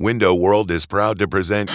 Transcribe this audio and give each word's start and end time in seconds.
Window 0.00 0.32
World 0.32 0.70
is 0.70 0.86
proud 0.86 1.18
to 1.18 1.26
present 1.26 1.70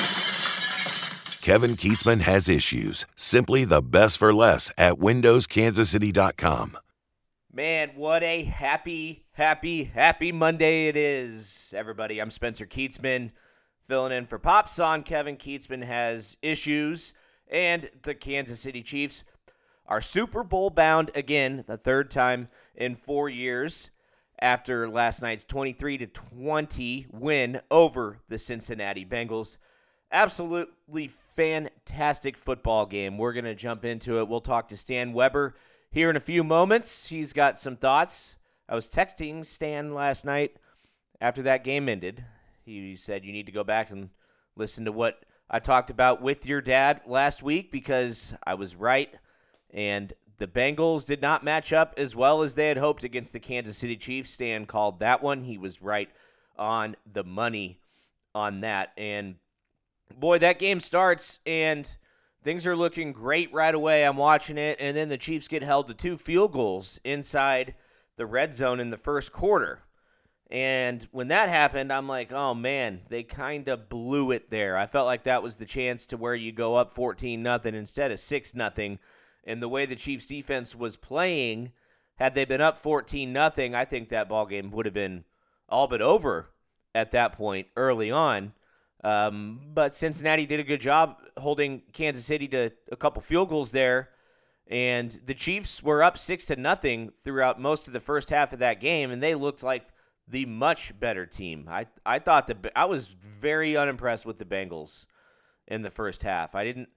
Kevin 1.42 1.76
Kietzman 1.76 2.22
Has 2.22 2.48
Issues. 2.48 3.06
Simply 3.18 3.66
the 3.66 3.82
best 3.82 4.18
for 4.18 4.34
less 4.34 4.72
at 4.78 4.94
WindowsKansasCity.com. 4.94 6.78
Man, 7.52 7.90
what 7.96 8.24
a 8.24 8.46
happy, 8.46 9.26
happy, 9.34 9.84
happy 9.84 10.32
Monday 10.32 10.88
it 10.88 10.96
is, 10.96 11.74
everybody. 11.76 12.20
I'm 12.20 12.32
Spencer 12.32 12.66
Kietzman, 12.66 13.32
filling 13.90 14.14
in 14.14 14.26
for 14.26 14.40
Pops 14.40 14.80
on 14.80 15.04
Kevin 15.04 15.36
Kietzman 15.36 15.84
Has 15.84 16.38
Issues, 16.42 17.14
and 17.52 17.90
the 18.04 18.16
Kansas 18.16 18.62
City 18.62 18.84
Chiefs 18.84 19.26
are 19.86 20.00
Super 20.00 20.46
Bowl 20.46 20.70
bound 20.70 21.12
again, 21.14 21.66
the 21.68 21.76
third 21.76 22.10
time 22.10 22.48
in 22.74 22.96
four 22.96 23.28
years 23.28 23.92
after 24.42 24.90
last 24.90 25.22
night's 25.22 25.46
23 25.46 26.00
to 26.00 26.08
20 26.08 27.08
win 27.12 27.62
over 27.72 28.20
the 28.30 28.38
Cincinnati 28.38 29.06
Bengals. 29.06 29.58
Absolutely 30.12 31.08
fantastic 31.36 32.38
football 32.38 32.86
game. 32.86 33.18
We're 33.18 33.34
going 33.34 33.46
to 33.46 33.56
jump 33.56 33.86
into 33.86 34.20
it. 34.20 34.28
We'll 34.28 34.42
talk 34.42 34.68
to 34.70 34.78
Stan 34.78 35.14
Weber 35.14 35.56
here 35.92 36.10
in 36.10 36.16
a 36.16 36.22
few 36.22 36.44
moments. 36.44 37.08
He's 37.08 37.34
got 37.34 37.58
some 37.58 37.78
thoughts. 37.78 38.38
I 38.68 38.76
was 38.76 38.90
texting 38.90 39.46
Stan 39.46 39.94
last 39.94 40.26
night 40.26 40.58
after 41.20 41.42
that 41.44 41.64
game 41.64 41.90
ended. 41.90 42.24
He 42.66 42.96
said 42.96 43.26
you 43.26 43.32
need 43.32 43.46
to 43.48 43.52
go 43.52 43.64
back 43.64 43.92
and 43.92 44.10
listen 44.56 44.86
to 44.86 44.92
what 44.92 45.26
I 45.50 45.60
talked 45.60 45.90
about 45.90 46.22
with 46.22 46.46
your 46.46 46.62
dad 46.62 47.02
last 47.06 47.44
week 47.44 47.72
because 47.72 48.34
I 48.46 48.54
was 48.56 48.76
right 48.76 49.14
and 49.74 50.14
the 50.38 50.48
Bengals 50.48 51.06
did 51.06 51.22
not 51.22 51.44
match 51.44 51.72
up 51.72 51.94
as 51.98 52.16
well 52.16 52.42
as 52.42 52.56
they 52.56 52.68
had 52.68 52.78
hoped 52.78 53.04
against 53.04 53.34
the 53.34 53.40
Kansas 53.40 53.78
City 53.78 53.96
Chiefs. 53.96 54.32
Stan 54.32 54.66
called 54.66 55.00
that 55.00 55.22
one. 55.22 55.44
He 55.44 55.58
was 55.58 55.82
right 55.82 56.10
on 56.58 56.96
the 57.12 57.24
money 57.24 57.80
on 58.36 58.62
that. 58.62 58.92
And 58.98 59.36
boy, 60.18 60.40
that 60.40 60.60
game 60.60 60.80
starts 60.80 61.40
and 61.46 61.96
things 62.44 62.68
are 62.68 62.76
looking 62.76 63.14
great 63.14 63.54
right 63.54 63.74
away. 63.74 64.06
I'm 64.06 64.18
watching 64.18 64.58
it, 64.58 64.78
and 64.80 64.96
then 64.96 65.10
the 65.10 65.18
Chiefs 65.18 65.48
get 65.48 65.64
held 65.64 65.88
to 65.88 65.94
two 65.94 66.18
field 66.18 66.52
goals 66.52 67.00
inside 67.04 67.76
the 68.18 68.26
red 68.26 68.54
zone 68.54 68.80
in 68.80 68.90
the 68.90 68.98
first 68.98 69.32
quarter. 69.32 69.80
And 70.52 71.08
when 71.12 71.30
that 71.30 71.50
happened, 71.50 71.92
I'm 71.92 72.08
like, 72.08 72.32
oh 72.32 72.54
man, 72.54 73.02
they 73.10 73.24
kind 73.24 73.68
of 73.70 73.90
blew 73.90 74.32
it 74.32 74.52
there. 74.52 74.78
I 74.78 74.86
felt 74.86 75.08
like 75.08 75.24
that 75.24 75.42
was 75.42 75.58
the 75.58 75.66
chance 75.66 76.06
to 76.08 76.18
where 76.18 76.36
you 76.36 76.52
go 76.52 76.76
up 76.76 76.92
14 76.92 77.42
nothing 77.42 77.74
instead 77.74 78.12
of 78.12 78.20
6 78.20 78.54
nothing 78.54 79.00
and 79.44 79.62
the 79.62 79.70
way 79.70 79.86
the 79.86 79.96
Chiefs 79.96 80.26
defense 80.26 80.76
was 80.76 80.96
playing, 80.96 81.72
had 82.16 82.36
they 82.36 82.46
been 82.46 82.62
up 82.62 82.78
14 82.78 83.32
nothing, 83.34 83.76
I 83.76 83.86
think 83.86 84.10
that 84.10 84.30
ball 84.30 84.46
game 84.46 84.72
would 84.72 84.86
have 84.86 84.94
been 84.94 85.26
all 85.70 85.88
but 85.88 86.02
over 86.02 86.50
at 86.94 87.12
that 87.12 87.34
point 87.34 87.68
early 87.76 88.12
on. 88.12 88.54
Um, 89.04 89.60
but 89.74 89.94
Cincinnati 89.94 90.46
did 90.46 90.60
a 90.60 90.64
good 90.64 90.80
job 90.80 91.18
holding 91.38 91.82
Kansas 91.92 92.26
City 92.26 92.48
to 92.50 92.72
a 92.92 92.96
couple 92.96 93.22
field 93.22 93.50
goals 93.50 93.72
there, 93.72 94.10
and 94.68 95.12
the 95.26 95.34
Chiefs 95.34 95.84
were 95.84 96.02
up 96.02 96.18
six 96.18 96.46
to 96.46 96.56
nothing 96.56 97.12
throughout 97.22 97.60
most 97.60 97.88
of 97.88 97.94
the 97.94 98.00
first 98.00 98.30
half 98.30 98.54
of 98.54 98.60
that 98.60 98.80
game, 98.80 99.12
and 99.12 99.22
they 99.22 99.36
looked 99.36 99.62
like 99.62 99.88
the 100.28 100.46
much 100.46 100.98
better 100.98 101.26
team. 101.26 101.68
I 101.70 101.88
I 102.06 102.20
thought 102.20 102.48
the 102.48 102.72
I 102.76 102.86
was 102.86 103.08
very 103.08 103.76
unimpressed 103.76 104.26
with 104.26 104.40
the 104.40 104.46
Bengals 104.46 105.06
in 105.68 105.82
the 105.82 105.92
first 105.92 106.24
half. 106.24 106.56
I 106.56 106.64
didn't. 106.64 106.90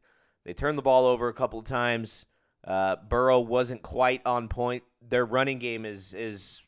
They 0.44 0.54
turned 0.54 0.78
the 0.78 0.82
ball 0.82 1.06
over 1.06 1.28
a 1.28 1.34
couple 1.34 1.58
of 1.58 1.64
times. 1.64 2.24
Uh, 2.66 2.96
Burrow 3.08 3.40
wasn't 3.40 3.82
quite 3.82 4.22
on 4.26 4.48
point. 4.48 4.82
Their 5.08 5.24
running 5.24 5.58
game 5.58 5.84
is 5.84 6.12
is 6.12 6.62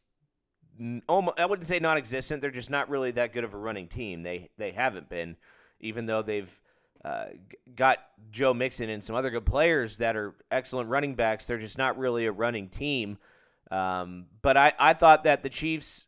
almost, 1.09 1.41
I 1.41 1.47
wouldn't 1.47 1.67
say 1.67 1.81
non-existent. 1.81 2.41
They're 2.41 2.53
just 2.53 2.71
not 2.71 2.89
really 2.89 3.11
that 3.13 3.33
good 3.33 3.43
of 3.43 3.53
a 3.53 3.59
running 3.59 3.89
team. 3.89 4.23
They 4.23 4.51
they 4.59 4.71
haven't 4.71 5.09
been, 5.09 5.37
even 5.81 6.07
though 6.07 6.23
they've 6.23 6.61
uh, 7.05 7.27
got 7.75 7.99
Joe 8.31 8.55
Mixon 8.55 8.91
and 8.91 9.03
some 9.03 9.17
other 9.17 9.31
good 9.31 9.47
players 9.47 9.97
that 9.97 10.17
are 10.17 10.35
excellent 10.51 10.89
running 10.89 11.15
backs. 11.15 11.47
They're 11.47 11.59
just 11.59 11.79
not 11.79 11.99
really 11.99 12.27
a 12.27 12.33
running 12.33 12.69
team. 12.69 13.19
Um, 13.71 14.27
but 14.41 14.57
I, 14.57 14.73
I 14.79 14.95
thought 14.95 15.25
that 15.25 15.43
the 15.43 15.49
Chiefs, 15.49 16.07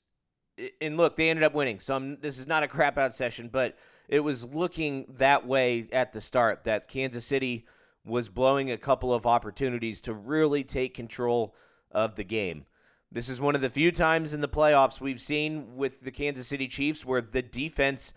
and 0.80 0.96
look, 0.96 1.16
they 1.16 1.30
ended 1.30 1.42
up 1.42 1.52
winning. 1.52 1.78
So 1.78 1.94
I'm, 1.94 2.18
this 2.20 2.38
is 2.38 2.46
not 2.46 2.62
a 2.62 2.68
crap 2.68 2.96
out 2.96 3.14
session, 3.14 3.50
but 3.52 3.76
it 4.08 4.20
was 4.20 4.46
looking 4.46 5.06
that 5.18 5.46
way 5.46 5.88
at 5.92 6.12
the 6.12 6.20
start 6.20 6.64
that 6.64 6.86
Kansas 6.86 7.24
City– 7.26 7.66
was 8.10 8.28
blowing 8.28 8.70
a 8.70 8.76
couple 8.76 9.14
of 9.14 9.26
opportunities 9.26 10.00
to 10.02 10.12
really 10.12 10.64
take 10.64 10.94
control 10.94 11.54
of 11.90 12.16
the 12.16 12.24
game. 12.24 12.66
This 13.12 13.28
is 13.28 13.40
one 13.40 13.54
of 13.54 13.60
the 13.60 13.70
few 13.70 13.90
times 13.90 14.34
in 14.34 14.40
the 14.40 14.48
playoffs 14.48 15.00
we've 15.00 15.20
seen 15.20 15.76
with 15.76 16.02
the 16.02 16.12
Kansas 16.12 16.46
City 16.46 16.68
Chiefs 16.68 17.04
where 17.04 17.20
the 17.20 17.42
defense 17.42 18.12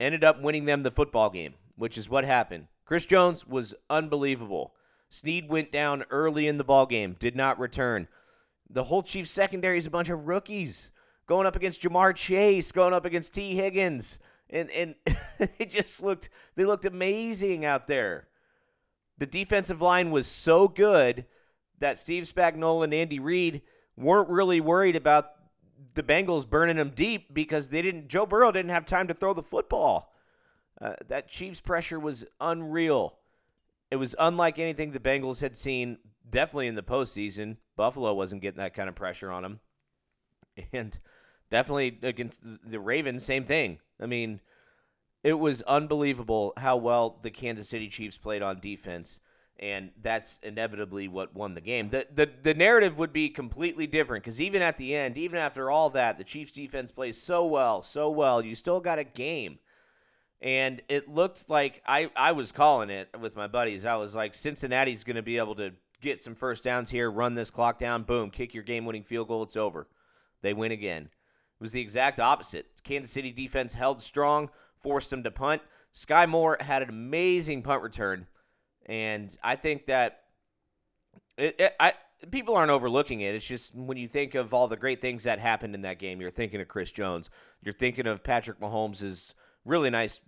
ended 0.00 0.24
up 0.24 0.40
winning 0.40 0.64
them 0.64 0.82
the 0.82 0.90
football 0.90 1.30
game, 1.30 1.54
which 1.76 1.96
is 1.96 2.08
what 2.08 2.24
happened. 2.24 2.66
Chris 2.84 3.06
Jones 3.06 3.46
was 3.46 3.74
unbelievable. 3.88 4.74
Sneed 5.10 5.48
went 5.48 5.70
down 5.70 6.04
early 6.10 6.48
in 6.48 6.56
the 6.56 6.64
ball 6.64 6.86
game, 6.86 7.16
did 7.18 7.36
not 7.36 7.58
return. 7.58 8.08
The 8.68 8.84
whole 8.84 9.02
Chiefs 9.02 9.30
secondary 9.30 9.78
is 9.78 9.86
a 9.86 9.90
bunch 9.90 10.08
of 10.08 10.26
rookies 10.26 10.90
going 11.26 11.46
up 11.46 11.54
against 11.54 11.82
Ja'Marr 11.82 12.14
Chase, 12.16 12.72
going 12.72 12.94
up 12.94 13.04
against 13.04 13.34
Tee 13.34 13.54
Higgins, 13.54 14.18
and 14.50 14.70
and 14.70 14.94
it 15.58 15.70
just 15.70 16.02
looked 16.02 16.30
they 16.56 16.64
looked 16.64 16.86
amazing 16.86 17.64
out 17.64 17.86
there 17.86 18.26
the 19.18 19.26
defensive 19.26 19.80
line 19.82 20.10
was 20.10 20.26
so 20.26 20.68
good 20.68 21.26
that 21.78 21.98
Steve 21.98 22.24
Spagnuolo 22.24 22.84
and 22.84 22.94
Andy 22.94 23.18
Reid 23.18 23.62
weren't 23.96 24.28
really 24.28 24.60
worried 24.60 24.96
about 24.96 25.32
the 25.94 26.02
Bengals 26.02 26.48
burning 26.48 26.76
them 26.76 26.92
deep 26.94 27.32
because 27.34 27.68
they 27.68 27.82
didn't. 27.82 28.08
Joe 28.08 28.26
Burrow 28.26 28.52
didn't 28.52 28.70
have 28.70 28.86
time 28.86 29.08
to 29.08 29.14
throw 29.14 29.34
the 29.34 29.42
football. 29.42 30.12
Uh, 30.80 30.94
that 31.08 31.28
Chiefs 31.28 31.60
pressure 31.60 32.00
was 32.00 32.24
unreal. 32.40 33.18
It 33.90 33.96
was 33.96 34.16
unlike 34.18 34.58
anything 34.58 34.90
the 34.90 34.98
Bengals 34.98 35.42
had 35.42 35.56
seen, 35.56 35.98
definitely 36.28 36.66
in 36.66 36.74
the 36.74 36.82
postseason. 36.82 37.58
Buffalo 37.76 38.14
wasn't 38.14 38.42
getting 38.42 38.58
that 38.58 38.74
kind 38.74 38.88
of 38.88 38.94
pressure 38.94 39.30
on 39.30 39.42
them, 39.42 39.60
and 40.72 40.98
definitely 41.50 41.98
against 42.02 42.40
the 42.42 42.80
Ravens, 42.80 43.24
same 43.24 43.44
thing. 43.44 43.78
I 44.00 44.06
mean, 44.06 44.40
it 45.22 45.34
was 45.34 45.62
unbelievable 45.62 46.52
how 46.56 46.76
well 46.76 47.18
the 47.22 47.30
Kansas 47.30 47.68
City 47.68 47.88
Chiefs 47.88 48.18
played 48.18 48.42
on 48.42 48.60
defense, 48.60 49.20
and 49.58 49.90
that's 50.00 50.40
inevitably 50.42 51.08
what 51.08 51.34
won 51.34 51.54
the 51.54 51.60
game. 51.60 51.90
The 51.90 52.06
the, 52.12 52.30
the 52.42 52.54
narrative 52.54 52.98
would 52.98 53.12
be 53.12 53.28
completely 53.28 53.86
different 53.86 54.24
because 54.24 54.40
even 54.40 54.62
at 54.62 54.76
the 54.76 54.94
end, 54.94 55.16
even 55.16 55.38
after 55.38 55.70
all 55.70 55.90
that, 55.90 56.18
the 56.18 56.24
Chiefs 56.24 56.52
defense 56.52 56.90
plays 56.90 57.20
so 57.20 57.46
well, 57.46 57.82
so 57.82 58.10
well. 58.10 58.42
You 58.42 58.54
still 58.54 58.80
got 58.80 58.98
a 58.98 59.04
game. 59.04 59.58
And 60.40 60.82
it 60.88 61.08
looked 61.08 61.48
like 61.48 61.80
I, 61.86 62.10
I 62.16 62.32
was 62.32 62.50
calling 62.50 62.90
it 62.90 63.08
with 63.20 63.36
my 63.36 63.46
buddies. 63.46 63.86
I 63.86 63.94
was 63.94 64.16
like, 64.16 64.34
Cincinnati's 64.34 65.04
going 65.04 65.14
to 65.14 65.22
be 65.22 65.38
able 65.38 65.54
to 65.54 65.70
get 66.00 66.20
some 66.20 66.34
first 66.34 66.64
downs 66.64 66.90
here, 66.90 67.08
run 67.08 67.34
this 67.34 67.48
clock 67.48 67.78
down, 67.78 68.02
boom, 68.02 68.28
kick 68.28 68.52
your 68.52 68.64
game 68.64 68.84
winning 68.84 69.04
field 69.04 69.28
goal. 69.28 69.44
It's 69.44 69.56
over. 69.56 69.86
They 70.42 70.52
win 70.52 70.72
again. 70.72 71.04
It 71.04 71.62
was 71.62 71.70
the 71.70 71.80
exact 71.80 72.18
opposite. 72.18 72.66
Kansas 72.82 73.12
City 73.12 73.30
defense 73.30 73.74
held 73.74 74.02
strong, 74.02 74.50
forced 74.82 75.12
him 75.12 75.22
to 75.22 75.30
punt. 75.30 75.62
Sky 75.92 76.26
Moore 76.26 76.56
had 76.60 76.82
an 76.82 76.88
amazing 76.88 77.62
punt 77.62 77.82
return, 77.82 78.26
and 78.86 79.36
I 79.42 79.56
think 79.56 79.86
that 79.86 80.20
it, 81.36 81.56
it, 81.58 81.76
I 81.78 81.94
people 82.30 82.56
aren't 82.56 82.70
overlooking 82.70 83.20
it. 83.20 83.34
It's 83.34 83.46
just 83.46 83.74
when 83.74 83.96
you 83.96 84.08
think 84.08 84.34
of 84.34 84.54
all 84.54 84.68
the 84.68 84.76
great 84.76 85.00
things 85.00 85.24
that 85.24 85.38
happened 85.38 85.74
in 85.74 85.82
that 85.82 85.98
game, 85.98 86.20
you're 86.20 86.30
thinking 86.30 86.60
of 86.60 86.68
Chris 86.68 86.92
Jones. 86.92 87.30
You're 87.62 87.74
thinking 87.74 88.06
of 88.06 88.22
Patrick 88.22 88.60
Mahomes' 88.60 89.34
really 89.64 89.90
nice 89.90 90.20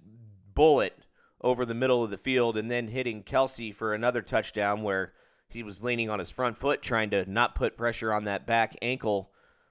bullet 0.54 0.98
over 1.40 1.64
the 1.64 1.74
middle 1.74 2.02
of 2.02 2.10
the 2.10 2.16
field 2.16 2.56
and 2.56 2.70
then 2.70 2.88
hitting 2.88 3.22
Kelce 3.22 3.74
for 3.74 3.92
another 3.92 4.22
touchdown 4.22 4.82
where 4.82 5.12
he 5.48 5.62
was 5.62 5.82
leaning 5.82 6.08
on 6.08 6.18
his 6.18 6.30
front 6.30 6.56
foot 6.56 6.82
trying 6.82 7.10
to 7.10 7.30
not 7.30 7.54
put 7.54 7.76
pressure 7.76 8.12
on 8.12 8.24
that 8.24 8.46
back 8.46 8.76
ankle 8.80 9.30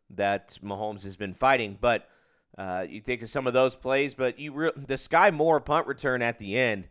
that 0.09 0.57
Mahomes 0.63 1.03
has 1.03 1.17
been 1.17 1.33
fighting. 1.33 1.77
But 1.79 2.07
uh, 2.57 2.85
you 2.87 3.01
think 3.01 3.21
of 3.21 3.29
some 3.29 3.47
of 3.47 3.53
those 3.53 3.75
plays, 3.75 4.13
but 4.13 4.37
you 4.39 4.53
re- 4.53 4.71
the 4.75 4.97
Sky 4.97 5.31
Moore 5.31 5.59
punt 5.59 5.87
return 5.87 6.21
at 6.21 6.37
the 6.37 6.57
end, 6.57 6.87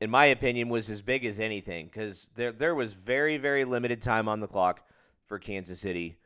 in 0.00 0.10
my 0.10 0.26
opinion, 0.26 0.68
was 0.68 0.88
as 0.88 1.02
big 1.02 1.24
as 1.24 1.40
anything 1.40 1.86
because 1.86 2.30
there 2.36 2.52
there 2.52 2.74
was 2.74 2.92
very 2.92 3.36
very 3.36 3.64
limited 3.64 4.00
time 4.00 4.28
on 4.28 4.40
the 4.40 4.46
clock 4.46 4.86
for 5.26 5.38
Kansas 5.38 5.80
City, 5.80 6.18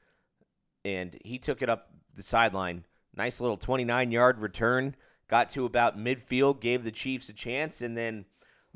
and 0.85 1.17
he 1.25 1.39
took 1.39 1.63
it 1.63 1.71
up 1.71 1.91
the 2.15 2.23
sideline. 2.23 2.85
Nice 3.17 3.41
little 3.41 3.57
29 3.57 4.11
yard 4.11 4.39
return, 4.39 4.95
got 5.29 5.49
to 5.51 5.65
about 5.65 5.99
midfield, 5.99 6.61
gave 6.61 6.85
the 6.85 6.93
Chiefs 6.93 7.29
a 7.31 7.33
chance, 7.33 7.81
and 7.81 7.97
then 7.97 8.27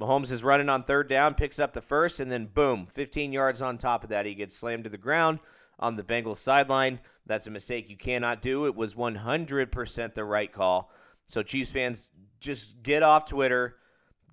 Mahomes 0.00 0.32
is 0.32 0.42
running 0.42 0.70
on 0.70 0.84
third 0.84 1.08
down, 1.08 1.34
picks 1.34 1.58
up 1.58 1.72
the 1.72 1.82
first, 1.82 2.20
and 2.20 2.32
then 2.32 2.46
boom, 2.46 2.86
15 2.86 3.32
yards 3.32 3.60
on 3.60 3.76
top 3.76 4.02
of 4.02 4.10
that, 4.10 4.26
he 4.26 4.34
gets 4.34 4.56
slammed 4.56 4.84
to 4.84 4.90
the 4.90 4.98
ground 4.98 5.40
on 5.78 5.96
the 5.96 6.02
Bengals 6.02 6.38
sideline. 6.38 7.00
That's 7.26 7.46
a 7.46 7.50
mistake 7.50 7.88
you 7.88 7.96
cannot 7.96 8.42
do. 8.42 8.66
It 8.66 8.74
was 8.74 8.94
100% 8.94 10.14
the 10.14 10.24
right 10.24 10.52
call. 10.52 10.90
So, 11.26 11.42
Chiefs 11.42 11.70
fans, 11.70 12.10
just 12.38 12.82
get 12.82 13.02
off 13.02 13.24
Twitter, 13.26 13.76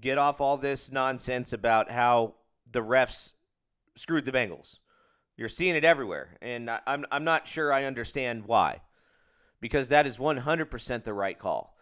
get 0.02 0.18
off 0.18 0.42
all 0.42 0.58
this 0.58 0.92
nonsense 0.92 1.54
about 1.54 1.90
how 1.90 2.36
the 2.70 2.82
refs 2.82 3.34
screwed 3.96 4.26
the 4.26 4.32
Bengals. 4.32 4.80
You're 5.38 5.50
seeing 5.50 5.76
it 5.76 5.86
everywhere, 5.86 6.38
and 6.42 6.70
I'm, 6.86 7.06
I'm 7.12 7.24
not 7.24 7.48
sure 7.48 7.72
I 7.72 7.86
understand 7.86 8.46
why. 8.46 8.82
Because 9.60 9.90
that 9.90 10.06
is 10.06 10.18
100% 10.18 11.04
the 11.04 11.14
right 11.14 11.38
call. 11.38 11.78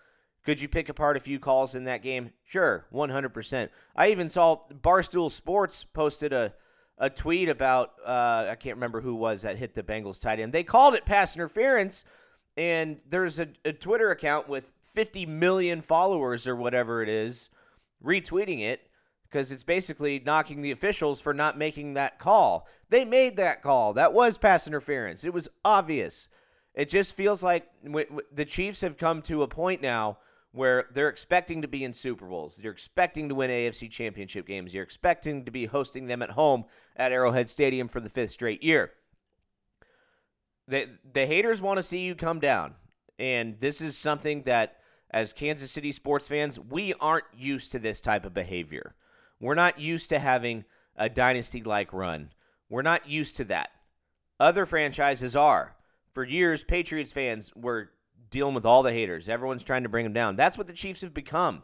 Could 0.45 0.61
you 0.61 0.67
pick 0.67 0.89
apart 0.89 1.17
a 1.17 1.19
few 1.19 1.39
calls 1.39 1.75
in 1.75 1.85
that 1.85 2.03
game? 2.03 2.31
Sure, 2.43 2.85
100%. 2.93 3.69
I 3.95 4.09
even 4.09 4.29
saw 4.29 4.61
Barstool 4.73 5.31
Sports 5.31 5.83
posted 5.83 6.33
a, 6.33 6.53
a 6.99 7.09
tweet 7.09 7.49
about, 7.49 7.93
uh, 8.05 8.47
I 8.49 8.55
can't 8.55 8.75
remember 8.75 9.01
who 9.01 9.15
was 9.15 9.43
that 9.43 9.57
hit 9.57 9.73
the 9.73 9.83
Bengals 9.83 10.19
tight 10.19 10.39
end. 10.39 10.51
They 10.51 10.63
called 10.63 10.93
it 10.93 11.05
pass 11.05 11.35
interference, 11.35 12.03
and 12.57 12.99
there's 13.07 13.39
a, 13.39 13.47
a 13.63 13.71
Twitter 13.71 14.11
account 14.11 14.49
with 14.49 14.71
50 14.81 15.25
million 15.25 15.81
followers 15.81 16.45
or 16.45 16.55
whatever 16.55 17.01
it 17.01 17.09
is 17.09 17.49
retweeting 18.03 18.61
it 18.61 18.89
because 19.23 19.51
it's 19.51 19.63
basically 19.63 20.21
knocking 20.25 20.61
the 20.61 20.71
officials 20.71 21.21
for 21.21 21.33
not 21.33 21.57
making 21.57 21.93
that 21.93 22.19
call. 22.19 22.67
They 22.89 23.05
made 23.05 23.37
that 23.37 23.61
call. 23.61 23.93
That 23.93 24.13
was 24.13 24.37
pass 24.37 24.67
interference. 24.67 25.23
It 25.23 25.33
was 25.33 25.47
obvious. 25.63 26.27
It 26.73 26.89
just 26.89 27.15
feels 27.15 27.43
like 27.43 27.67
the 28.33 28.45
Chiefs 28.45 28.81
have 28.81 28.97
come 28.97 29.21
to 29.23 29.43
a 29.43 29.47
point 29.47 29.81
now 29.81 30.17
where 30.51 30.87
they're 30.93 31.09
expecting 31.09 31.61
to 31.61 31.67
be 31.67 31.83
in 31.83 31.93
Super 31.93 32.25
Bowls. 32.25 32.55
They're 32.55 32.71
expecting 32.71 33.29
to 33.29 33.35
win 33.35 33.51
AFC 33.51 33.89
championship 33.91 34.47
games. 34.47 34.73
You're 34.73 34.83
expecting 34.83 35.45
to 35.45 35.51
be 35.51 35.67
hosting 35.67 36.07
them 36.07 36.21
at 36.21 36.31
home 36.31 36.65
at 36.99 37.13
Arrowhead 37.13 37.49
Stadium 37.49 37.87
for 37.87 38.01
the 38.01 38.09
fifth 38.09 38.31
straight 38.31 38.61
year. 38.61 38.91
The, 40.67 40.87
the 41.11 41.25
haters 41.25 41.61
want 41.61 41.77
to 41.77 41.83
see 41.83 41.99
you 41.99 42.13
come 42.13 42.39
down. 42.39 42.75
And 43.17 43.59
this 43.59 43.81
is 43.81 43.97
something 43.97 44.43
that, 44.43 44.77
as 45.09 45.33
Kansas 45.33 45.71
City 45.71 45.91
sports 45.91 46.27
fans, 46.27 46.59
we 46.59 46.93
aren't 46.99 47.25
used 47.35 47.71
to 47.71 47.79
this 47.79 47.99
type 47.99 48.25
of 48.25 48.33
behavior. 48.33 48.95
We're 49.39 49.55
not 49.55 49.79
used 49.79 50.09
to 50.09 50.19
having 50.19 50.65
a 50.95 51.09
dynasty 51.09 51.63
like 51.63 51.91
run. 51.91 52.31
We're 52.69 52.81
not 52.81 53.09
used 53.09 53.37
to 53.37 53.45
that. 53.45 53.69
Other 54.39 54.65
franchises 54.65 55.35
are. 55.35 55.75
For 56.13 56.23
years, 56.23 56.63
Patriots 56.63 57.11
fans 57.11 57.51
were 57.55 57.91
dealing 58.29 58.53
with 58.53 58.65
all 58.65 58.83
the 58.83 58.93
haters. 58.93 59.29
Everyone's 59.29 59.63
trying 59.63 59.83
to 59.83 59.89
bring 59.89 60.03
them 60.03 60.13
down. 60.13 60.35
That's 60.35 60.57
what 60.57 60.67
the 60.67 60.73
Chiefs 60.73 61.01
have 61.01 61.13
become. 61.13 61.63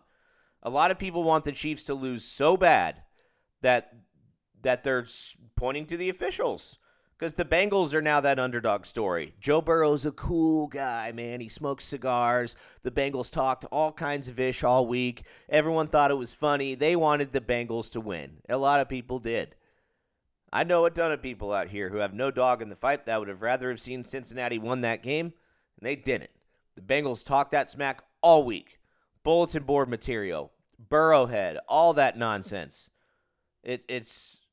A 0.64 0.70
lot 0.70 0.92
of 0.92 0.98
people 0.98 1.24
want 1.24 1.46
the 1.46 1.52
Chiefs 1.52 1.84
to 1.86 1.94
lose 1.94 2.24
so 2.26 2.58
bad 2.58 3.04
that 3.62 3.94
that 4.62 4.84
they're 4.84 5.06
pointing 5.56 5.86
to 5.88 5.98
the 5.98 6.10
officials 6.10 6.78
because 7.18 7.36
the 7.36 7.46
Bengals 7.46 7.94
are 7.94 8.02
now 8.02 8.20
that 8.20 8.40
underdog 8.40 8.86
story. 8.86 9.34
Joe 9.40 9.62
Burrow's 9.62 10.06
a 10.06 10.12
cool 10.12 10.68
guy, 10.68 11.12
man. 11.14 11.40
He 11.40 11.48
smokes 11.48 11.86
cigars. 11.86 12.56
The 12.84 12.92
Bengals 12.92 13.32
talked 13.32 13.66
all 13.72 13.94
kinds 13.94 14.28
of 14.28 14.40
ish 14.40 14.64
all 14.64 14.86
week. 14.86 15.24
Everyone 15.48 15.88
thought 15.88 16.12
it 16.12 16.16
was 16.16 16.34
funny. 16.34 16.76
They 16.76 16.96
wanted 16.96 17.32
the 17.32 17.42
Bengals 17.42 17.92
to 17.92 18.02
win. 18.02 18.42
A 18.50 18.58
lot 18.58 18.82
of 18.82 18.90
people 18.90 19.20
did. 19.20 19.56
I 20.52 20.64
know 20.64 20.86
a 20.86 20.90
ton 20.90 21.12
of 21.12 21.22
people 21.22 21.54
out 21.54 21.70
here 21.70 21.90
who 21.90 21.98
have 21.98 22.14
no 22.14 22.32
dog 22.32 22.62
in 22.62 22.70
the 22.70 22.76
fight 22.76 23.06
that 23.06 23.20
would 23.20 23.28
have 23.28 23.42
rather 23.42 23.70
have 23.70 23.80
seen 23.80 24.04
Cincinnati 24.04 24.58
won 24.58 24.82
that 24.82 25.04
game, 25.04 25.34
and 25.78 25.88
they 25.88 25.96
didn't. 25.96 26.32
The 26.76 26.82
Bengals 26.82 27.26
talked 27.26 27.52
that 27.52 27.70
smack 27.70 28.04
all 28.22 28.44
week. 28.44 28.80
Bulletin 29.24 29.64
board 29.64 29.90
material, 29.90 30.52
Burrowhead, 30.90 31.58
all 31.68 31.94
that 31.94 32.18
nonsense. 32.18 32.90
It, 33.64 33.84
it's 33.90 34.45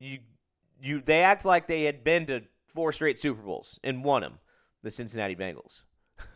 you 0.00 0.18
you 0.82 1.00
they 1.00 1.22
act 1.22 1.44
like 1.44 1.66
they 1.66 1.84
had 1.84 2.02
been 2.02 2.26
to 2.26 2.42
four 2.74 2.92
straight 2.92 3.18
Super 3.18 3.42
Bowls 3.42 3.78
and 3.84 4.02
won 4.02 4.22
them, 4.22 4.38
the 4.82 4.90
Cincinnati 4.90 5.36
Bengals. 5.36 5.84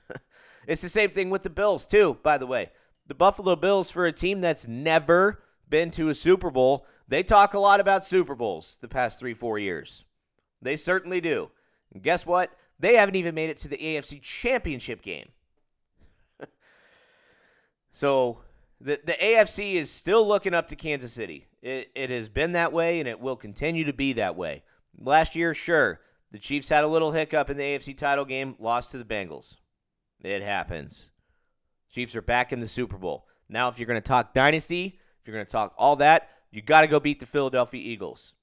it's 0.67 0.83
the 0.83 0.89
same 0.89 1.11
thing 1.11 1.31
with 1.31 1.43
the 1.43 1.51
Bills 1.51 1.87
too, 1.87 2.19
by 2.23 2.39
the 2.39 2.47
way. 2.47 2.71
The 3.07 3.15
Buffalo 3.15 3.57
Bills 3.57 3.91
for 3.91 4.07
a 4.07 4.13
team 4.13 4.41
that's 4.41 4.69
never 4.69 5.43
been 5.69 5.91
to 5.93 6.09
a 6.09 6.15
Super 6.15 6.51
Bowl, 6.51 6.87
they 7.09 7.23
talk 7.23 7.55
a 7.55 7.59
lot 7.59 7.81
about 7.81 8.05
Super 8.05 8.35
Bowls 8.35 8.79
the 8.81 8.89
past 8.89 9.21
3-4 9.21 9.61
years. 9.61 10.05
They 10.63 10.77
certainly 10.77 11.21
do. 11.21 11.51
And 11.93 12.03
guess 12.03 12.25
what? 12.25 12.51
They 12.79 12.97
haven't 12.97 13.17
even 13.17 13.35
made 13.35 13.51
it 13.51 13.57
to 13.59 13.69
the 13.69 13.77
AFC 13.77 14.21
Championship 14.23 15.03
game. 15.03 15.29
so, 17.93 18.39
the 18.81 19.01
the 19.05 19.13
AFC 19.13 19.75
is 19.75 19.91
still 19.91 20.27
looking 20.27 20.55
up 20.55 20.69
to 20.69 20.77
Kansas 20.77 21.13
City. 21.13 21.47
It, 21.65 21.91
it 21.95 22.11
has 22.11 22.29
been 22.29 22.53
that 22.53 22.75
way, 22.75 23.01
and 23.01 23.09
it 23.09 23.19
will 23.19 23.37
continue 23.37 23.85
to 23.85 23.93
be 23.95 24.13
that 24.13 24.37
way. 24.37 24.63
Last 25.01 25.35
year, 25.35 25.55
sure, 25.55 25.99
the 26.31 26.39
Chiefs 26.39 26.69
had 26.69 26.85
a 26.85 26.89
little 26.89 27.13
hiccup 27.13 27.49
in 27.49 27.57
the 27.57 27.65
AFC 27.65 27.97
title 27.97 28.27
game, 28.27 28.55
lost 28.59 28.91
to 28.91 28.99
the 28.99 29.05
Bengals. 29.05 29.57
It 30.23 30.43
happens. 30.43 31.09
Chiefs 31.91 32.15
are 32.15 32.23
back 32.23 32.53
in 32.53 32.61
the 32.61 32.67
Super 32.67 32.99
Bowl. 32.99 33.27
Now, 33.49 33.69
if 33.69 33.79
you're 33.79 33.87
going 33.87 34.01
to 34.01 34.07
talk 34.07 34.35
dynasty, 34.35 34.99
if 35.19 35.27
you're 35.27 35.35
going 35.35 35.47
to 35.47 35.51
talk 35.51 35.75
all 35.79 35.97
that, 35.97 36.29
you 36.51 36.61
got 36.61 36.83
to 36.83 36.87
go 36.87 37.01
beat 37.01 37.19
the 37.19 37.25
Philadelphia 37.25 37.81
Eagles. 37.81 38.35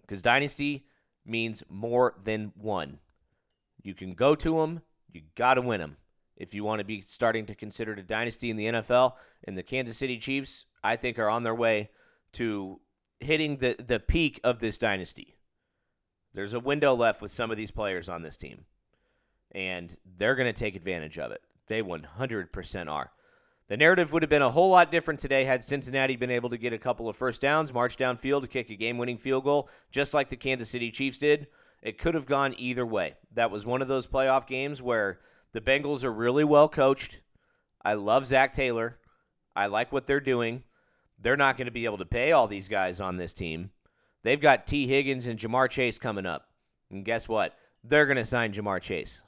Because 0.00 0.22
dynasty 0.22 0.86
means 1.26 1.62
more 1.68 2.14
than 2.24 2.52
one. 2.56 3.00
You 3.82 3.92
can 3.92 4.14
go 4.14 4.34
to 4.34 4.60
them, 4.60 4.80
you 5.12 5.20
got 5.34 5.54
to 5.54 5.60
win 5.60 5.80
them. 5.80 5.98
If 6.38 6.54
you 6.54 6.64
want 6.64 6.78
to 6.78 6.86
be 6.86 7.02
starting 7.02 7.44
to 7.46 7.54
consider 7.54 7.92
a 7.92 8.02
dynasty 8.02 8.48
in 8.48 8.56
the 8.56 8.66
NFL, 8.66 9.12
and 9.46 9.58
the 9.58 9.62
Kansas 9.62 9.98
City 9.98 10.16
Chiefs, 10.16 10.64
I 10.82 10.96
think, 10.96 11.18
are 11.18 11.28
on 11.28 11.42
their 11.42 11.54
way 11.54 11.90
to 12.34 12.80
hitting 13.20 13.56
the, 13.58 13.76
the 13.84 14.00
peak 14.00 14.40
of 14.44 14.60
this 14.60 14.78
dynasty. 14.78 15.36
There's 16.34 16.54
a 16.54 16.60
window 16.60 16.94
left 16.94 17.22
with 17.22 17.30
some 17.30 17.50
of 17.50 17.56
these 17.56 17.70
players 17.70 18.08
on 18.08 18.22
this 18.22 18.36
team, 18.36 18.64
and 19.52 19.96
they're 20.18 20.34
going 20.34 20.52
to 20.52 20.58
take 20.58 20.76
advantage 20.76 21.18
of 21.18 21.30
it. 21.30 21.40
They 21.68 21.82
100% 21.82 22.90
are. 22.90 23.12
The 23.68 23.76
narrative 23.78 24.12
would 24.12 24.22
have 24.22 24.30
been 24.30 24.42
a 24.42 24.50
whole 24.50 24.70
lot 24.70 24.90
different 24.90 25.20
today 25.20 25.44
had 25.44 25.64
Cincinnati 25.64 26.16
been 26.16 26.30
able 26.30 26.50
to 26.50 26.58
get 26.58 26.74
a 26.74 26.78
couple 26.78 27.08
of 27.08 27.16
first 27.16 27.40
downs, 27.40 27.72
march 27.72 27.96
downfield 27.96 28.42
to 28.42 28.48
kick 28.48 28.68
a 28.68 28.76
game 28.76 28.98
winning 28.98 29.16
field 29.16 29.44
goal, 29.44 29.70
just 29.90 30.12
like 30.12 30.28
the 30.28 30.36
Kansas 30.36 30.68
City 30.68 30.90
Chiefs 30.90 31.18
did. 31.18 31.46
It 31.80 31.98
could 31.98 32.14
have 32.14 32.26
gone 32.26 32.54
either 32.58 32.84
way. 32.84 33.14
That 33.32 33.50
was 33.50 33.64
one 33.64 33.80
of 33.80 33.88
those 33.88 34.06
playoff 34.06 34.46
games 34.46 34.82
where 34.82 35.20
the 35.52 35.60
Bengals 35.60 36.04
are 36.04 36.12
really 36.12 36.44
well 36.44 36.68
coached. 36.68 37.20
I 37.82 37.94
love 37.94 38.26
Zac 38.26 38.52
Taylor. 38.52 38.98
I 39.56 39.66
like 39.66 39.92
what 39.92 40.06
they're 40.06 40.20
doing. 40.20 40.64
They're 41.24 41.38
not 41.38 41.56
going 41.56 41.64
to 41.64 41.72
be 41.72 41.86
able 41.86 41.96
to 41.98 42.04
pay 42.04 42.32
all 42.32 42.46
these 42.46 42.68
guys 42.68 43.00
on 43.00 43.16
this 43.16 43.32
team. 43.32 43.70
They've 44.24 44.40
got 44.40 44.66
Tee 44.66 44.86
Higgins 44.86 45.26
and 45.26 45.38
Ja'Marr 45.38 45.70
Chase 45.70 45.98
coming 45.98 46.26
up. 46.26 46.50
And 46.90 47.02
guess 47.02 47.26
what? 47.26 47.56
They're 47.82 48.04
going 48.04 48.18
to 48.18 48.26
sign 48.26 48.52
Ja'Marr 48.52 48.82
Chase. 48.82 49.22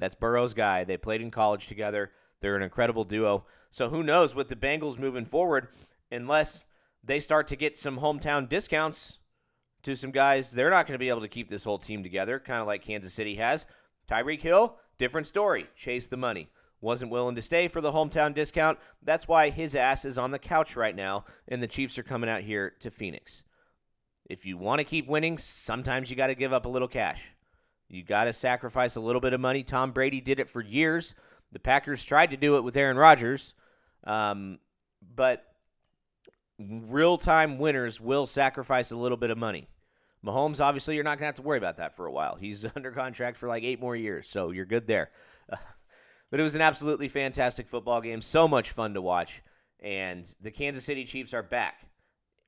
That's 0.00 0.16
Burrow's 0.16 0.54
guy. 0.54 0.82
They 0.82 0.96
played 0.96 1.20
in 1.20 1.30
college 1.30 1.68
together. 1.68 2.10
They're 2.40 2.56
an 2.56 2.62
incredible 2.62 3.04
duo. 3.04 3.44
So 3.70 3.90
who 3.90 4.02
knows 4.02 4.34
with 4.34 4.48
the 4.48 4.56
Bengals 4.56 4.98
moving 4.98 5.24
forward, 5.24 5.68
unless 6.10 6.64
they 7.04 7.20
start 7.20 7.46
to 7.48 7.56
get 7.56 7.76
some 7.76 8.00
hometown 8.00 8.48
discounts 8.48 9.18
to 9.84 9.94
some 9.94 10.10
guys, 10.10 10.50
they're 10.50 10.68
not 10.68 10.88
going 10.88 10.94
to 10.94 10.98
be 10.98 11.10
able 11.10 11.20
to 11.20 11.28
keep 11.28 11.48
this 11.48 11.62
whole 11.62 11.78
team 11.78 12.02
together, 12.02 12.40
kind 12.40 12.60
of 12.60 12.66
like 12.66 12.82
Kansas 12.82 13.14
City 13.14 13.36
has. 13.36 13.66
Tyreek 14.10 14.42
Hill, 14.42 14.78
different 14.98 15.28
story. 15.28 15.68
Chase 15.76 16.08
the 16.08 16.16
money 16.16 16.48
wasn't 16.80 17.10
willing 17.10 17.34
to 17.34 17.42
stay 17.42 17.68
for 17.68 17.80
the 17.80 17.92
hometown 17.92 18.34
discount. 18.34 18.78
That's 19.02 19.28
why 19.28 19.50
his 19.50 19.74
ass 19.76 20.04
is 20.04 20.18
on 20.18 20.30
the 20.30 20.38
couch 20.38 20.76
right 20.76 20.96
now, 20.96 21.24
and 21.48 21.62
the 21.62 21.66
Chiefs 21.66 21.98
are 21.98 22.02
coming 22.02 22.30
out 22.30 22.42
here 22.42 22.74
to 22.80 22.90
Phoenix. 22.90 23.44
If 24.24 24.46
you 24.46 24.56
want 24.56 24.78
to 24.78 24.84
keep 24.84 25.06
winning, 25.06 25.38
sometimes 25.38 26.10
you 26.10 26.16
got 26.16 26.28
to 26.28 26.34
give 26.34 26.52
up 26.52 26.64
a 26.64 26.68
little 26.68 26.88
cash. 26.88 27.32
You 27.88 28.04
got 28.04 28.24
to 28.24 28.32
sacrifice 28.32 28.96
a 28.96 29.00
little 29.00 29.20
bit 29.20 29.32
of 29.32 29.40
money. 29.40 29.62
Tom 29.62 29.90
Brady 29.90 30.20
did 30.20 30.38
it 30.38 30.48
for 30.48 30.60
years. 30.60 31.14
The 31.52 31.58
Packers 31.58 32.04
tried 32.04 32.30
to 32.30 32.36
do 32.36 32.56
it 32.56 32.62
with 32.62 32.76
Aaron 32.76 32.96
Rodgers, 32.96 33.54
um, 34.04 34.60
but 35.14 35.44
real 36.58 37.18
time 37.18 37.58
winners 37.58 38.00
will 38.00 38.26
sacrifice 38.26 38.92
a 38.92 38.96
little 38.96 39.16
bit 39.16 39.30
of 39.30 39.38
money. 39.38 39.68
Mahomes, 40.24 40.60
obviously, 40.60 40.94
you're 40.94 41.04
not 41.04 41.18
going 41.18 41.20
to 41.20 41.26
have 41.26 41.34
to 41.36 41.42
worry 41.42 41.58
about 41.58 41.78
that 41.78 41.96
for 41.96 42.06
a 42.06 42.12
while. 42.12 42.36
He's 42.36 42.64
under 42.76 42.92
contract 42.92 43.36
for 43.36 43.48
like 43.48 43.64
eight 43.64 43.80
more 43.80 43.96
years, 43.96 44.28
so 44.28 44.50
you're 44.50 44.66
good 44.66 44.86
there. 44.86 45.10
But 46.30 46.40
it 46.40 46.44
was 46.44 46.54
an 46.54 46.60
absolutely 46.60 47.08
fantastic 47.08 47.68
football 47.68 48.00
game. 48.00 48.22
So 48.22 48.46
much 48.46 48.70
fun 48.70 48.94
to 48.94 49.02
watch. 49.02 49.42
And 49.80 50.32
the 50.40 50.50
Kansas 50.50 50.84
City 50.84 51.04
Chiefs 51.04 51.34
are 51.34 51.42
back 51.42 51.86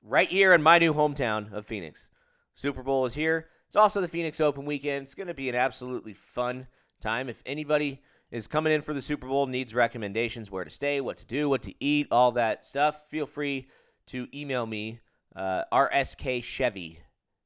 right 0.01 0.29
here 0.29 0.53
in 0.53 0.61
my 0.61 0.79
new 0.79 0.93
hometown 0.93 1.51
of 1.51 1.65
Phoenix. 1.65 2.09
Super 2.55 2.83
Bowl 2.83 3.05
is 3.05 3.13
here. 3.13 3.47
It's 3.67 3.75
also 3.75 4.01
the 4.01 4.07
Phoenix 4.07 4.39
Open 4.39 4.65
weekend. 4.65 5.03
It's 5.03 5.15
going 5.15 5.27
to 5.27 5.33
be 5.33 5.49
an 5.49 5.55
absolutely 5.55 6.13
fun 6.13 6.67
time. 7.01 7.29
If 7.29 7.41
anybody 7.45 8.01
is 8.29 8.47
coming 8.47 8.71
in 8.71 8.81
for 8.81 8.93
the 8.93 9.01
Super 9.01 9.27
Bowl, 9.27 9.47
needs 9.47 9.73
recommendations 9.73 10.51
where 10.51 10.63
to 10.63 10.69
stay, 10.69 11.01
what 11.01 11.17
to 11.17 11.25
do, 11.25 11.49
what 11.49 11.63
to 11.63 11.73
eat, 11.79 12.07
all 12.11 12.31
that 12.33 12.63
stuff, 12.63 13.01
feel 13.09 13.25
free 13.25 13.67
to 14.07 14.27
email 14.33 14.65
me, 14.65 14.99
uh, 15.35 15.63
rskchevy 15.71 16.97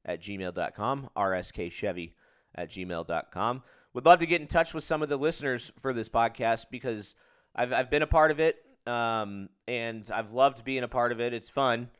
at 0.04 0.20
gmail.com, 0.20 1.10
rskchevy 1.16 2.12
at 2.54 2.70
gmail.com. 2.70 3.62
Would 3.94 4.06
love 4.06 4.20
to 4.20 4.26
get 4.26 4.40
in 4.40 4.46
touch 4.46 4.74
with 4.74 4.84
some 4.84 5.02
of 5.02 5.08
the 5.08 5.16
listeners 5.16 5.72
for 5.80 5.92
this 5.92 6.08
podcast 6.08 6.66
because 6.70 7.14
I've, 7.54 7.72
I've 7.72 7.90
been 7.90 8.02
a 8.02 8.06
part 8.06 8.30
of 8.30 8.38
it 8.38 8.56
um, 8.86 9.48
and 9.66 10.08
I've 10.12 10.32
loved 10.32 10.64
being 10.64 10.82
a 10.82 10.88
part 10.88 11.12
of 11.12 11.20
it. 11.20 11.32
It's 11.32 11.48
fun. 11.48 11.90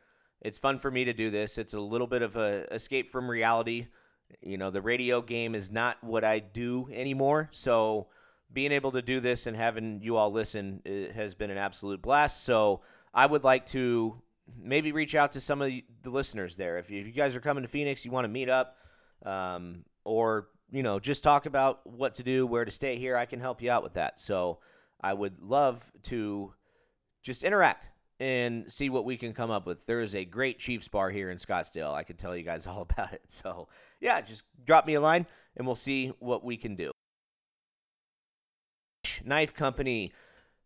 It's 0.40 0.58
fun 0.58 0.78
for 0.78 0.90
me 0.90 1.04
to 1.06 1.12
do 1.12 1.30
this. 1.30 1.58
It's 1.58 1.74
a 1.74 1.80
little 1.80 2.06
bit 2.06 2.22
of 2.22 2.36
a 2.36 2.72
escape 2.72 3.10
from 3.10 3.28
reality. 3.28 3.88
You 4.40 4.58
know, 4.58 4.70
the 4.70 4.82
radio 4.82 5.20
game 5.22 5.54
is 5.54 5.70
not 5.70 6.02
what 6.02 6.24
I 6.24 6.38
do 6.38 6.88
anymore. 6.92 7.48
So 7.52 8.08
being 8.52 8.72
able 8.72 8.92
to 8.92 9.02
do 9.02 9.20
this 9.20 9.46
and 9.46 9.56
having 9.56 10.00
you 10.02 10.16
all 10.16 10.30
listen 10.30 11.10
has 11.14 11.34
been 11.34 11.50
an 11.50 11.58
absolute 11.58 12.00
blast. 12.00 12.44
So 12.44 12.82
I 13.12 13.26
would 13.26 13.44
like 13.44 13.66
to 13.66 14.22
maybe 14.56 14.92
reach 14.92 15.14
out 15.14 15.32
to 15.32 15.40
some 15.40 15.60
of 15.60 15.70
the 15.70 16.10
listeners 16.10 16.56
there. 16.56 16.78
If 16.78 16.90
you, 16.90 17.00
if 17.00 17.06
you 17.06 17.12
guys 17.12 17.34
are 17.34 17.40
coming 17.40 17.62
to 17.62 17.68
Phoenix, 17.68 18.04
you 18.04 18.10
want 18.10 18.24
to 18.24 18.28
meet 18.28 18.48
up, 18.48 18.76
um, 19.26 19.84
or 20.04 20.48
you 20.70 20.82
know, 20.82 20.98
just 20.98 21.22
talk 21.22 21.46
about 21.46 21.86
what 21.86 22.14
to 22.16 22.22
do, 22.22 22.46
where 22.46 22.64
to 22.64 22.70
stay 22.70 22.98
here. 22.98 23.16
I 23.16 23.26
can 23.26 23.40
help 23.40 23.62
you 23.62 23.70
out 23.70 23.82
with 23.82 23.94
that. 23.94 24.20
So 24.20 24.58
I 25.00 25.12
would 25.12 25.40
love 25.40 25.90
to 26.04 26.52
just 27.22 27.42
interact 27.42 27.90
and 28.20 28.70
see 28.70 28.90
what 28.90 29.04
we 29.04 29.16
can 29.16 29.32
come 29.32 29.50
up 29.50 29.66
with. 29.66 29.86
There 29.86 30.00
is 30.00 30.14
a 30.14 30.24
great 30.24 30.58
Chiefs 30.58 30.88
bar 30.88 31.10
here 31.10 31.30
in 31.30 31.38
Scottsdale. 31.38 31.94
I 31.94 32.02
could 32.02 32.18
tell 32.18 32.36
you 32.36 32.42
guys 32.42 32.66
all 32.68 32.82
about 32.82 33.12
it. 33.12 33.22
So, 33.28 33.68
yeah, 34.00 34.20
just 34.20 34.44
drop 34.64 34.86
me 34.86 34.94
a 34.94 35.00
line 35.00 35.26
and 35.56 35.66
we'll 35.66 35.76
see 35.76 36.08
what 36.18 36.44
we 36.44 36.56
can 36.56 36.76
do. 36.76 36.90
Knife 39.24 39.54
Company. 39.54 40.12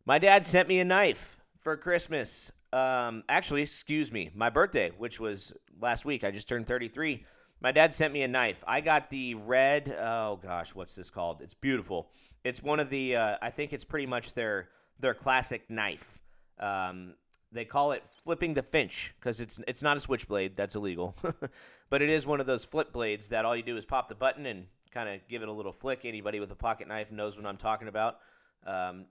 My 0.05 0.19
dad 0.19 0.45
sent 0.45 0.69
me 0.69 0.81
a 0.81 0.85
knife 0.85 1.37
for 1.61 1.77
Christmas. 1.77 2.51
Um, 2.73 3.23
actually, 3.29 3.63
excuse 3.63 4.11
me, 4.11 4.31
my 4.35 4.51
birthday, 4.51 4.91
which 4.97 5.21
was 5.21 5.53
last 5.81 6.05
week. 6.05 6.25
I 6.25 6.31
just 6.31 6.49
turned 6.49 6.67
33. 6.67 7.25
My 7.63 7.71
dad 7.71 7.95
sent 7.95 8.13
me 8.13 8.23
a 8.23 8.29
knife. 8.29 8.65
I 8.67 8.81
got 8.81 9.09
the 9.09 9.37
red. 9.37 9.97
Oh 9.97 10.41
gosh, 10.43 10.75
what's 10.75 10.97
this 10.97 11.11
called? 11.11 11.41
It's 11.43 11.55
beautiful. 11.55 12.11
It's 12.43 12.61
one 12.61 12.81
of 12.81 12.91
the. 12.91 13.15
Uh, 13.15 13.37
I 13.41 13.51
think 13.51 13.73
it's 13.73 13.85
pretty 13.85 14.07
much 14.07 14.35
their 14.35 14.69
their 14.99 15.15
classic 15.15 15.71
knife. 15.71 16.19
Um, 16.59 17.15
they 17.53 17.65
call 17.65 17.93
it 17.93 18.03
flipping 18.25 18.55
the 18.55 18.65
finch 18.65 19.15
because 19.21 19.41
it's 19.41 19.61
it's 19.69 19.81
not 19.81 19.97
a 19.97 20.01
switchblade. 20.01 20.57
That's 20.57 20.75
illegal, 20.75 21.15
but 21.91 22.03
it 22.03 22.11
is 22.11 22.27
one 22.27 22.41
of 22.41 22.47
those 22.47 22.65
flip 22.65 22.93
blades 22.93 23.29
that 23.29 23.45
all 23.45 23.55
you 23.55 23.63
do 23.63 23.77
is 23.77 23.85
pop 23.85 24.09
the 24.09 24.17
button 24.17 24.45
and 24.45 24.67
kind 24.91 25.09
of 25.09 25.21
give 25.29 25.43
it 25.43 25.49
a 25.49 25.53
little 25.53 25.73
flick. 25.73 26.01
Anybody 26.05 26.41
with 26.41 26.51
a 26.51 26.57
pocket 26.57 26.89
knife 26.89 27.13
knows 27.13 27.37
what 27.37 27.47
I'm 27.47 27.59
talking 27.59 27.87
about. 27.87 28.19
Um, 28.67 29.07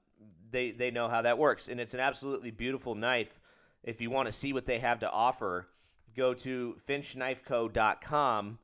they 0.51 0.72
they 0.72 0.91
know 0.91 1.08
how 1.08 1.22
that 1.22 1.38
works, 1.38 1.70
and 1.70 1.79
it's 1.79 1.93
an 1.93 2.01
absolutely 2.01 2.51
beautiful 2.51 2.96
knife. 2.96 3.39
If 3.81 4.01
you 4.01 4.10
want 4.10 4.25
to 4.25 4.34
see 4.34 4.51
what 4.51 4.65
they 4.65 4.79
have 4.79 5.00
to 5.00 5.10
offer, 5.10 5.67
go 6.15 6.34
to 6.36 6.75
finchknifeco.com. 6.88 8.60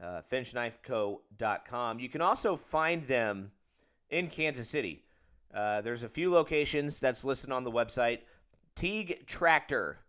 Uh, 0.00 0.20
finchknifeco.com. 0.30 1.98
You 2.00 2.08
can 2.08 2.20
also 2.20 2.56
find 2.56 3.06
them 3.06 3.52
in 4.10 4.28
Kansas 4.28 4.68
City. 4.68 5.04
Uh, 5.54 5.80
there's 5.80 6.02
a 6.02 6.08
few 6.08 6.30
locations 6.30 7.00
that's 7.00 7.24
listed 7.24 7.50
on 7.50 7.64
the 7.64 7.70
website. 7.70 8.20
Teague 8.74 9.26
Tractor, 9.26 10.00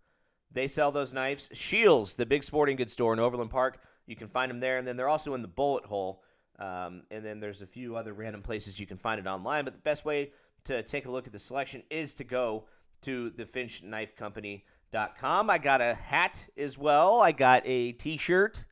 they 0.51 0.67
sell 0.67 0.91
those 0.91 1.13
knives. 1.13 1.50
Scheels, 1.53 2.15
the 2.15 2.25
big 2.25 2.44
sporting 2.44 2.75
goods 2.75 2.91
store 2.91 3.13
in 3.13 3.20
Overland 3.20 3.50
Park, 3.50 3.79
you 4.06 4.15
can 4.15 4.27
find 4.27 4.50
them 4.50 4.60
there. 4.60 4.77
And 4.77 4.86
then 4.88 4.98
they're 4.98 5.08
also 5.08 5.34
in 5.36 5.41
the 5.41 5.48
Bullet 5.48 5.86
Hole. 5.86 6.22
Um, 6.60 7.03
and 7.12 7.24
then 7.24 7.39
there's 7.39 7.62
a 7.62 7.67
few 7.67 7.96
other 7.96 8.13
random 8.13 8.41
places 8.41 8.79
you 8.79 8.88
can 8.88 8.98
find 8.98 9.20
it 9.20 9.27
online. 9.27 9.63
But 9.63 9.74
the 9.74 9.79
best 9.79 10.03
way 10.03 10.32
to 10.65 10.84
take 10.84 11.06
a 11.06 11.12
look 11.12 11.27
at 11.27 11.34
the 11.34 11.39
selection 11.39 11.84
is 11.89 12.13
to 12.15 12.24
go 12.24 12.65
to 13.03 13.29
the 13.29 13.46
Finch 13.46 13.84
Knife 13.84 14.15
Company.com. 14.91 15.50
I 15.50 15.58
got 15.58 15.82
a 15.82 15.94
hat 15.94 16.48
as 16.58 16.77
well. 16.77 17.22
I 17.22 17.32
got 17.32 17.63
a 17.65 17.91
T-shirt 17.94 18.65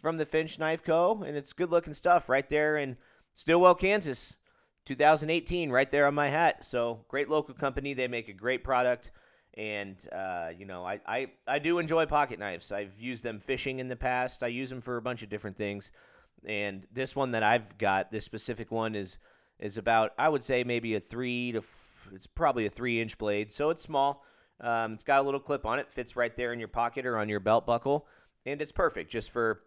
from 0.00 0.16
the 0.16 0.26
Finch 0.26 0.58
Knife 0.58 0.84
Co. 0.84 1.22
And 1.26 1.36
it's 1.36 1.52
good 1.52 1.70
looking 1.70 1.94
stuff 1.94 2.28
right 2.28 2.48
there 2.48 2.76
in 2.76 2.96
Stilwell, 3.34 3.74
Kansas. 3.74 4.36
2018, 4.86 5.70
right 5.70 5.90
there 5.90 6.06
on 6.06 6.14
my 6.14 6.28
hat. 6.28 6.64
So 6.64 7.04
great 7.08 7.28
local 7.28 7.54
company. 7.54 7.94
They 7.94 8.08
make 8.08 8.28
a 8.28 8.32
great 8.32 8.64
product. 8.64 9.10
And 9.54 9.96
uh, 10.10 10.48
you 10.56 10.64
know, 10.64 10.86
I, 10.86 11.00
I 11.06 11.26
I 11.46 11.58
do 11.58 11.78
enjoy 11.78 12.06
pocket 12.06 12.38
knives. 12.38 12.72
I've 12.72 12.98
used 12.98 13.22
them 13.22 13.40
fishing 13.40 13.78
in 13.78 13.88
the 13.88 13.96
past. 13.96 14.42
I 14.42 14.46
use 14.46 14.70
them 14.70 14.80
for 14.80 14.96
a 14.96 15.02
bunch 15.02 15.22
of 15.22 15.28
different 15.28 15.58
things. 15.58 15.92
And 16.46 16.86
this 16.90 17.14
one 17.14 17.32
that 17.32 17.42
I've 17.42 17.76
got, 17.76 18.10
this 18.10 18.24
specific 18.24 18.70
one 18.70 18.94
is 18.94 19.18
is 19.58 19.76
about 19.76 20.12
I 20.18 20.28
would 20.28 20.42
say 20.42 20.64
maybe 20.64 20.94
a 20.94 21.00
three 21.00 21.52
to 21.52 21.58
f- 21.58 22.08
it's 22.12 22.26
probably 22.26 22.64
a 22.64 22.70
three 22.70 23.00
inch 23.00 23.18
blade, 23.18 23.52
so 23.52 23.70
it's 23.70 23.82
small. 23.82 24.24
Um, 24.60 24.94
it's 24.94 25.02
got 25.02 25.20
a 25.20 25.22
little 25.22 25.40
clip 25.40 25.64
on 25.64 25.78
it, 25.78 25.90
fits 25.90 26.16
right 26.16 26.34
there 26.36 26.52
in 26.52 26.58
your 26.58 26.68
pocket 26.68 27.06
or 27.06 27.16
on 27.16 27.28
your 27.28 27.40
belt 27.40 27.66
buckle, 27.66 28.06
and 28.44 28.60
it's 28.60 28.72
perfect 28.72 29.10
just 29.10 29.30
for 29.30 29.62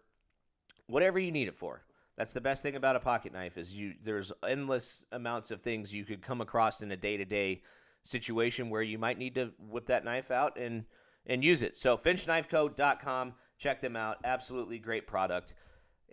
whatever 0.86 1.18
you 1.18 1.32
need 1.32 1.48
it 1.48 1.56
for. 1.56 1.84
That's 2.16 2.32
the 2.32 2.40
best 2.40 2.62
thing 2.62 2.76
about 2.76 2.96
a 2.96 3.00
pocket 3.00 3.32
knife 3.32 3.58
is 3.58 3.74
you 3.74 3.94
there's 4.04 4.32
endless 4.46 5.04
amounts 5.10 5.50
of 5.50 5.62
things 5.62 5.92
you 5.92 6.04
could 6.04 6.22
come 6.22 6.40
across 6.40 6.80
in 6.80 6.92
a 6.92 6.96
day 6.96 7.16
to 7.16 7.24
day 7.24 7.62
situation 8.02 8.70
where 8.70 8.82
you 8.82 8.98
might 8.98 9.18
need 9.18 9.34
to 9.34 9.50
whip 9.58 9.86
that 9.86 10.04
knife 10.04 10.30
out 10.30 10.56
and 10.58 10.84
and 11.26 11.42
use 11.42 11.62
it. 11.62 11.76
So 11.76 11.96
finchknifeco.com, 11.96 13.32
check 13.58 13.80
them 13.80 13.96
out. 13.96 14.18
Absolutely 14.24 14.78
great 14.78 15.06
product. 15.06 15.54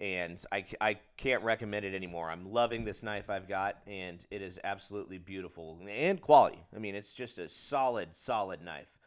And 0.01 0.43
I, 0.51 0.65
I 0.81 0.97
can't 1.15 1.43
recommend 1.43 1.85
it 1.85 1.93
anymore. 1.93 2.31
I'm 2.31 2.51
loving 2.51 2.85
this 2.85 3.03
knife 3.03 3.29
I've 3.29 3.47
got, 3.47 3.77
and 3.85 4.25
it 4.31 4.41
is 4.41 4.59
absolutely 4.63 5.19
beautiful 5.19 5.77
and 5.87 6.19
quality. 6.19 6.65
I 6.75 6.79
mean, 6.79 6.95
it's 6.95 7.13
just 7.13 7.37
a 7.37 7.47
solid, 7.47 8.15
solid 8.15 8.63
knife. 8.63 8.97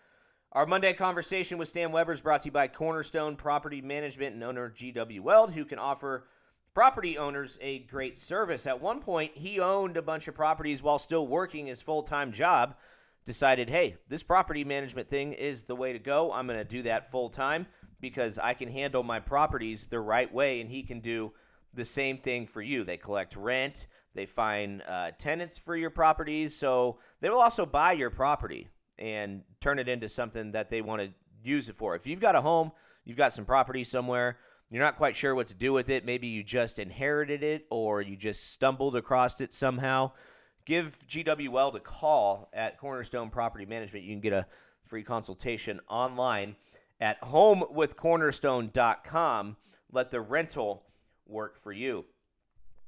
Our 0.53 0.67
Monday 0.67 0.93
conversation 0.93 1.59
with 1.59 1.69
Stan 1.69 1.91
Weber 1.91 2.13
is 2.13 2.21
brought 2.21 2.43
to 2.43 2.47
you 2.47 2.53
by 2.53 2.69
Cornerstone 2.69 3.35
Property 3.35 3.83
Management 3.83 4.35
and 4.35 4.45
owner 4.45 4.71
GW 4.71 5.19
Weld, 5.19 5.53
who 5.55 5.65
can 5.65 5.81
offer 5.81 6.29
property 6.75 7.19
owners 7.19 7.59
a 7.61 7.81
great 7.81 8.17
service. 8.17 8.65
At 8.65 8.81
one 8.81 9.01
point, 9.01 9.33
he 9.35 9.59
owned 9.59 9.97
a 9.97 10.03
bunch 10.03 10.29
of 10.29 10.37
properties 10.37 10.81
while 10.81 11.01
still 11.01 11.27
working 11.27 11.67
his 11.67 11.83
full 11.83 12.05
time 12.05 12.33
job. 12.33 12.77
Decided, 13.25 13.69
hey, 13.69 13.97
this 14.09 14.23
property 14.23 14.63
management 14.63 15.09
thing 15.09 15.33
is 15.33 15.65
the 15.65 15.75
way 15.75 15.93
to 15.93 15.99
go. 15.99 16.31
I'm 16.31 16.47
going 16.47 16.59
to 16.59 16.65
do 16.65 16.83
that 16.83 17.11
full 17.11 17.31
time 17.31 17.67
because 18.05 18.39
I 18.39 18.53
can 18.53 18.71
handle 18.71 19.03
my 19.03 19.19
properties 19.19 19.87
the 19.87 19.99
right 19.99 20.31
way, 20.31 20.61
and 20.61 20.69
he 20.69 20.83
can 20.83 21.01
do 21.01 21.33
the 21.73 21.87
same 21.87 22.19
thing 22.19 22.47
for 22.47 22.61
you. 22.61 22.85
They 22.85 22.99
collect 22.99 23.35
rent, 23.35 23.87
they 24.15 24.27
find 24.27 24.83
uh, 24.87 25.13
tenants 25.17 25.57
for 25.57 25.75
your 25.75 25.89
properties, 25.89 26.55
so 26.55 26.99
they 27.23 27.31
will 27.31 27.41
also 27.41 27.65
buy 27.65 27.93
your 27.93 28.11
property 28.11 28.69
and 28.99 29.41
turn 29.59 29.79
it 29.79 29.89
into 29.89 30.11
something 30.11 30.53
that 30.53 30.69
they 30.69 30.83
want 30.83 31.01
to 31.01 31.09
use 31.43 31.71
it 31.71 31.77
for. 31.77 31.97
If 31.97 32.07
you've 32.07 32.21
got 32.21 32.37
a 32.37 32.43
home, 32.43 32.73
you've 33.07 33.17
got 33.17 33.33
some 33.33 33.47
property 33.47 33.85
somewhere, 33.85 34.37
you're 34.71 34.85
not 34.85 34.99
quite 34.99 35.17
sure 35.17 35.35
what 35.35 35.47
to 35.47 35.55
do 35.55 35.73
with 35.73 35.89
it. 35.89 36.05
Maybe 36.05 36.27
you 36.27 36.43
just 36.43 36.79
inherited 36.79 37.43
it 37.43 37.65
or 37.71 38.03
you 38.03 38.17
just 38.17 38.53
stumbled 38.53 38.97
across 38.97 39.41
it 39.41 39.55
somehow. 39.55 40.13
Give 40.67 40.95
GW 41.09 41.49
Weld 41.49 41.75
a 41.75 41.81
call 41.81 42.51
at 42.53 42.79
Cornerstone 42.79 43.31
Property 43.31 43.65
Management. 43.65 44.05
You 44.05 44.13
can 44.13 44.21
get 44.21 44.35
a 44.35 44.47
free 44.85 45.05
consultation 45.05 45.81
online 45.89 46.57
at 47.01 47.19
home 47.23 47.65
with 47.71 47.97
homewithcornerstone.com. 47.97 49.57
Let 49.93 50.11
the 50.11 50.21
rental 50.21 50.85
work 51.27 51.59
for 51.59 51.73
you. 51.73 52.05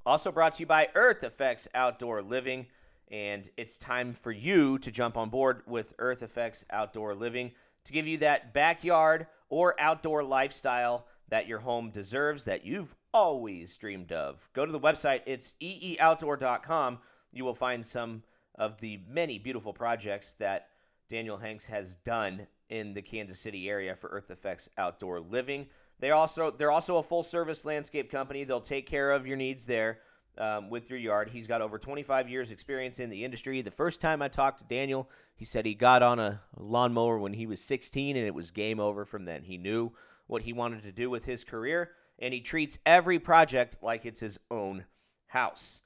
Also 0.04 0.30
brought 0.30 0.54
to 0.54 0.60
you 0.60 0.66
by 0.66 0.88
Earth 0.94 1.24
Effects 1.24 1.68
Outdoor 1.74 2.22
Living. 2.22 2.66
And 3.08 3.48
it's 3.56 3.76
time 3.76 4.14
for 4.14 4.32
you 4.32 4.78
to 4.78 4.90
jump 4.90 5.16
on 5.16 5.30
board 5.30 5.62
with 5.66 5.94
Earth 5.98 6.22
Effects 6.22 6.64
Outdoor 6.70 7.14
Living 7.14 7.52
to 7.84 7.92
give 7.92 8.06
you 8.06 8.18
that 8.18 8.52
backyard 8.52 9.26
or 9.48 9.80
outdoor 9.80 10.24
lifestyle 10.24 11.06
that 11.28 11.46
your 11.46 11.60
home 11.60 11.90
deserves 11.90 12.44
that 12.44 12.64
you've 12.64 12.94
always 13.14 13.76
dreamed 13.76 14.12
of. 14.12 14.48
Go 14.52 14.66
to 14.66 14.72
the 14.72 14.80
website, 14.80 15.22
it's 15.24 15.54
eeoutdoor.com. 15.62 16.98
You 17.32 17.44
will 17.44 17.54
find 17.54 17.86
some 17.86 18.22
of 18.56 18.80
the 18.80 19.00
many 19.08 19.38
beautiful 19.38 19.72
projects 19.72 20.34
that 20.34 20.68
Daniel 21.08 21.38
Hanks 21.38 21.66
has 21.66 21.94
done 21.96 22.46
in 22.68 22.94
the 22.94 23.02
Kansas 23.02 23.38
City 23.38 23.68
area 23.68 23.94
for 23.94 24.08
Earth 24.08 24.30
Effects 24.30 24.68
Outdoor 24.76 25.20
Living. 25.20 25.66
They 25.98 26.10
also 26.10 26.50
they're 26.50 26.70
also 26.70 26.98
a 26.98 27.02
full 27.02 27.22
service 27.22 27.64
landscape 27.64 28.10
company. 28.10 28.44
They'll 28.44 28.60
take 28.60 28.86
care 28.86 29.12
of 29.12 29.26
your 29.26 29.36
needs 29.36 29.66
there 29.66 30.00
um, 30.38 30.68
with 30.68 30.90
your 30.90 30.98
yard. 30.98 31.30
He's 31.30 31.46
got 31.46 31.62
over 31.62 31.78
25 31.78 32.28
years 32.28 32.50
experience 32.50 32.98
in 32.98 33.10
the 33.10 33.24
industry. 33.24 33.62
The 33.62 33.70
first 33.70 34.00
time 34.00 34.20
I 34.20 34.28
talked 34.28 34.58
to 34.58 34.64
Daniel, 34.64 35.08
he 35.34 35.44
said 35.44 35.64
he 35.64 35.74
got 35.74 36.02
on 36.02 36.18
a 36.18 36.42
lawnmower 36.56 37.18
when 37.18 37.34
he 37.34 37.46
was 37.46 37.60
16 37.60 38.16
and 38.16 38.26
it 38.26 38.34
was 38.34 38.50
game 38.50 38.80
over 38.80 39.04
from 39.04 39.24
then. 39.24 39.44
He 39.44 39.56
knew 39.56 39.92
what 40.26 40.42
he 40.42 40.52
wanted 40.52 40.82
to 40.82 40.92
do 40.92 41.08
with 41.08 41.24
his 41.24 41.44
career, 41.44 41.92
and 42.18 42.34
he 42.34 42.40
treats 42.40 42.78
every 42.84 43.18
project 43.18 43.78
like 43.80 44.04
it's 44.04 44.20
his 44.20 44.38
own 44.50 44.84
house. 45.28 45.80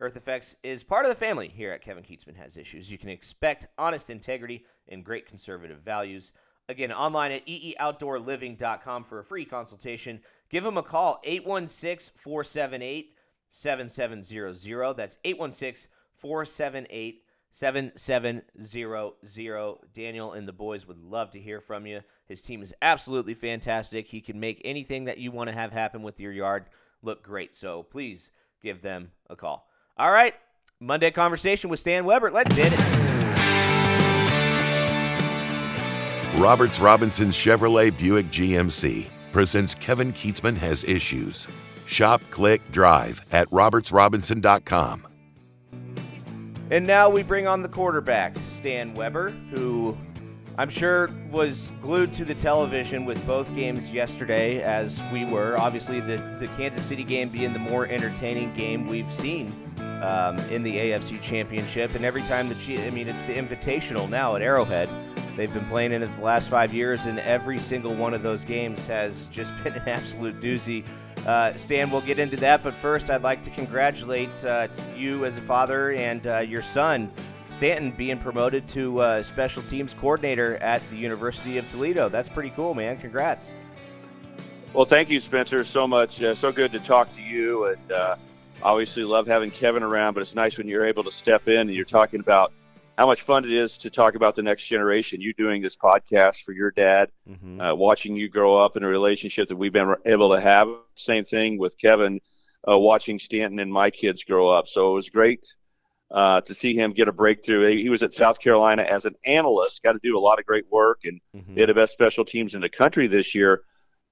Earth 0.00 0.16
Effects 0.16 0.56
is 0.62 0.82
part 0.82 1.04
of 1.04 1.08
the 1.08 1.14
family 1.14 1.48
here 1.48 1.72
at 1.72 1.82
Kevin 1.82 2.02
Kietzman 2.02 2.36
Has 2.36 2.56
Issues. 2.56 2.90
You 2.90 2.98
can 2.98 3.08
expect 3.08 3.66
honest 3.78 4.10
integrity 4.10 4.64
and 4.88 5.04
great 5.04 5.26
conservative 5.26 5.80
values. 5.80 6.32
Again, 6.68 6.92
online 6.92 7.32
at 7.32 7.46
eeoutdoorliving.com 7.46 9.04
for 9.04 9.18
a 9.18 9.24
free 9.24 9.44
consultation. 9.44 10.20
Give 10.50 10.64
them 10.64 10.78
a 10.78 10.82
call, 10.82 11.20
816 11.24 12.14
478 12.16 13.14
7700. 13.50 14.96
That's 14.96 15.18
816 15.24 15.90
478 16.16 17.22
7700. 17.50 19.82
Daniel 19.92 20.32
and 20.32 20.48
the 20.48 20.52
boys 20.52 20.86
would 20.86 20.98
love 20.98 21.30
to 21.32 21.40
hear 21.40 21.60
from 21.60 21.86
you. 21.86 22.00
His 22.26 22.42
team 22.42 22.62
is 22.62 22.74
absolutely 22.80 23.34
fantastic. 23.34 24.08
He 24.08 24.22
can 24.22 24.40
make 24.40 24.62
anything 24.64 25.04
that 25.04 25.18
you 25.18 25.30
want 25.30 25.50
to 25.50 25.54
have 25.54 25.72
happen 25.72 26.02
with 26.02 26.18
your 26.18 26.32
yard 26.32 26.64
look 27.02 27.22
great. 27.22 27.54
So 27.54 27.82
please 27.82 28.30
give 28.62 28.80
them 28.80 29.10
a 29.28 29.36
call. 29.36 29.68
All 29.96 30.10
right, 30.10 30.34
Monday 30.80 31.10
conversation 31.10 31.70
with 31.70 31.80
Stan 31.80 32.04
Weber. 32.04 32.30
Let's 32.30 32.54
hit 32.54 32.72
it. 32.72 33.02
Roberts 36.40 36.80
Robinson 36.80 37.28
Chevrolet 37.28 37.96
Buick 37.96 38.26
GMC 38.26 39.08
presents 39.32 39.74
Kevin 39.74 40.12
Kietzman 40.12 40.56
Has 40.56 40.82
Issues. 40.84 41.46
Shop, 41.86 42.22
click, 42.30 42.62
drive 42.72 43.20
at 43.32 43.48
robertsrobinson.com. 43.50 45.06
And 46.70 46.86
now 46.86 47.10
we 47.10 47.22
bring 47.22 47.46
on 47.46 47.60
the 47.60 47.68
quarterback, 47.68 48.34
Stan 48.46 48.94
Weber, 48.94 49.28
who 49.50 49.96
I'm 50.58 50.68
sure 50.68 51.08
was 51.30 51.70
glued 51.80 52.12
to 52.14 52.26
the 52.26 52.34
television 52.34 53.06
with 53.06 53.24
both 53.26 53.52
games 53.54 53.90
yesterday, 53.90 54.62
as 54.62 55.02
we 55.10 55.24
were. 55.24 55.58
Obviously, 55.58 56.00
the, 56.00 56.18
the 56.38 56.46
Kansas 56.58 56.84
City 56.84 57.04
game 57.04 57.30
being 57.30 57.54
the 57.54 57.58
more 57.58 57.86
entertaining 57.86 58.52
game 58.54 58.86
we've 58.86 59.10
seen 59.10 59.50
um, 60.02 60.38
in 60.50 60.62
the 60.62 60.76
AFC 60.76 61.22
Championship. 61.22 61.94
And 61.94 62.04
every 62.04 62.22
time 62.22 62.50
the 62.50 62.86
I 62.86 62.90
mean, 62.90 63.08
it's 63.08 63.22
the 63.22 63.34
Invitational 63.34 64.10
now 64.10 64.36
at 64.36 64.42
Arrowhead. 64.42 64.90
They've 65.36 65.52
been 65.52 65.64
playing 65.66 65.92
in 65.92 66.02
it 66.02 66.14
the 66.18 66.22
last 66.22 66.50
five 66.50 66.74
years, 66.74 67.06
and 67.06 67.18
every 67.20 67.56
single 67.58 67.94
one 67.94 68.12
of 68.12 68.22
those 68.22 68.44
games 68.44 68.86
has 68.86 69.28
just 69.28 69.54
been 69.64 69.72
an 69.72 69.88
absolute 69.88 70.38
doozy. 70.40 70.84
Uh, 71.26 71.52
Stan, 71.54 71.90
we'll 71.90 72.02
get 72.02 72.18
into 72.18 72.36
that, 72.36 72.62
but 72.62 72.74
first, 72.74 73.08
I'd 73.08 73.22
like 73.22 73.42
to 73.42 73.50
congratulate 73.50 74.44
uh, 74.44 74.68
you 74.96 75.24
as 75.24 75.38
a 75.38 75.42
father 75.42 75.92
and 75.92 76.26
uh, 76.26 76.38
your 76.40 76.62
son, 76.62 77.10
Stanton, 77.52 77.90
being 77.92 78.18
promoted 78.18 78.66
to 78.68 79.00
uh, 79.00 79.22
special 79.22 79.62
teams 79.62 79.94
coordinator 79.94 80.56
at 80.56 80.82
the 80.90 80.96
University 80.96 81.58
of 81.58 81.70
Toledo. 81.70 82.08
That's 82.08 82.28
pretty 82.28 82.50
cool, 82.50 82.74
man. 82.74 82.98
Congrats. 82.98 83.52
Well, 84.72 84.86
thank 84.86 85.10
you, 85.10 85.20
Spencer, 85.20 85.64
so 85.64 85.86
much. 85.86 86.22
Uh, 86.22 86.34
so 86.34 86.50
good 86.50 86.72
to 86.72 86.78
talk 86.78 87.10
to 87.10 87.22
you, 87.22 87.66
and 87.66 87.92
uh, 87.92 88.16
obviously 88.62 89.04
love 89.04 89.26
having 89.26 89.50
Kevin 89.50 89.82
around. 89.82 90.14
But 90.14 90.20
it's 90.20 90.34
nice 90.34 90.56
when 90.56 90.66
you're 90.66 90.86
able 90.86 91.04
to 91.04 91.12
step 91.12 91.46
in 91.46 91.60
and 91.60 91.72
you're 91.72 91.84
talking 91.84 92.20
about 92.20 92.52
how 92.96 93.06
much 93.06 93.22
fun 93.22 93.44
it 93.44 93.52
is 93.52 93.76
to 93.78 93.90
talk 93.90 94.14
about 94.14 94.34
the 94.34 94.42
next 94.42 94.66
generation. 94.66 95.20
You 95.20 95.34
doing 95.34 95.60
this 95.60 95.76
podcast 95.76 96.42
for 96.42 96.52
your 96.52 96.70
dad, 96.70 97.10
mm-hmm. 97.28 97.60
uh, 97.60 97.74
watching 97.74 98.16
you 98.16 98.28
grow 98.28 98.56
up 98.56 98.76
in 98.76 98.82
a 98.82 98.88
relationship 98.88 99.48
that 99.48 99.56
we've 99.56 99.72
been 99.72 99.94
able 100.06 100.30
to 100.30 100.40
have. 100.40 100.68
Same 100.94 101.24
thing 101.24 101.58
with 101.58 101.76
Kevin, 101.78 102.20
uh, 102.66 102.78
watching 102.78 103.18
Stanton 103.18 103.58
and 103.58 103.72
my 103.72 103.90
kids 103.90 104.24
grow 104.24 104.48
up. 104.48 104.68
So 104.68 104.92
it 104.92 104.94
was 104.94 105.10
great 105.10 105.46
uh, 106.12 106.42
to 106.42 106.54
see 106.54 106.74
him 106.74 106.92
get 106.92 107.08
a 107.08 107.12
breakthrough. 107.12 107.74
He 107.74 107.88
was 107.88 108.02
at 108.02 108.12
South 108.12 108.38
Carolina 108.38 108.82
as 108.82 109.06
an 109.06 109.14
analyst, 109.24 109.82
got 109.82 109.92
to 109.92 109.98
do 110.02 110.16
a 110.16 110.20
lot 110.20 110.38
of 110.38 110.44
great 110.44 110.70
work, 110.70 111.00
and 111.04 111.20
mm-hmm. 111.34 111.54
they 111.54 111.62
had 111.62 111.70
the 111.70 111.74
best 111.74 111.94
special 111.94 112.24
teams 112.24 112.54
in 112.54 112.60
the 112.60 112.68
country 112.68 113.06
this 113.06 113.34
year. 113.34 113.62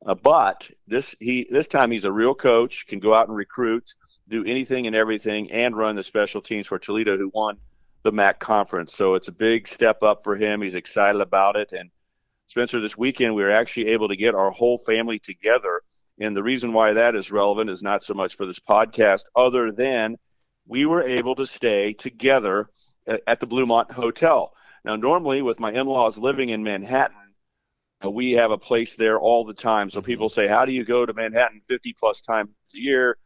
Uh, 0.07 0.15
but 0.15 0.71
this 0.87 1.15
he 1.21 1.47
this 1.51 1.67
time 1.67 1.91
he's 1.91 2.07
a 2.07 2.13
real 2.13 2.35
coach, 2.35 2.87
can 2.87 3.01
go 3.01 3.15
out 3.15 3.29
and 3.29 3.37
recruit, 3.37 3.95
do 4.29 4.43
anything 4.47 4.87
and 4.87 4.97
everything, 4.97 5.51
and 5.51 5.77
run 5.77 5.95
the 5.95 6.03
special 6.03 6.41
teams 6.41 6.67
for 6.67 6.79
Toledo, 6.79 7.19
who 7.19 7.31
won 7.35 7.59
the 8.03 8.13
MAC 8.13 8.41
conference. 8.41 8.95
So 8.95 9.15
it's 9.15 9.29
a 9.29 9.33
big 9.33 9.69
step 9.69 10.03
up 10.03 10.23
for 10.23 10.37
him. 10.37 10.63
He's 10.63 10.75
excited 10.75 11.21
about 11.21 11.57
it. 11.57 11.73
And 11.73 11.91
Spencer, 12.47 12.81
this 12.81 12.97
weekend 12.97 13.35
we 13.35 13.43
were 13.43 13.51
actually 13.51 13.89
able 13.89 14.09
to 14.09 14.17
get 14.17 14.35
our 14.35 14.51
whole 14.51 14.79
family 14.79 15.19
together. 15.19 15.83
And 16.19 16.35
the 16.35 16.43
reason 16.43 16.73
why 16.73 16.95
that 16.95 17.15
is 17.15 17.31
relevant 17.31 17.69
is 17.69 17.83
not 17.83 18.03
so 18.03 18.15
much 18.15 18.37
for 18.37 18.47
this 18.47 18.59
podcast, 18.59 19.25
other 19.37 19.71
than 19.71 20.17
we 20.71 20.87
were 20.87 21.03
able 21.03 21.35
to 21.35 21.47
stay 21.47 21.93
together 21.93 22.71
at 23.27 23.41
the 23.41 23.47
Bluemont 23.47 23.91
Hotel. 23.91 24.53
Now, 24.85 24.95
normally 24.95 25.43
with 25.43 25.59
my 25.59 25.73
in-laws 25.73 26.17
living 26.17 26.51
in 26.51 26.63
Manhattan, 26.63 27.17
uh, 28.05 28.11
we 28.11 28.33
have 28.33 28.53
a 28.53 28.57
place 28.57 28.95
there 28.95 29.19
all 29.19 29.45
the 29.45 29.53
time. 29.53 29.91
So 29.91 29.99
mm-hmm. 29.99 30.07
people 30.07 30.29
say, 30.29 30.47
"How 30.47 30.65
do 30.65 30.73
you 30.73 30.85
go 30.85 31.05
to 31.05 31.13
Manhattan 31.13 31.61
50 31.69 31.95
plus 31.99 32.21
times 32.21 32.51
a 32.75 32.79
year?" 32.79 33.19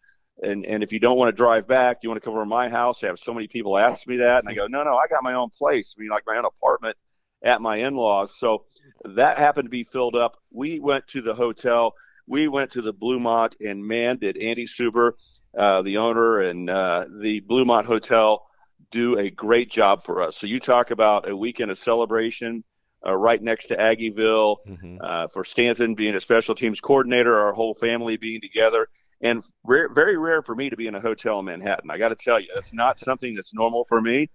and 0.42 0.64
and 0.66 0.82
if 0.82 0.92
you 0.92 0.98
don't 0.98 1.18
want 1.18 1.28
to 1.28 1.36
drive 1.36 1.68
back, 1.68 1.98
you 2.02 2.08
want 2.08 2.20
to 2.20 2.24
come 2.24 2.32
over 2.32 2.42
to 2.42 2.48
my 2.48 2.68
house. 2.68 3.04
I 3.04 3.08
have 3.08 3.18
so 3.18 3.34
many 3.34 3.46
people 3.46 3.78
ask 3.78 4.06
me 4.06 4.16
that, 4.16 4.40
and 4.40 4.48
I 4.48 4.54
go, 4.54 4.66
no, 4.66 4.82
no, 4.82 4.96
I 4.96 5.06
got 5.06 5.22
my 5.22 5.34
own 5.34 5.50
place. 5.50 5.94
I 5.96 6.00
mean, 6.00 6.10
like 6.10 6.24
my 6.26 6.36
own 6.36 6.44
apartment 6.44 6.96
at 7.42 7.60
my 7.60 7.76
in-laws. 7.76 8.36
So 8.36 8.64
that 9.04 9.38
happened 9.38 9.66
to 9.66 9.70
be 9.70 9.84
filled 9.84 10.16
up. 10.16 10.38
We 10.50 10.80
went 10.80 11.06
to 11.08 11.20
the 11.20 11.34
hotel. 11.34 11.94
We 12.26 12.48
went 12.48 12.72
to 12.72 12.82
the 12.82 12.94
Bluemont, 12.94 13.54
and 13.60 13.86
man, 13.86 14.16
did 14.16 14.38
Andy 14.38 14.66
Suber, 14.66 15.12
uh, 15.56 15.82
the 15.82 15.98
owner, 15.98 16.40
and 16.40 16.68
uh, 16.68 17.06
the 17.20 17.40
Bluemont 17.42 17.84
Hotel 17.84 18.44
do 18.90 19.18
a 19.18 19.30
great 19.30 19.70
job 19.70 20.02
for 20.02 20.22
us. 20.22 20.36
So 20.36 20.46
you 20.46 20.60
talk 20.60 20.90
about 20.90 21.28
a 21.28 21.36
weekend 21.36 21.70
of 21.70 21.78
celebration. 21.78 22.64
Uh, 23.06 23.14
right 23.14 23.42
next 23.42 23.66
to 23.66 23.76
Aggieville, 23.76 24.56
mm-hmm. 24.66 24.96
Uh, 24.98 25.28
for 25.28 25.44
Stanton 25.44 25.94
being 25.94 26.14
a 26.14 26.20
special 26.22 26.54
teams 26.54 26.80
coordinator, 26.80 27.38
our 27.38 27.52
whole 27.52 27.74
family 27.74 28.16
being 28.16 28.40
together 28.40 28.88
and 29.24 29.42
rare, 29.64 29.88
very 29.92 30.16
rare 30.16 30.42
for 30.42 30.54
me 30.54 30.70
to 30.70 30.76
be 30.76 30.86
in 30.86 30.94
a 30.94 31.00
hotel 31.00 31.38
in 31.38 31.46
Manhattan. 31.46 31.90
I 31.90 31.98
got 31.98 32.10
to 32.10 32.16
tell 32.16 32.38
you, 32.38 32.48
that's 32.54 32.72
not 32.72 32.98
something 32.98 33.34
that's 33.34 33.54
normal 33.54 33.84
for 33.86 34.00
me. 34.00 34.30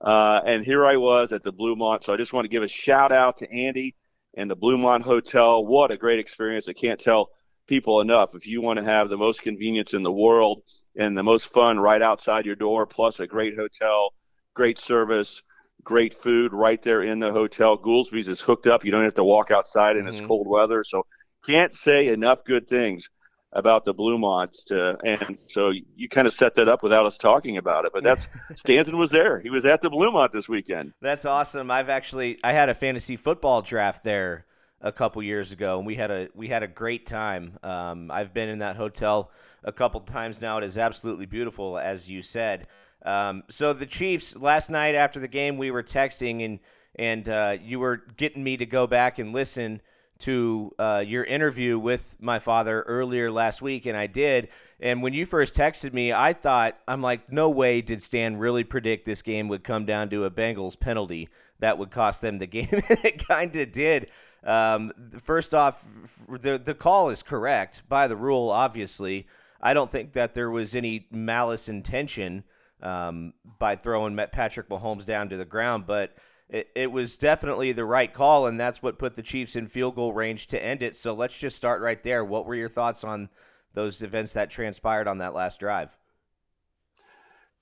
Uh, 0.00 0.40
and 0.44 0.64
here 0.64 0.84
I 0.84 0.96
was 0.96 1.32
at 1.32 1.42
the 1.42 1.52
Bluemont. 1.52 2.02
So 2.02 2.12
I 2.12 2.16
just 2.16 2.32
want 2.32 2.44
to 2.44 2.48
give 2.48 2.62
a 2.62 2.68
shout 2.68 3.10
out 3.10 3.38
to 3.38 3.50
Andy 3.50 3.94
and 4.36 4.50
the 4.50 4.56
Bluemont 4.56 5.02
Hotel. 5.02 5.64
What 5.64 5.90
a 5.90 5.96
great 5.96 6.18
experience! 6.18 6.68
I 6.68 6.74
can't 6.74 7.00
tell 7.00 7.30
people 7.66 8.00
enough. 8.00 8.34
If 8.34 8.46
you 8.46 8.60
want 8.60 8.78
to 8.78 8.84
have 8.84 9.08
the 9.08 9.16
most 9.16 9.42
convenience 9.42 9.94
in 9.94 10.02
the 10.02 10.12
world 10.12 10.62
and 10.96 11.16
the 11.16 11.22
most 11.22 11.46
fun 11.46 11.78
right 11.78 12.02
outside 12.02 12.46
your 12.46 12.56
door, 12.56 12.86
plus 12.86 13.20
a 13.20 13.26
great 13.26 13.56
hotel, 13.56 14.12
great 14.54 14.78
service, 14.78 15.42
great 15.82 16.14
food 16.14 16.52
right 16.52 16.80
there 16.82 17.02
in 17.02 17.18
the 17.18 17.32
hotel. 17.32 17.76
Goolsby's 17.76 18.28
is 18.28 18.40
hooked 18.40 18.66
up. 18.66 18.84
You 18.84 18.90
don't 18.90 19.04
have 19.04 19.14
to 19.14 19.24
walk 19.24 19.50
outside 19.50 19.96
in 19.96 20.04
mm-hmm. 20.04 20.08
it's 20.08 20.20
cold 20.20 20.48
weather. 20.48 20.82
So 20.84 21.06
can't 21.46 21.74
say 21.74 22.08
enough 22.08 22.44
good 22.44 22.66
things 22.66 23.10
about 23.52 23.84
the 23.84 23.94
Bluemonts 23.94 24.64
to, 24.64 24.96
and 25.04 25.38
so 25.46 25.70
you 25.94 26.08
kind 26.08 26.26
of 26.26 26.32
set 26.32 26.54
that 26.54 26.68
up 26.68 26.82
without 26.82 27.06
us 27.06 27.16
talking 27.16 27.56
about 27.56 27.84
it. 27.84 27.92
But 27.94 28.02
that's 28.02 28.28
Stanton 28.54 28.98
was 28.98 29.10
there. 29.10 29.38
He 29.40 29.50
was 29.50 29.64
at 29.64 29.80
the 29.80 29.90
Bluemont 29.90 30.32
this 30.32 30.48
weekend. 30.48 30.92
That's 31.00 31.24
awesome. 31.24 31.70
I've 31.70 31.88
actually 31.88 32.38
I 32.42 32.52
had 32.52 32.68
a 32.68 32.74
fantasy 32.74 33.16
football 33.16 33.62
draft 33.62 34.02
there 34.02 34.46
a 34.84 34.92
couple 34.92 35.22
years 35.22 35.50
ago, 35.50 35.78
and 35.78 35.86
we 35.86 35.96
had 35.96 36.10
a 36.10 36.28
we 36.34 36.46
had 36.46 36.62
a 36.62 36.68
great 36.68 37.06
time. 37.06 37.58
Um, 37.62 38.10
I've 38.10 38.34
been 38.34 38.50
in 38.50 38.58
that 38.60 38.76
hotel 38.76 39.30
a 39.64 39.72
couple 39.72 40.00
times 40.02 40.40
now. 40.40 40.58
It 40.58 40.64
is 40.64 40.76
absolutely 40.76 41.26
beautiful, 41.26 41.78
as 41.78 42.08
you 42.08 42.20
said. 42.20 42.68
Um, 43.04 43.44
so 43.48 43.72
the 43.72 43.86
Chiefs 43.86 44.36
last 44.36 44.70
night 44.70 44.94
after 44.94 45.18
the 45.18 45.28
game, 45.28 45.56
we 45.56 45.70
were 45.70 45.82
texting 45.82 46.44
and 46.44 46.60
and 46.96 47.28
uh, 47.28 47.56
you 47.60 47.80
were 47.80 48.02
getting 48.16 48.44
me 48.44 48.58
to 48.58 48.66
go 48.66 48.86
back 48.86 49.18
and 49.18 49.32
listen 49.32 49.80
to 50.20 50.72
uh, 50.78 51.02
your 51.04 51.24
interview 51.24 51.78
with 51.78 52.14
my 52.20 52.38
father 52.38 52.82
earlier 52.82 53.30
last 53.30 53.62
week, 53.62 53.86
and 53.86 53.96
I 53.96 54.06
did. 54.06 54.48
And 54.80 55.02
when 55.02 55.12
you 55.12 55.26
first 55.26 55.54
texted 55.54 55.92
me, 55.92 56.12
I 56.12 56.34
thought, 56.34 56.78
I'm 56.86 57.02
like, 57.02 57.32
no 57.32 57.50
way 57.50 57.80
did 57.80 58.00
Stan 58.00 58.36
really 58.36 58.64
predict 58.64 59.06
this 59.06 59.22
game 59.22 59.48
would 59.48 59.64
come 59.64 59.86
down 59.86 60.10
to 60.10 60.24
a 60.24 60.30
Bengals 60.30 60.78
penalty 60.78 61.30
that 61.58 61.78
would 61.78 61.90
cost 61.90 62.22
them 62.22 62.38
the 62.38 62.46
game. 62.46 62.68
and 62.70 63.04
it 63.04 63.26
kind 63.26 63.54
of 63.56 63.72
did. 63.72 64.10
Um, 64.44 64.92
first 65.22 65.54
off, 65.54 65.84
the, 66.28 66.58
the 66.58 66.74
call 66.74 67.10
is 67.10 67.22
correct 67.22 67.82
by 67.88 68.06
the 68.08 68.16
rule, 68.16 68.50
obviously. 68.50 69.26
I 69.60 69.72
don't 69.72 69.90
think 69.90 70.12
that 70.12 70.34
there 70.34 70.50
was 70.50 70.74
any 70.74 71.06
malice 71.10 71.68
intention 71.68 72.44
um, 72.82 73.32
by 73.58 73.76
throwing 73.76 74.16
Patrick 74.30 74.68
Mahomes 74.68 75.06
down 75.06 75.30
to 75.30 75.38
the 75.38 75.46
ground, 75.46 75.86
but 75.86 76.14
it, 76.50 76.68
it 76.74 76.92
was 76.92 77.16
definitely 77.16 77.72
the 77.72 77.86
right 77.86 78.12
call, 78.12 78.46
and 78.46 78.60
that's 78.60 78.82
what 78.82 78.98
put 78.98 79.14
the 79.14 79.22
Chiefs 79.22 79.56
in 79.56 79.66
field 79.66 79.94
goal 79.94 80.12
range 80.12 80.48
to 80.48 80.62
end 80.62 80.82
it. 80.82 80.94
So 80.94 81.14
let's 81.14 81.38
just 81.38 81.56
start 81.56 81.80
right 81.80 82.02
there. 82.02 82.22
What 82.22 82.44
were 82.44 82.54
your 82.54 82.68
thoughts 82.68 83.02
on 83.02 83.30
those 83.72 84.02
events 84.02 84.34
that 84.34 84.50
transpired 84.50 85.08
on 85.08 85.18
that 85.18 85.34
last 85.34 85.60
drive? 85.60 85.96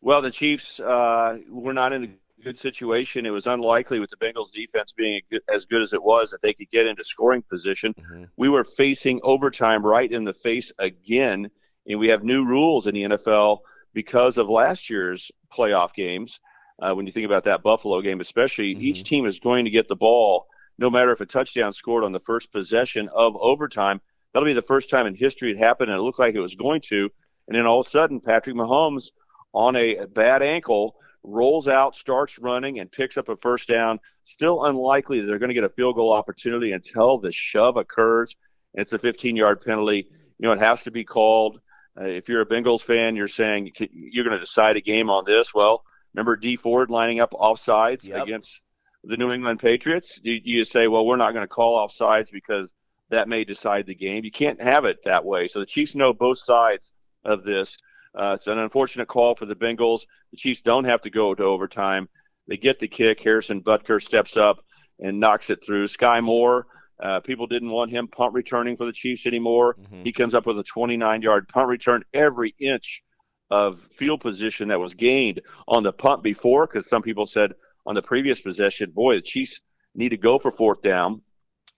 Well, 0.01 0.21
the 0.21 0.33
Chiefs 0.33 0.81
uh, 0.81 1.38
were 1.49 1.73
not 1.73 1.92
in 1.92 2.16
good 2.43 2.59
situation. 2.59 3.27
It 3.27 3.31
was 3.31 3.47
unlikely 3.47 4.01
with 4.01 4.11
the 4.11 4.17
Bengals 4.17 4.53
defense 4.53 4.93
being 4.93 5.21
as 5.53 5.65
good 5.65 5.83
as 5.83 5.93
it 5.93 6.03
was 6.03 6.31
that 6.31 6.43
they 6.43 6.53
could 6.53 6.71
get 6.71 6.87
into 6.87 7.05
scoring 7.05 7.43
position. 7.43 7.95
Mm-hmm. 7.95 8.25
We 8.37 8.49
were 8.49 8.65
facing 8.65 9.21
overtime 9.23 9.85
right 9.85 10.11
in 10.11 10.25
the 10.25 10.35
face 10.35 10.73
again, 10.79 11.51
and 11.87 11.99
we 11.99 12.09
have 12.09 12.25
new 12.25 12.45
rules 12.45 12.87
in 12.87 12.95
the 12.95 13.05
NFL 13.05 13.61
because 13.95 14.39
of 14.39 14.49
last 14.49 14.91
year's 14.91 15.31
playoff 15.53 15.95
games 15.95 16.41
uh, 16.81 16.93
when 16.95 17.07
you 17.07 17.13
think 17.13 17.27
about 17.27 17.45
that 17.45 17.63
Buffalo 17.63 18.01
game, 18.01 18.21
especially, 18.21 18.75
mm-hmm. 18.75 18.83
each 18.83 19.05
team 19.05 19.27
is 19.27 19.39
going 19.39 19.65
to 19.65 19.71
get 19.71 19.89
the 19.89 19.97
ball, 19.97 20.47
no 20.79 20.91
matter 20.91 21.13
if 21.13 21.21
a 21.21 21.27
touchdown 21.27 21.73
scored 21.73 22.05
on 22.05 22.13
the 22.13 22.21
first 22.21 22.53
possession 22.53 23.09
of 23.15 23.37
overtime. 23.37 24.01
That'll 24.33 24.47
be 24.47 24.55
the 24.55 24.63
first 24.63 24.91
time 24.91 25.07
in 25.07 25.15
history 25.15 25.53
it 25.53 25.59
happened, 25.59 25.91
and 25.91 25.99
it 25.99 26.03
looked 26.03 26.19
like 26.19 26.35
it 26.35 26.41
was 26.41 26.57
going 26.57 26.81
to. 26.89 27.11
And 27.47 27.57
then 27.57 27.67
all 27.67 27.81
of 27.81 27.87
a 27.87 27.91
sudden, 27.91 28.21
Patrick 28.21 28.57
Mahomes, 28.57 29.11
on 29.53 29.77
a 29.77 30.07
bad 30.07 30.43
ankle, 30.43 30.97
rolls 31.25 31.69
out, 31.69 31.95
starts 31.95 32.39
running, 32.39 32.81
and 32.81 32.91
picks 32.91 33.17
up 33.17 33.29
a 33.29 33.37
first 33.37 33.69
down. 33.69 34.01
Still 34.25 34.65
unlikely 34.65 35.21
that 35.21 35.27
they're 35.27 35.39
going 35.39 35.51
to 35.51 35.55
get 35.55 35.65
a 35.65 35.69
field 35.69 35.97
goal 35.97 36.13
opportunity 36.13 36.73
until 36.73 37.19
the 37.19 37.33
shove 37.33 37.77
occurs. 37.77 38.35
And 38.75 38.83
it's 38.83 38.93
a 38.93 38.99
15 38.99 39.37
yard 39.37 39.65
penalty. 39.65 40.09
You 40.39 40.49
know, 40.49 40.53
it 40.53 40.59
has 40.59 40.85
to 40.85 40.91
be 40.91 41.05
called. 41.05 41.61
Uh, 41.99 42.05
if 42.05 42.29
you're 42.29 42.41
a 42.41 42.47
Bengals 42.47 42.81
fan, 42.81 43.17
you're 43.17 43.29
saying 43.29 43.73
you're 43.93 44.25
going 44.25 44.37
to 44.37 44.41
decide 44.41 44.77
a 44.77 44.81
game 44.81 45.11
on 45.11 45.25
this. 45.25 45.53
Well, 45.55 45.85
Remember 46.15 46.37
Dee 46.37 46.57
Ford 46.57 46.91
lining 46.91 47.21
up 47.21 47.33
offsides 47.33 48.07
yep. 48.07 48.23
against 48.23 48.61
the 49.05 49.17
New 49.17 49.33
England 49.33 49.61
Patriots? 49.61 50.21
You, 50.23 50.41
you 50.43 50.65
say, 50.65 50.89
well, 50.89 51.07
we're 51.07 51.17
not 51.17 51.33
going 51.33 51.45
to 51.45 51.49
call 51.49 51.87
offsides 51.87 52.31
because 52.31 52.75
that 53.11 53.29
may 53.29 53.45
decide 53.45 53.87
the 53.87 53.95
game. 53.95 54.25
You 54.25 54.31
can't 54.31 54.61
have 54.63 54.85
it 54.85 55.05
that 55.05 55.25
way. 55.25 55.47
So 55.49 55.61
the 55.61 55.67
Chiefs 55.67 55.95
know 55.95 56.13
both 56.13 56.39
sides 56.39 56.93
of 57.25 57.45
this. 57.45 57.79
Uh, 58.14 58.33
it's 58.35 58.46
an 58.46 58.59
unfortunate 58.59 59.09
call 59.09 59.35
for 59.35 59.46
the 59.46 59.57
Bengals. 59.57 60.03
The 60.31 60.37
Chiefs 60.37 60.61
don't 60.61 60.85
have 60.85 61.01
to 61.03 61.11
go 61.11 61.35
to 61.35 61.42
overtime. 61.42 62.09
They 62.46 62.57
get 62.57 62.79
the 62.79 62.88
kick. 62.88 63.20
Harrison 63.22 63.62
Butker 63.62 64.03
steps 64.03 64.37
up 64.37 64.64
and 64.98 65.20
knocks 65.20 65.51
it 65.51 65.64
through. 65.64 65.88
Sky 65.88 66.20
Moore, 66.20 66.66
uh, 67.03 67.20
people 67.20 67.46
didn't 67.46 67.70
want 67.70 67.90
him 67.90 68.09
punt 68.09 68.35
returning 68.35 68.77
for 68.77 68.85
the 68.85 68.92
Chiefs 68.92 69.27
anymore. 69.27 69.75
Mm-hmm. 69.75 70.03
He 70.05 70.12
comes 70.12 70.35
up 70.35 70.46
with 70.46 70.59
a 70.59 70.64
29 70.64 71.22
yard 71.22 71.48
punt 71.48 71.68
return 71.68 72.05
every 72.12 72.55
inch 72.59 73.03
of 73.51 73.81
field 73.81 74.20
position 74.20 74.68
that 74.68 74.81
was 74.81 74.94
gained 74.94 75.40
on 75.68 75.83
the 75.83 75.92
punt 75.92 76.22
before, 76.22 76.66
because 76.66 76.88
some 76.88 77.03
people 77.03 77.27
said 77.27 77.53
on 77.85 77.94
the 77.94 78.03
previous 78.03 78.40
possession, 78.40 78.90
boy, 78.90 79.16
the 79.16 79.22
Chiefs 79.22 79.61
need 79.94 80.11
to 80.11 80.16
go 80.16 80.38
for 80.38 80.51
fourth 80.51 80.81
down. 80.81 81.22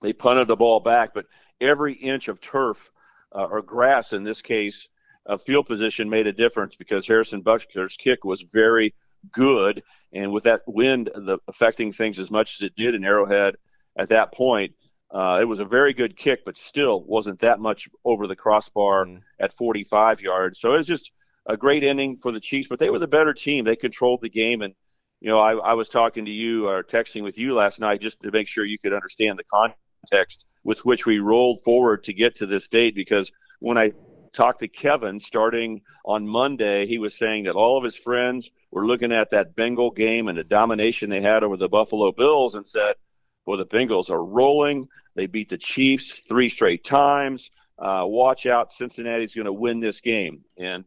They 0.03 0.13
punted 0.13 0.49
the 0.49 0.57
ball 0.57 0.81
back, 0.81 1.15
but 1.15 1.27
every 1.61 1.95
inch 1.95 2.29
of 2.29 2.41
turf 2.41 2.91
uh, 3.35 3.45
or 3.45 3.63
grass 3.63 4.13
in 4.13 4.25
this 4.25 4.43
case 4.43 4.89
uh, 5.27 5.37
field 5.37 5.67
position 5.67 6.11
made 6.11 6.27
a 6.27 6.33
difference 6.33 6.77
because 6.77 7.07
Harrison 7.07 7.41
Butker's 7.41 7.97
kick 7.97 8.25
was 8.25 8.43
very 8.43 8.95
good, 9.33 9.83
and 10.13 10.33
with 10.33 10.45
that 10.45 10.63
wind 10.67 11.11
the, 11.15 11.39
affecting 11.49 11.93
things 11.93 12.19
as 12.19 12.31
much 12.31 12.57
as 12.57 12.67
it 12.67 12.77
did 12.77 12.95
in 12.95 13.05
Arrowhead 13.05 13.57
at 13.97 14.09
that 14.09 14.33
point, 14.33 14.75
uh, 15.11 15.39
it 15.41 15.45
was 15.45 15.61
a 15.61 15.65
very 15.65 15.93
good 15.93 16.17
kick, 16.17 16.45
but 16.45 16.57
still 16.57 17.03
wasn't 17.05 17.39
that 17.41 17.61
much 17.61 17.89
over 18.05 18.27
the 18.27 18.37
crossbar 18.37 19.07
mm. 19.07 19.21
at 19.39 19.53
45 19.53 20.21
yards. 20.21 20.61
So 20.61 20.75
it 20.75 20.79
was 20.79 20.87
just 20.87 21.13
a 21.47 21.57
great 21.57 21.85
inning 21.85 22.17
for 22.17 22.33
the 22.33 22.41
Chiefs, 22.41 22.69
but 22.69 22.79
they 22.79 22.91
were 22.91 22.99
the 22.99 23.07
better 23.07 23.33
team. 23.33 23.65
They 23.65 23.77
controlled 23.77 24.21
the 24.23 24.31
game, 24.31 24.63
and 24.63 24.75
you 25.21 25.29
know, 25.29 25.39
I, 25.39 25.55
I 25.55 25.75
was 25.75 25.89
talking 25.89 26.25
to 26.25 26.31
you 26.31 26.69
or 26.69 26.83
texting 26.83 27.23
with 27.23 27.39
you 27.39 27.55
last 27.55 27.81
night 27.81 28.01
just 28.01 28.21
to 28.21 28.31
make 28.31 28.49
sure 28.49 28.65
you 28.65 28.79
could 28.79 28.93
understand 28.93 29.39
the 29.39 29.45
context 29.45 30.47
with 30.65 30.85
which 30.85 31.07
we 31.07 31.19
rolled 31.19 31.63
forward 31.63 32.03
to 32.05 32.13
get 32.13 32.35
to 32.37 32.47
this 32.47 32.69
date. 32.69 32.95
Because 32.95 33.31
when 33.61 33.79
I 33.79 33.93
talked 34.35 34.61
to 34.61 34.69
Kevin 34.69 35.21
starting 35.21 35.83
on 36.05 36.27
Monday, 36.27 36.87
he 36.87 36.99
was 36.99 37.17
saying 37.17 37.45
that 37.45 37.55
all 37.55 37.79
of 37.79 37.85
his 37.85 37.97
friends 37.97 38.51
were 38.71 38.87
looking 38.87 39.13
at 39.13 39.31
that 39.31 39.55
Bengal 39.55 39.91
game 39.91 40.29
and 40.29 40.37
the 40.37 40.45
domination 40.45 41.09
they 41.09 41.21
had 41.21 41.45
over 41.45 41.57
the 41.57 41.69
Buffalo 41.69 42.13
Bills 42.13 42.55
and 42.55 42.67
said, 42.67 42.97
well, 43.47 43.59
the 43.59 43.67
Bengals 43.67 44.11
are 44.11 44.25
rolling. 44.25 44.89
They 45.15 45.27
beat 45.27 45.51
the 45.51 45.59
Chiefs 45.59 46.21
three 46.21 46.49
straight 46.49 46.85
times. 46.85 47.51
Uh, 47.79 48.05
watch 48.07 48.47
out, 48.47 48.73
Cincinnati's 48.73 49.35
going 49.35 49.47
to 49.47 49.53
win 49.53 49.81
this 49.81 50.01
game. 50.01 50.45
And 50.57 50.85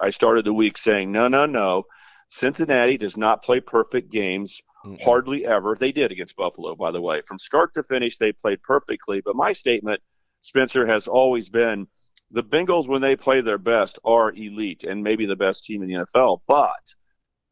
I 0.00 0.10
started 0.10 0.44
the 0.44 0.52
week 0.52 0.78
saying, 0.78 1.12
no, 1.12 1.28
no, 1.28 1.46
no. 1.46 1.84
Cincinnati 2.28 2.96
does 2.96 3.16
not 3.16 3.42
play 3.42 3.60
perfect 3.60 4.10
games, 4.10 4.60
mm-hmm. 4.84 5.02
hardly 5.02 5.46
ever. 5.46 5.74
They 5.74 5.92
did 5.92 6.12
against 6.12 6.36
Buffalo, 6.36 6.74
by 6.74 6.90
the 6.90 7.00
way. 7.00 7.22
From 7.22 7.38
start 7.38 7.74
to 7.74 7.82
finish, 7.82 8.18
they 8.18 8.32
played 8.32 8.62
perfectly. 8.62 9.20
But 9.20 9.36
my 9.36 9.52
statement, 9.52 10.00
Spencer, 10.40 10.86
has 10.86 11.08
always 11.08 11.48
been 11.48 11.88
the 12.30 12.42
Bengals, 12.42 12.88
when 12.88 13.00
they 13.00 13.16
play 13.16 13.40
their 13.40 13.58
best, 13.58 13.98
are 14.04 14.30
elite 14.32 14.84
and 14.84 15.02
maybe 15.02 15.26
the 15.26 15.36
best 15.36 15.64
team 15.64 15.82
in 15.82 15.88
the 15.88 15.94
NFL. 15.94 16.40
But 16.46 16.94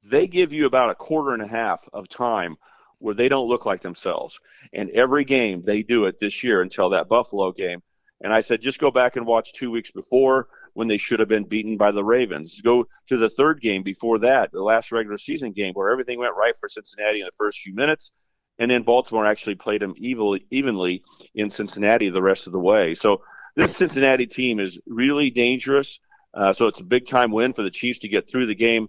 they 0.03 0.27
give 0.27 0.53
you 0.53 0.67
about 0.67 0.91
a 0.91 0.95
quarter 0.95 1.33
and 1.33 1.43
a 1.43 1.47
half 1.47 1.89
of 1.93 2.09
time 2.09 2.57
where 2.99 3.15
they 3.15 3.29
don't 3.29 3.49
look 3.49 3.67
like 3.67 3.83
themselves. 3.83 4.39
And 4.73 4.91
every 4.91 5.25
game 5.25 5.62
they 5.62 5.83
do 5.83 6.05
it 6.05 6.19
this 6.19 6.43
year 6.43 6.62
until 6.62 6.91
that 6.91 7.09
Buffalo 7.09 7.53
game. 7.53 7.83
And 8.23 8.33
I 8.33 8.41
said, 8.41 8.62
just 8.62 8.79
go 8.79 8.91
back 8.91 9.17
and 9.17 9.27
watch 9.27 9.53
two 9.53 9.71
weeks 9.71 9.91
before 9.91 10.49
when 10.73 10.89
they 10.89 10.97
should 10.97 11.21
have 11.21 11.29
been 11.29 11.45
beaten 11.45 11.77
by 11.77 11.91
the 11.91 12.05
Ravens. 12.05 12.61
Go 12.62 12.87
to 13.09 13.17
the 13.17 13.29
third 13.29 13.61
game 13.61 13.83
before 13.83 14.19
that, 14.21 14.53
the 14.53 14.62
last 14.62 14.93
regular 14.93 15.19
season 15.19 15.53
game, 15.53 15.75
where 15.75 15.91
everything 15.91 16.19
went 16.19 16.37
right 16.37 16.57
for 16.59 16.69
Cincinnati 16.69 17.21
in 17.21 17.27
the 17.27 17.33
first 17.37 17.61
few 17.61 17.75
minutes. 17.75 18.12
And 18.59 18.71
then 18.71 18.83
Baltimore 18.85 19.27
actually 19.27 19.57
played 19.57 19.83
them 19.83 19.95
evenly, 19.99 21.03
in 21.35 21.51
Cincinnati 21.51 22.09
the 22.09 22.23
rest 22.23 22.47
of 22.47 22.55
the 22.55 22.59
way. 22.59 22.95
So 22.95 23.23
this 23.57 23.77
Cincinnati 23.77 24.27
team 24.27 24.61
is 24.61 24.79
really 24.87 25.31
dangerous. 25.31 25.99
Uh, 26.35 26.53
so 26.53 26.66
it's 26.66 26.81
a 26.81 26.85
big 26.85 27.07
time 27.07 27.33
win 27.33 27.53
for 27.53 27.62
the 27.62 27.71
Chiefs 27.71 28.01
to 28.01 28.09
get 28.09 28.29
through 28.29 28.47
the 28.47 28.55
game. 28.55 28.88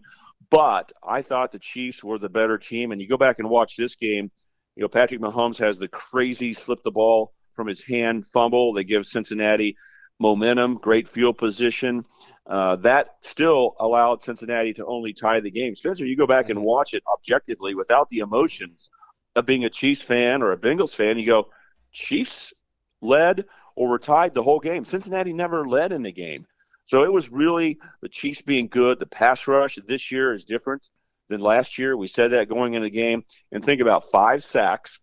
But 0.50 0.92
I 1.06 1.22
thought 1.22 1.52
the 1.52 1.60
Chiefs 1.60 2.04
were 2.04 2.20
the 2.20 2.30
better 2.30 2.58
team. 2.58 2.92
And 2.92 3.02
you 3.02 3.08
go 3.08 3.18
back 3.18 3.40
and 3.40 3.50
watch 3.50 3.76
this 3.76 3.96
game, 3.96 4.30
you 4.76 4.82
know, 4.82 4.90
Patrick 4.90 5.22
Mahomes 5.22 5.58
has 5.58 5.80
the 5.80 5.88
crazy 5.88 6.54
slip 6.54 6.84
the 6.84 6.92
ball 6.92 7.34
from 7.54 7.68
his 7.68 7.84
hand 7.84 8.26
fumble. 8.26 8.74
They 8.74 8.84
give 8.84 9.06
Cincinnati 9.06 9.78
momentum, 10.20 10.76
great 10.76 11.08
field 11.08 11.38
position. 11.38 12.06
Uh, 12.46 12.78
that 12.78 13.16
still 13.22 13.76
allowed 13.80 14.22
Cincinnati 14.22 14.74
to 14.74 14.86
only 14.86 15.14
tie 15.14 15.40
the 15.40 15.52
game. 15.52 15.76
Spencer, 15.76 16.06
you 16.06 16.16
go 16.16 16.28
back 16.28 16.50
and 16.50 16.58
mm-hmm. 16.58 16.68
watch 16.68 16.94
it 16.94 17.04
objectively 17.14 17.76
without 17.76 18.08
the 18.10 18.20
emotions 18.20 18.90
of 19.36 19.46
being 19.46 19.66
a 19.66 19.70
Chiefs 19.70 20.02
fan 20.02 20.42
or 20.42 20.52
a 20.52 20.58
Bengals 20.58 20.96
fan. 20.96 21.18
You 21.18 21.26
go, 21.26 21.50
Chiefs 21.92 22.54
led 23.02 23.46
or 23.78 23.88
were 23.88 24.00
tied 24.00 24.34
the 24.34 24.42
whole 24.42 24.60
game. 24.60 24.84
Cincinnati 24.84 25.32
never 25.32 25.68
led 25.68 25.92
in 25.92 26.02
the 26.02 26.12
game. 26.12 26.48
So 26.86 27.04
it 27.04 27.14
was 27.14 27.32
really 27.32 27.78
the 28.02 28.10
Chiefs 28.10 28.42
being 28.42 28.68
good. 28.68 28.98
The 28.98 29.06
pass 29.06 29.48
rush 29.48 29.78
this 29.86 30.12
year 30.12 30.34
is 30.34 30.46
different 30.46 30.90
than 31.30 31.42
last 31.42 31.78
year. 31.78 31.96
We 31.96 32.08
said 32.08 32.32
that 32.32 32.50
going 32.50 32.74
into 32.74 32.86
the 32.86 32.90
game. 32.90 33.24
And 33.52 33.64
think 33.64 33.80
about 33.80 34.10
five 34.10 34.44
sacks, 34.44 35.00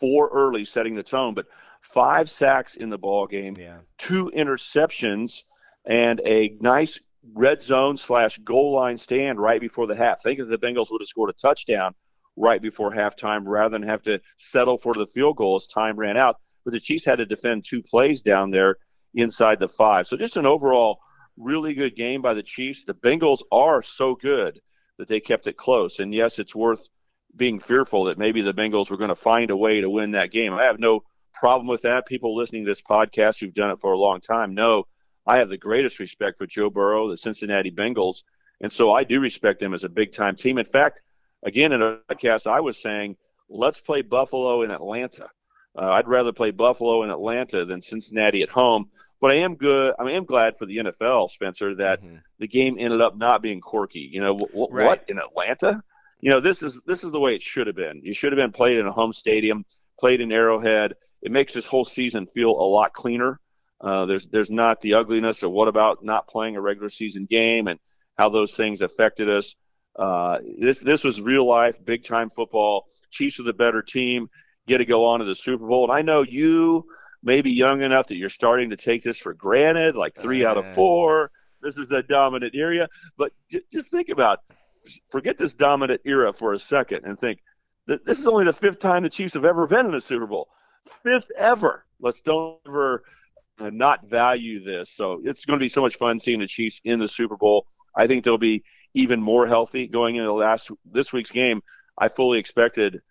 four 0.00 0.28
early 0.30 0.64
setting 0.64 0.96
the 0.96 1.04
tone, 1.04 1.34
but 1.34 1.46
five 1.80 2.28
sacks 2.28 2.74
in 2.74 2.88
the 2.88 2.98
ball 2.98 3.28
game, 3.28 3.56
yeah. 3.56 3.78
two 3.98 4.32
interceptions, 4.34 5.42
and 5.84 6.20
a 6.26 6.56
nice 6.60 6.98
red 7.34 7.62
zone 7.62 7.96
slash 7.96 8.38
goal 8.38 8.74
line 8.74 8.98
stand 8.98 9.38
right 9.38 9.60
before 9.60 9.86
the 9.86 9.94
half. 9.94 10.22
Think 10.22 10.40
if 10.40 10.48
the 10.48 10.58
Bengals 10.58 10.90
would 10.90 11.02
have 11.02 11.08
scored 11.08 11.30
a 11.30 11.34
touchdown 11.34 11.94
right 12.34 12.60
before 12.60 12.90
halftime 12.90 13.42
rather 13.44 13.78
than 13.78 13.86
have 13.86 14.02
to 14.02 14.20
settle 14.38 14.76
for 14.76 14.92
the 14.92 15.06
field 15.06 15.36
goal 15.36 15.54
as 15.54 15.68
time 15.68 15.96
ran 15.96 16.16
out. 16.16 16.40
But 16.64 16.72
the 16.72 16.80
Chiefs 16.80 17.04
had 17.04 17.18
to 17.18 17.26
defend 17.26 17.64
two 17.64 17.82
plays 17.82 18.22
down 18.22 18.50
there 18.50 18.76
inside 19.14 19.58
the 19.58 19.68
five. 19.68 20.06
So 20.06 20.16
just 20.16 20.36
an 20.36 20.46
overall 20.46 21.00
really 21.36 21.74
good 21.74 21.96
game 21.96 22.22
by 22.22 22.34
the 22.34 22.42
Chiefs. 22.42 22.84
The 22.84 22.94
Bengals 22.94 23.42
are 23.50 23.82
so 23.82 24.14
good 24.14 24.60
that 24.98 25.08
they 25.08 25.20
kept 25.20 25.46
it 25.46 25.56
close. 25.56 25.98
And 25.98 26.14
yes, 26.14 26.38
it's 26.38 26.54
worth 26.54 26.88
being 27.34 27.58
fearful 27.60 28.04
that 28.04 28.18
maybe 28.18 28.42
the 28.42 28.54
Bengals 28.54 28.90
were 28.90 28.96
going 28.96 29.08
to 29.08 29.16
find 29.16 29.50
a 29.50 29.56
way 29.56 29.80
to 29.80 29.90
win 29.90 30.12
that 30.12 30.30
game. 30.30 30.52
I 30.52 30.64
have 30.64 30.78
no 30.78 31.04
problem 31.34 31.66
with 31.66 31.82
that. 31.82 32.06
People 32.06 32.36
listening 32.36 32.64
to 32.64 32.70
this 32.70 32.82
podcast 32.82 33.40
who've 33.40 33.54
done 33.54 33.70
it 33.70 33.80
for 33.80 33.92
a 33.92 33.98
long 33.98 34.20
time 34.20 34.54
know 34.54 34.86
I 35.26 35.38
have 35.38 35.48
the 35.48 35.56
greatest 35.56 35.98
respect 35.98 36.38
for 36.38 36.46
Joe 36.46 36.70
Burrow, 36.70 37.08
the 37.08 37.16
Cincinnati 37.16 37.70
Bengals. 37.70 38.22
And 38.60 38.72
so 38.72 38.92
I 38.92 39.04
do 39.04 39.20
respect 39.20 39.60
them 39.60 39.74
as 39.74 39.84
a 39.84 39.88
big 39.88 40.12
time 40.12 40.36
team. 40.36 40.58
In 40.58 40.64
fact, 40.64 41.02
again, 41.42 41.72
in 41.72 41.82
a 41.82 41.98
podcast, 42.10 42.46
I 42.46 42.60
was 42.60 42.80
saying, 42.80 43.16
let's 43.48 43.80
play 43.80 44.02
Buffalo 44.02 44.62
in 44.62 44.70
Atlanta. 44.70 45.28
Uh, 45.76 45.90
I'd 45.92 46.08
rather 46.08 46.32
play 46.32 46.50
Buffalo 46.50 47.02
in 47.02 47.10
Atlanta 47.10 47.64
than 47.64 47.80
Cincinnati 47.82 48.42
at 48.42 48.50
home. 48.50 48.90
But 49.20 49.30
I 49.30 49.36
am 49.36 49.54
good. 49.54 49.94
I, 49.98 50.10
am 50.10 50.24
glad 50.24 50.58
for 50.58 50.66
the 50.66 50.78
NFL, 50.78 51.30
Spencer, 51.30 51.76
that 51.76 52.02
mm-hmm. 52.02 52.16
the 52.40 52.48
game 52.48 52.76
ended 52.78 53.00
up 53.00 53.16
not 53.16 53.40
being 53.40 53.60
quirky. 53.60 54.08
You 54.12 54.20
know, 54.20 54.36
w- 54.36 54.68
right. 54.70 54.86
what 54.86 55.04
in 55.08 55.18
Atlanta? 55.18 55.82
You 56.20 56.32
know, 56.32 56.40
this 56.40 56.62
is 56.62 56.82
this 56.86 57.04
is 57.04 57.12
the 57.12 57.20
way 57.20 57.34
it 57.34 57.42
should 57.42 57.68
have 57.68 57.76
been. 57.76 58.00
You 58.02 58.14
should 58.14 58.32
have 58.32 58.36
been 58.36 58.50
played 58.50 58.78
in 58.78 58.86
a 58.86 58.92
home 58.92 59.12
stadium, 59.12 59.64
played 59.98 60.20
in 60.20 60.32
Arrowhead. 60.32 60.94
It 61.22 61.30
makes 61.30 61.52
this 61.52 61.66
whole 61.66 61.84
season 61.84 62.26
feel 62.26 62.50
a 62.50 62.66
lot 62.66 62.92
cleaner. 62.92 63.38
Uh, 63.80 64.06
there's 64.06 64.26
there's 64.26 64.50
not 64.50 64.80
the 64.80 64.94
ugliness 64.94 65.44
of 65.44 65.52
what 65.52 65.68
about 65.68 66.04
not 66.04 66.26
playing 66.26 66.56
a 66.56 66.60
regular 66.60 66.88
season 66.88 67.24
game 67.24 67.68
and 67.68 67.78
how 68.18 68.28
those 68.28 68.56
things 68.56 68.82
affected 68.82 69.28
us. 69.28 69.54
Uh, 69.94 70.38
this 70.58 70.80
this 70.80 71.04
was 71.04 71.20
real 71.20 71.46
life, 71.46 71.78
big 71.84 72.02
time 72.02 72.28
football. 72.28 72.86
Chiefs 73.10 73.38
are 73.38 73.44
the 73.44 73.52
better 73.52 73.82
team 73.82 74.28
get 74.66 74.78
to 74.78 74.84
go 74.84 75.04
on 75.04 75.20
to 75.20 75.24
the 75.24 75.34
Super 75.34 75.66
Bowl. 75.66 75.84
And 75.84 75.92
I 75.92 76.02
know 76.02 76.22
you 76.22 76.86
may 77.22 77.40
be 77.40 77.52
young 77.52 77.82
enough 77.82 78.08
that 78.08 78.16
you're 78.16 78.28
starting 78.28 78.70
to 78.70 78.76
take 78.76 79.02
this 79.02 79.18
for 79.18 79.34
granted, 79.34 79.96
like 79.96 80.14
three 80.14 80.44
uh, 80.44 80.50
out 80.50 80.58
of 80.58 80.72
four. 80.74 81.30
This 81.60 81.76
is 81.76 81.88
the 81.88 82.02
dominant 82.02 82.54
era. 82.54 82.88
But 83.16 83.32
j- 83.50 83.62
just 83.72 83.90
think 83.90 84.08
about 84.08 84.40
forget 85.10 85.38
this 85.38 85.54
dominant 85.54 86.00
era 86.04 86.32
for 86.32 86.52
a 86.52 86.58
second 86.58 87.04
and 87.04 87.18
think 87.18 87.40
that 87.86 88.04
this 88.04 88.18
is 88.18 88.26
only 88.26 88.44
the 88.44 88.52
fifth 88.52 88.78
time 88.78 89.02
the 89.02 89.08
Chiefs 89.08 89.34
have 89.34 89.44
ever 89.44 89.66
been 89.66 89.86
in 89.86 89.94
a 89.94 90.00
Super 90.00 90.26
Bowl. 90.26 90.48
Fifth 91.02 91.30
ever. 91.36 91.84
Let's 92.00 92.20
don't 92.20 92.58
ever 92.66 93.04
uh, 93.60 93.70
not 93.70 94.08
value 94.08 94.64
this. 94.64 94.90
So 94.90 95.20
it's 95.24 95.44
going 95.44 95.58
to 95.58 95.62
be 95.62 95.68
so 95.68 95.82
much 95.82 95.96
fun 95.96 96.18
seeing 96.18 96.40
the 96.40 96.46
Chiefs 96.46 96.80
in 96.84 96.98
the 96.98 97.08
Super 97.08 97.36
Bowl. 97.36 97.66
I 97.94 98.06
think 98.06 98.24
they'll 98.24 98.38
be 98.38 98.64
even 98.94 99.20
more 99.20 99.46
healthy 99.46 99.86
going 99.86 100.16
into 100.16 100.26
the 100.26 100.32
last 100.32 100.70
this 100.84 101.12
week's 101.12 101.30
game. 101.30 101.62
I 101.96 102.08
fully 102.08 102.38
expected 102.38 103.02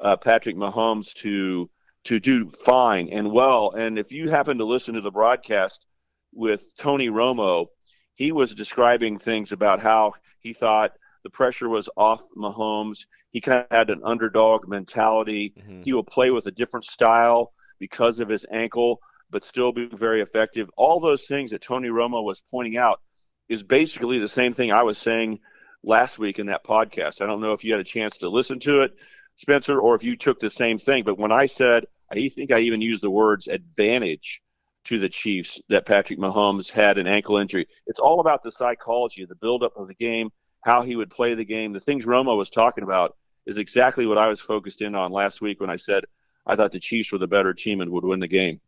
uh, 0.00 0.16
Patrick 0.16 0.56
Mahomes 0.56 1.12
to 1.14 1.70
to 2.04 2.20
do 2.20 2.48
fine 2.48 3.08
and 3.10 3.32
well. 3.32 3.72
And 3.76 3.98
if 3.98 4.12
you 4.12 4.30
happen 4.30 4.58
to 4.58 4.64
listen 4.64 4.94
to 4.94 5.00
the 5.00 5.10
broadcast 5.10 5.84
with 6.32 6.74
Tony 6.76 7.08
Romo, 7.08 7.66
he 8.14 8.32
was 8.32 8.54
describing 8.54 9.18
things 9.18 9.52
about 9.52 9.80
how 9.80 10.14
he 10.40 10.52
thought 10.52 10.92
the 11.24 11.30
pressure 11.30 11.68
was 11.68 11.88
off 11.96 12.22
Mahomes. 12.36 13.06
He 13.30 13.40
kind 13.40 13.60
of 13.60 13.76
had 13.76 13.90
an 13.90 14.00
underdog 14.04 14.68
mentality. 14.68 15.54
Mm-hmm. 15.58 15.82
He 15.82 15.92
will 15.92 16.04
play 16.04 16.30
with 16.30 16.46
a 16.46 16.50
different 16.50 16.84
style 16.84 17.52
because 17.78 18.20
of 18.20 18.28
his 18.28 18.46
ankle, 18.50 19.00
but 19.30 19.44
still 19.44 19.72
be 19.72 19.86
very 19.86 20.20
effective. 20.20 20.70
All 20.76 21.00
those 21.00 21.26
things 21.26 21.50
that 21.50 21.62
Tony 21.62 21.88
Romo 21.88 22.22
was 22.24 22.42
pointing 22.50 22.76
out 22.76 23.00
is 23.48 23.62
basically 23.62 24.18
the 24.18 24.28
same 24.28 24.54
thing 24.54 24.72
I 24.72 24.82
was 24.82 24.98
saying 24.98 25.40
last 25.82 26.18
week 26.18 26.38
in 26.38 26.46
that 26.46 26.64
podcast. 26.64 27.20
I 27.20 27.26
don't 27.26 27.40
know 27.40 27.52
if 27.52 27.64
you 27.64 27.72
had 27.72 27.80
a 27.80 27.84
chance 27.84 28.18
to 28.18 28.28
listen 28.28 28.58
to 28.60 28.82
it, 28.82 28.94
Spencer, 29.38 29.80
or 29.80 29.94
if 29.94 30.04
you 30.04 30.16
took 30.16 30.38
the 30.38 30.50
same 30.50 30.78
thing. 30.78 31.04
But 31.04 31.16
when 31.16 31.32
I 31.32 31.46
said, 31.46 31.86
I 32.10 32.28
think 32.28 32.52
I 32.52 32.58
even 32.60 32.82
used 32.82 33.02
the 33.02 33.10
words 33.10 33.48
advantage 33.48 34.42
to 34.84 34.98
the 34.98 35.08
Chiefs 35.08 35.60
that 35.68 35.86
Patrick 35.86 36.18
Mahomes 36.18 36.70
had 36.70 36.98
an 36.98 37.06
ankle 37.06 37.36
injury. 37.36 37.66
It's 37.86 38.00
all 38.00 38.20
about 38.20 38.42
the 38.42 38.50
psychology, 38.50 39.24
the 39.24 39.34
buildup 39.34 39.76
of 39.76 39.86
the 39.88 39.94
game, 39.94 40.30
how 40.62 40.82
he 40.82 40.96
would 40.96 41.10
play 41.10 41.34
the 41.34 41.44
game. 41.44 41.72
The 41.72 41.80
things 41.80 42.04
Romo 42.04 42.36
was 42.36 42.50
talking 42.50 42.84
about 42.84 43.16
is 43.46 43.58
exactly 43.58 44.06
what 44.06 44.18
I 44.18 44.26
was 44.26 44.40
focused 44.40 44.82
in 44.82 44.94
on 44.94 45.12
last 45.12 45.40
week 45.40 45.60
when 45.60 45.70
I 45.70 45.76
said 45.76 46.04
I 46.46 46.56
thought 46.56 46.72
the 46.72 46.80
Chiefs 46.80 47.12
were 47.12 47.18
the 47.18 47.26
better 47.26 47.54
team 47.54 47.80
and 47.80 47.90
would 47.92 48.04
win 48.04 48.20
the 48.20 48.28
game. 48.28 48.60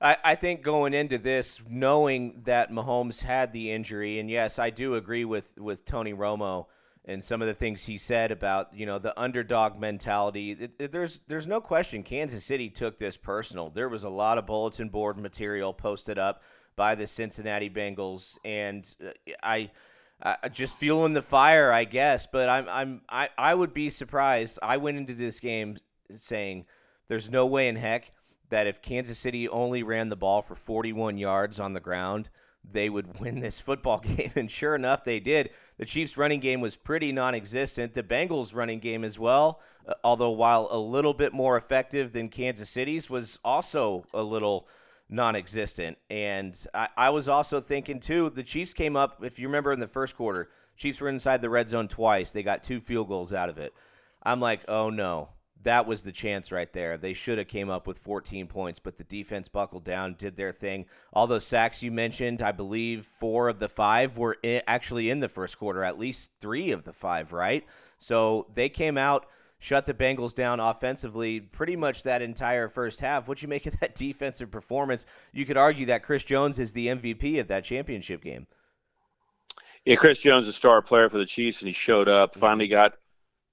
I, 0.00 0.16
I 0.24 0.34
think 0.34 0.62
going 0.62 0.92
into 0.92 1.18
this, 1.18 1.60
knowing 1.68 2.42
that 2.44 2.70
Mahomes 2.70 3.22
had 3.22 3.52
the 3.52 3.70
injury, 3.70 4.18
and 4.18 4.28
yes, 4.28 4.58
I 4.58 4.70
do 4.70 4.94
agree 4.94 5.24
with, 5.24 5.56
with 5.58 5.84
Tony 5.84 6.12
Romo 6.12 6.66
and 7.06 7.22
some 7.22 7.40
of 7.40 7.46
the 7.46 7.54
things 7.54 7.84
he 7.84 7.96
said 7.96 8.32
about 8.32 8.74
you 8.74 8.84
know 8.84 8.98
the 8.98 9.18
underdog 9.18 9.78
mentality. 9.78 10.52
It, 10.52 10.72
it, 10.78 10.92
there's 10.92 11.20
there's 11.28 11.46
no 11.46 11.60
question 11.60 12.02
Kansas 12.02 12.44
City 12.44 12.68
took 12.68 12.98
this 12.98 13.16
personal. 13.16 13.70
There 13.70 13.88
was 13.88 14.04
a 14.04 14.08
lot 14.08 14.38
of 14.38 14.46
bulletin 14.46 14.88
board 14.88 15.16
material 15.16 15.72
posted 15.72 16.18
up 16.18 16.42
by 16.74 16.94
the 16.94 17.06
Cincinnati 17.06 17.70
Bengals, 17.70 18.38
and 18.44 18.94
uh, 19.04 19.10
I. 19.42 19.70
Uh, 20.22 20.48
just 20.48 20.74
fueling 20.76 21.12
the 21.12 21.20
fire, 21.20 21.70
I 21.70 21.84
guess. 21.84 22.26
But 22.26 22.48
I'm 22.48 22.66
I'm 22.70 23.00
I, 23.06 23.28
I 23.36 23.54
would 23.54 23.74
be 23.74 23.90
surprised. 23.90 24.58
I 24.62 24.78
went 24.78 24.96
into 24.96 25.12
this 25.12 25.40
game 25.40 25.76
saying 26.14 26.64
there's 27.08 27.28
no 27.28 27.44
way 27.44 27.68
in 27.68 27.76
heck 27.76 28.12
that 28.48 28.66
if 28.66 28.80
Kansas 28.80 29.18
City 29.18 29.46
only 29.46 29.82
ran 29.82 30.08
the 30.08 30.16
ball 30.16 30.40
for 30.40 30.54
41 30.54 31.18
yards 31.18 31.60
on 31.60 31.74
the 31.74 31.80
ground, 31.80 32.30
they 32.72 32.88
would 32.88 33.20
win 33.20 33.40
this 33.40 33.60
football 33.60 33.98
game. 34.16 34.32
And 34.34 34.50
sure 34.50 34.74
enough, 34.74 35.04
they 35.04 35.20
did. 35.20 35.50
The 35.78 35.84
Chiefs' 35.84 36.16
running 36.16 36.40
game 36.40 36.60
was 36.60 36.76
pretty 36.76 37.12
non 37.12 37.34
existent. 37.34 37.94
The 37.94 38.02
Bengals' 38.02 38.54
running 38.54 38.80
game 38.80 39.04
as 39.04 39.18
well, 39.18 39.60
uh, 39.86 39.94
although 40.04 40.30
while 40.30 40.68
a 40.70 40.78
little 40.78 41.14
bit 41.14 41.32
more 41.32 41.56
effective 41.56 42.12
than 42.12 42.28
Kansas 42.28 42.68
City's, 42.68 43.10
was 43.10 43.38
also 43.44 44.04
a 44.14 44.22
little 44.22 44.68
non 45.08 45.36
existent. 45.36 45.98
And 46.10 46.56
I, 46.74 46.88
I 46.96 47.10
was 47.10 47.28
also 47.28 47.60
thinking, 47.60 48.00
too, 48.00 48.30
the 48.30 48.42
Chiefs 48.42 48.74
came 48.74 48.96
up, 48.96 49.22
if 49.22 49.38
you 49.38 49.48
remember 49.48 49.72
in 49.72 49.80
the 49.80 49.88
first 49.88 50.16
quarter, 50.16 50.50
Chiefs 50.76 51.00
were 51.00 51.08
inside 51.08 51.40
the 51.40 51.50
red 51.50 51.68
zone 51.68 51.88
twice. 51.88 52.32
They 52.32 52.42
got 52.42 52.62
two 52.62 52.80
field 52.80 53.08
goals 53.08 53.32
out 53.32 53.48
of 53.48 53.58
it. 53.58 53.72
I'm 54.22 54.40
like, 54.40 54.62
oh 54.68 54.90
no, 54.90 55.28
that 55.62 55.86
was 55.86 56.02
the 56.02 56.12
chance 56.12 56.52
right 56.52 56.72
there. 56.72 56.96
They 56.96 57.12
should 57.12 57.38
have 57.38 57.48
came 57.48 57.70
up 57.70 57.86
with 57.86 57.98
14 57.98 58.46
points, 58.46 58.78
but 58.78 58.96
the 58.96 59.04
defense 59.04 59.48
buckled 59.48 59.84
down, 59.84 60.14
did 60.14 60.36
their 60.36 60.52
thing. 60.52 60.86
All 61.12 61.26
those 61.26 61.46
sacks 61.46 61.82
you 61.82 61.90
mentioned, 61.90 62.42
I 62.42 62.52
believe 62.52 63.06
four 63.06 63.48
of 63.48 63.58
the 63.58 63.68
five 63.68 64.16
were 64.16 64.36
in, 64.42 64.62
actually 64.66 65.10
in 65.10 65.20
the 65.20 65.28
first 65.28 65.58
quarter, 65.58 65.82
at 65.82 65.98
least 65.98 66.32
three 66.40 66.70
of 66.70 66.84
the 66.84 66.92
five, 66.92 67.32
right? 67.32 67.64
So 67.98 68.46
they 68.54 68.68
came 68.68 68.96
out, 68.96 69.26
shut 69.58 69.86
the 69.86 69.94
Bengals 69.94 70.34
down 70.34 70.60
offensively 70.60 71.40
pretty 71.40 71.74
much 71.74 72.04
that 72.04 72.22
entire 72.22 72.68
first 72.68 73.00
half. 73.00 73.26
What 73.26 73.42
you 73.42 73.48
make 73.48 73.66
of 73.66 73.76
that 73.80 73.94
defensive 73.94 74.50
performance? 74.50 75.06
You 75.32 75.46
could 75.46 75.56
argue 75.56 75.86
that 75.86 76.02
Chris 76.04 76.22
Jones 76.22 76.58
is 76.58 76.74
the 76.74 76.88
MVP 76.88 77.40
of 77.40 77.48
that 77.48 77.64
championship 77.64 78.22
game. 78.22 78.46
Yeah, 79.84 79.96
Chris 79.96 80.18
Jones, 80.18 80.44
is 80.44 80.50
a 80.50 80.52
star 80.52 80.82
player 80.82 81.08
for 81.08 81.18
the 81.18 81.26
Chiefs, 81.26 81.60
and 81.60 81.68
he 81.68 81.72
showed 81.72 82.08
up. 82.08 82.32
Mm-hmm. 82.32 82.40
Finally 82.40 82.68
got 82.68 82.94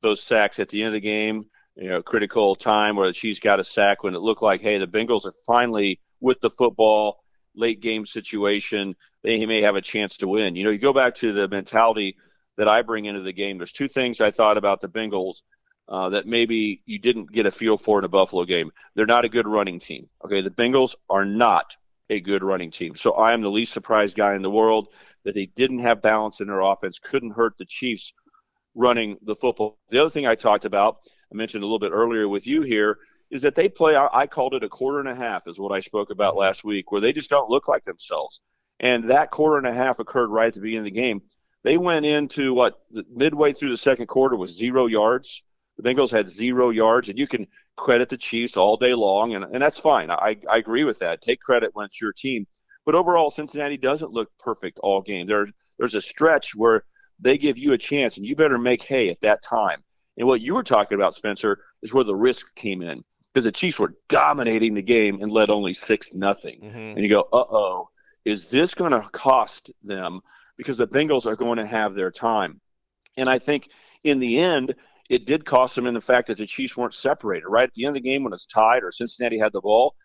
those 0.02 0.22
sacks 0.22 0.60
at 0.60 0.70
the 0.70 0.82
end 0.82 0.88
of 0.88 0.94
the 0.94 1.00
game 1.00 1.46
you 1.76 1.90
know, 1.90 2.02
critical 2.02 2.56
time 2.56 2.96
where 2.96 3.08
the 3.08 3.14
Chiefs 3.14 3.40
got 3.40 3.60
a 3.60 3.64
sack 3.64 4.04
when 4.04 4.16
it 4.16 4.20
looked 4.20 4.42
like, 4.42 4.62
hey, 4.62 4.78
the 4.78 4.88
Bengals 4.88 5.26
are 5.26 5.34
finally 5.46 6.00
with 6.20 6.40
the 6.42 6.50
football, 6.50 7.24
late 7.56 7.82
game 7.82 8.06
situation. 8.06 8.96
They 9.24 9.46
may 9.46 9.62
have 9.62 9.76
a 9.76 9.82
chance 9.82 10.18
to 10.18 10.28
win. 10.28 10.56
You 10.56 10.66
know, 10.66 10.70
you 10.70 10.78
go 10.78 10.94
back 10.94 11.16
to 11.16 11.34
the 11.34 11.48
mentality 11.48 12.18
that 12.58 12.68
I 12.68 12.82
bring 12.82 13.06
into 13.06 13.22
the 13.22 13.34
game. 13.34 13.58
There's 13.58 13.72
two 13.72 13.88
things 13.88 14.22
I 14.22 14.32
thought 14.32 14.58
about 14.58 14.82
the 14.82 14.90
Bengals 14.90 15.42
uh, 15.88 16.10
that 16.10 16.28
maybe 16.28 16.82
you 16.86 17.00
didn't 17.00 17.32
get 17.32 17.46
a 17.46 17.52
feel 17.52 17.78
for 17.78 18.00
in 18.00 18.06
a 18.06 18.10
Buffalo 18.10 18.46
game. 18.46 18.72
They're 18.96 19.06
not 19.06 19.26
a 19.26 19.30
good 19.30 19.48
running 19.48 19.80
team. 19.80 20.10
Okay, 20.24 20.42
the 20.42 20.50
Bengals 20.50 20.96
are 21.10 21.26
not 21.26 21.76
a 22.10 22.20
good 22.20 22.44
running 22.44 22.72
team. 22.72 22.96
So 22.96 23.14
I 23.14 23.34
am 23.34 23.42
the 23.42 23.50
least 23.50 23.74
surprised 23.74 24.16
guy 24.16 24.36
in 24.36 24.42
the 24.42 24.50
world 24.50 24.90
that 25.24 25.34
they 25.34 25.48
didn't 25.48 25.80
have 25.80 26.02
balance 26.02 26.42
in 26.42 26.48
their 26.48 26.62
offense, 26.62 27.00
couldn't 27.00 27.32
hurt 27.32 27.58
the 27.58 27.66
Chiefs 27.66 28.14
running 28.76 29.18
the 29.24 29.36
football. 29.36 29.78
The 29.90 30.00
other 30.00 30.10
thing 30.10 30.28
I 30.28 30.36
talked 30.36 30.66
about 30.66 30.98
I 31.34 31.38
mentioned 31.38 31.64
a 31.64 31.68
little 31.68 31.80
bit 31.80 31.92
earlier 31.92 32.28
with 32.28 32.46
you 32.46 32.62
here 32.62 32.98
is 33.32 33.42
that 33.42 33.56
they 33.56 33.68
play. 33.68 33.96
I 33.96 34.28
called 34.28 34.54
it 34.54 34.64
a 34.64 34.70
quarter 34.70 35.00
and 35.00 35.10
a 35.10 35.16
half, 35.16 35.48
is 35.48 35.60
what 35.60 35.72
I 35.72 35.80
spoke 35.80 36.12
about 36.12 36.36
last 36.36 36.64
week, 36.64 36.92
where 36.92 37.02
they 37.02 37.12
just 37.12 37.30
don't 37.30 37.50
look 37.50 37.68
like 37.68 37.84
themselves. 37.84 38.42
And 38.80 39.10
that 39.10 39.32
quarter 39.32 39.58
and 39.58 39.66
a 39.66 39.74
half 39.74 40.00
occurred 40.00 40.28
right 40.28 40.48
at 40.48 40.54
the 40.54 40.60
beginning 40.60 40.80
of 40.80 40.86
the 40.86 40.92
game. 40.92 41.22
They 41.64 41.78
went 41.78 42.06
into 42.06 42.54
what 42.54 42.82
midway 43.12 43.54
through 43.54 43.72
the 43.72 43.78
second 43.78 44.08
quarter 44.08 44.36
was 44.36 44.56
zero 44.56 44.86
yards. 44.86 45.44
The 45.78 45.84
Bengals 45.84 46.12
had 46.12 46.30
zero 46.30 46.70
yards, 46.70 47.10
and 47.10 47.18
you 47.18 47.26
can 47.26 47.48
credit 47.76 48.10
the 48.10 48.18
Chiefs 48.18 48.58
all 48.58 48.78
day 48.78 48.94
long, 48.94 49.34
and, 49.34 49.46
and 49.46 49.62
that's 49.62 49.80
fine. 49.80 50.12
I, 50.12 50.38
I 50.48 50.58
agree 50.58 50.84
with 50.84 51.00
that. 51.00 51.22
Take 51.22 51.40
credit 51.40 51.72
when 51.74 51.86
it's 51.86 52.00
your 52.00 52.14
team. 52.14 52.46
But 52.86 52.96
overall, 52.96 53.32
Cincinnati 53.32 53.78
doesn't 53.78 54.12
look 54.12 54.30
perfect 54.40 54.78
all 54.84 55.02
game. 55.02 55.26
There, 55.26 55.48
there's 55.80 55.96
a 55.96 56.02
stretch 56.02 56.54
where 56.54 56.84
they 57.20 57.38
give 57.38 57.58
you 57.58 57.72
a 57.72 57.78
chance, 57.78 58.18
and 58.18 58.26
you 58.26 58.36
better 58.36 58.60
make 58.60 58.84
hay 58.84 59.10
at 59.10 59.22
that 59.22 59.42
time. 59.42 59.84
And 60.18 60.28
what 60.28 60.42
you 60.42 60.54
were 60.54 60.64
talking 60.64 60.96
about, 60.96 61.16
Spencer, 61.16 61.60
is 61.82 61.94
where 61.94 62.04
the 62.04 62.16
risk 62.16 62.54
came 62.56 62.82
in 62.82 63.04
because 63.34 63.46
the 63.46 63.52
Chiefs 63.52 63.80
were 63.80 63.96
dominating 64.10 64.74
the 64.74 64.82
game 64.82 65.22
and 65.22 65.32
led 65.32 65.50
only 65.50 65.74
six 65.74 66.14
nothing. 66.14 66.62
Mm-hmm. 66.62 66.78
And 66.78 67.00
you 67.00 67.10
go, 67.10 67.22
uh 67.34 67.46
oh, 67.50 67.90
is 68.26 68.46
this 68.46 68.74
going 68.74 68.92
to 68.92 69.02
cost 69.10 69.72
them? 69.84 70.22
Because 70.58 70.78
the 70.78 70.88
Bengals 70.88 71.26
are 71.26 71.36
going 71.36 71.58
to 71.58 71.66
have 71.66 71.96
their 71.96 72.12
time. 72.12 72.62
And 73.18 73.30
I 73.30 73.40
think 73.40 73.70
in 74.04 74.20
the 74.20 74.40
end, 74.40 74.76
it 75.10 75.26
did 75.26 75.46
cost 75.46 75.76
them 75.76 75.88
in 75.88 75.94
the 75.94 76.02
fact 76.02 76.28
that 76.28 76.38
the 76.38 76.46
Chiefs 76.46 76.78
weren't 76.78 76.94
separated. 76.94 77.48
Right 77.48 77.68
at 77.68 77.74
the 77.74 77.86
end 77.86 77.98
of 77.98 78.04
the 78.04 78.10
game, 78.10 78.24
when 78.24 78.34
it's 78.34 78.46
tied 78.46 78.84
or 78.84 78.92
Cincinnati 78.92 79.40
had 79.40 79.52
the 79.52 79.62
ball, 79.62 79.96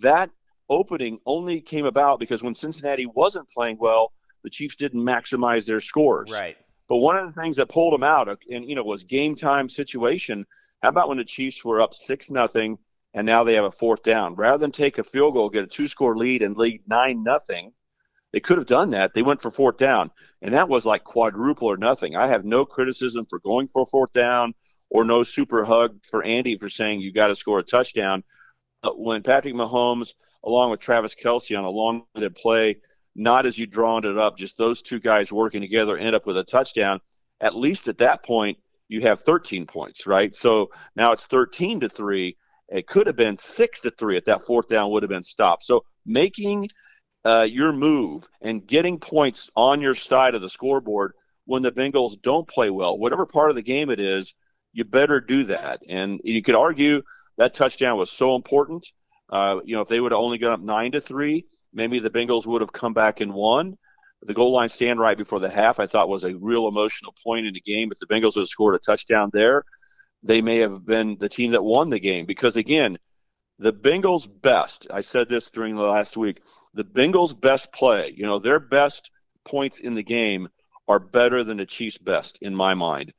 that 0.00 0.30
opening 0.68 1.18
only 1.26 1.60
came 1.60 1.84
about 1.84 2.18
because 2.18 2.42
when 2.42 2.54
Cincinnati 2.54 3.06
wasn't 3.06 3.48
playing 3.48 3.78
well, 3.78 4.12
the 4.42 4.50
Chiefs 4.50 4.76
didn't 4.76 5.02
maximize 5.02 5.66
their 5.66 5.80
scores. 5.80 6.30
Right. 6.30 6.56
But 6.88 6.96
one 6.96 7.16
of 7.16 7.26
the 7.26 7.40
things 7.40 7.56
that 7.56 7.68
pulled 7.68 7.94
them 7.94 8.02
out, 8.02 8.28
uh, 8.28 8.36
and 8.50 8.68
you 8.68 8.74
know, 8.74 8.84
was 8.84 9.04
game 9.04 9.36
time 9.36 9.68
situation. 9.68 10.46
How 10.82 10.90
about 10.90 11.08
when 11.08 11.18
the 11.18 11.24
Chiefs 11.24 11.64
were 11.64 11.80
up 11.80 11.94
six 11.94 12.30
nothing, 12.30 12.78
and 13.14 13.26
now 13.26 13.44
they 13.44 13.54
have 13.54 13.64
a 13.64 13.70
fourth 13.70 14.02
down? 14.02 14.34
Rather 14.34 14.58
than 14.58 14.72
take 14.72 14.98
a 14.98 15.04
field 15.04 15.34
goal, 15.34 15.48
get 15.48 15.64
a 15.64 15.66
two 15.66 15.88
score 15.88 16.16
lead, 16.16 16.42
and 16.42 16.56
lead 16.56 16.82
nine 16.86 17.22
nothing, 17.22 17.72
they 18.32 18.40
could 18.40 18.58
have 18.58 18.66
done 18.66 18.90
that. 18.90 19.14
They 19.14 19.22
went 19.22 19.40
for 19.40 19.50
fourth 19.50 19.78
down, 19.78 20.10
and 20.42 20.54
that 20.54 20.68
was 20.68 20.84
like 20.84 21.04
quadruple 21.04 21.70
or 21.70 21.76
nothing. 21.76 22.16
I 22.16 22.28
have 22.28 22.44
no 22.44 22.64
criticism 22.66 23.26
for 23.30 23.38
going 23.38 23.68
for 23.68 23.86
fourth 23.86 24.12
down, 24.12 24.54
or 24.90 25.04
no 25.04 25.22
super 25.22 25.64
hug 25.64 26.04
for 26.10 26.22
Andy 26.22 26.58
for 26.58 26.68
saying 26.68 27.00
you 27.00 27.12
got 27.12 27.28
to 27.28 27.34
score 27.34 27.60
a 27.60 27.62
touchdown. 27.62 28.24
But 28.82 29.00
when 29.00 29.22
Patrick 29.22 29.54
Mahomes, 29.54 30.12
along 30.44 30.70
with 30.70 30.80
Travis 30.80 31.14
Kelce, 31.14 31.56
on 31.56 31.64
a 31.64 31.70
long 31.70 32.04
play 32.34 32.76
not 33.14 33.46
as 33.46 33.58
you 33.58 33.66
drawn 33.66 34.04
it 34.04 34.18
up, 34.18 34.36
just 34.36 34.58
those 34.58 34.82
two 34.82 35.00
guys 35.00 35.32
working 35.32 35.60
together 35.60 35.96
end 35.96 36.14
up 36.14 36.26
with 36.26 36.36
a 36.36 36.44
touchdown. 36.44 37.00
At 37.40 37.56
least 37.56 37.88
at 37.88 37.98
that 37.98 38.24
point, 38.24 38.58
you 38.88 39.02
have 39.02 39.20
13 39.20 39.66
points, 39.66 40.06
right? 40.06 40.34
So 40.34 40.70
now 40.96 41.12
it's 41.12 41.26
13 41.26 41.80
to 41.80 41.88
three. 41.88 42.36
It 42.68 42.86
could 42.86 43.06
have 43.06 43.16
been 43.16 43.36
six 43.36 43.80
to 43.80 43.90
three 43.90 44.16
if 44.16 44.24
that 44.24 44.46
fourth 44.46 44.68
down 44.68 44.90
would 44.90 45.02
have 45.02 45.10
been 45.10 45.22
stopped. 45.22 45.62
So 45.62 45.84
making 46.04 46.68
uh, 47.24 47.46
your 47.48 47.72
move 47.72 48.28
and 48.40 48.66
getting 48.66 48.98
points 48.98 49.50
on 49.56 49.80
your 49.80 49.94
side 49.94 50.34
of 50.34 50.42
the 50.42 50.48
scoreboard 50.48 51.12
when 51.46 51.62
the 51.62 51.72
Bengals 51.72 52.20
don't 52.20 52.48
play 52.48 52.70
well, 52.70 52.96
whatever 52.96 53.26
part 53.26 53.50
of 53.50 53.56
the 53.56 53.62
game 53.62 53.90
it 53.90 54.00
is, 54.00 54.34
you 54.72 54.84
better 54.84 55.20
do 55.20 55.44
that. 55.44 55.80
And 55.88 56.20
you 56.24 56.42
could 56.42 56.54
argue 56.54 57.02
that 57.36 57.54
touchdown 57.54 57.98
was 57.98 58.10
so 58.10 58.34
important. 58.34 58.86
Uh, 59.30 59.60
you 59.64 59.74
know, 59.74 59.82
if 59.82 59.88
they 59.88 60.00
would 60.00 60.12
have 60.12 60.20
only 60.20 60.38
gone 60.38 60.52
up 60.52 60.60
nine 60.60 60.92
to 60.92 61.00
three, 61.00 61.46
maybe 61.74 61.98
the 61.98 62.10
Bengals 62.10 62.46
would 62.46 62.60
have 62.60 62.72
come 62.72 62.94
back 62.94 63.20
and 63.20 63.34
won. 63.34 63.76
The 64.22 64.34
goal 64.34 64.52
line 64.52 64.70
stand 64.70 65.00
right 65.00 65.18
before 65.18 65.40
the 65.40 65.50
half, 65.50 65.78
I 65.78 65.86
thought, 65.86 66.08
was 66.08 66.24
a 66.24 66.34
real 66.36 66.66
emotional 66.66 67.14
point 67.22 67.46
in 67.46 67.52
the 67.52 67.60
game. 67.60 67.92
If 67.92 67.98
the 67.98 68.06
Bengals 68.06 68.36
would 68.36 68.42
have 68.42 68.48
scored 68.48 68.74
a 68.74 68.78
touchdown 68.78 69.30
there, 69.32 69.64
they 70.22 70.40
may 70.40 70.58
have 70.58 70.86
been 70.86 71.18
the 71.18 71.28
team 71.28 71.50
that 71.50 71.62
won 71.62 71.90
the 71.90 72.00
game. 72.00 72.24
Because 72.24 72.56
again, 72.56 72.98
the 73.58 73.72
Bengals' 73.72 74.26
best, 74.26 74.86
I 74.90 75.02
said 75.02 75.28
this 75.28 75.50
during 75.50 75.76
the 75.76 75.82
last 75.82 76.16
week, 76.16 76.40
the 76.72 76.84
Bengals' 76.84 77.38
best 77.38 77.72
play, 77.72 78.14
you 78.16 78.24
know, 78.24 78.38
their 78.38 78.58
best 78.58 79.10
points 79.44 79.78
in 79.78 79.94
the 79.94 80.02
game 80.02 80.48
are 80.88 80.98
better 80.98 81.44
than 81.44 81.58
the 81.58 81.66
Chiefs' 81.66 81.98
best 81.98 82.38
in 82.40 82.54
my 82.54 82.74
mind. 82.74 83.12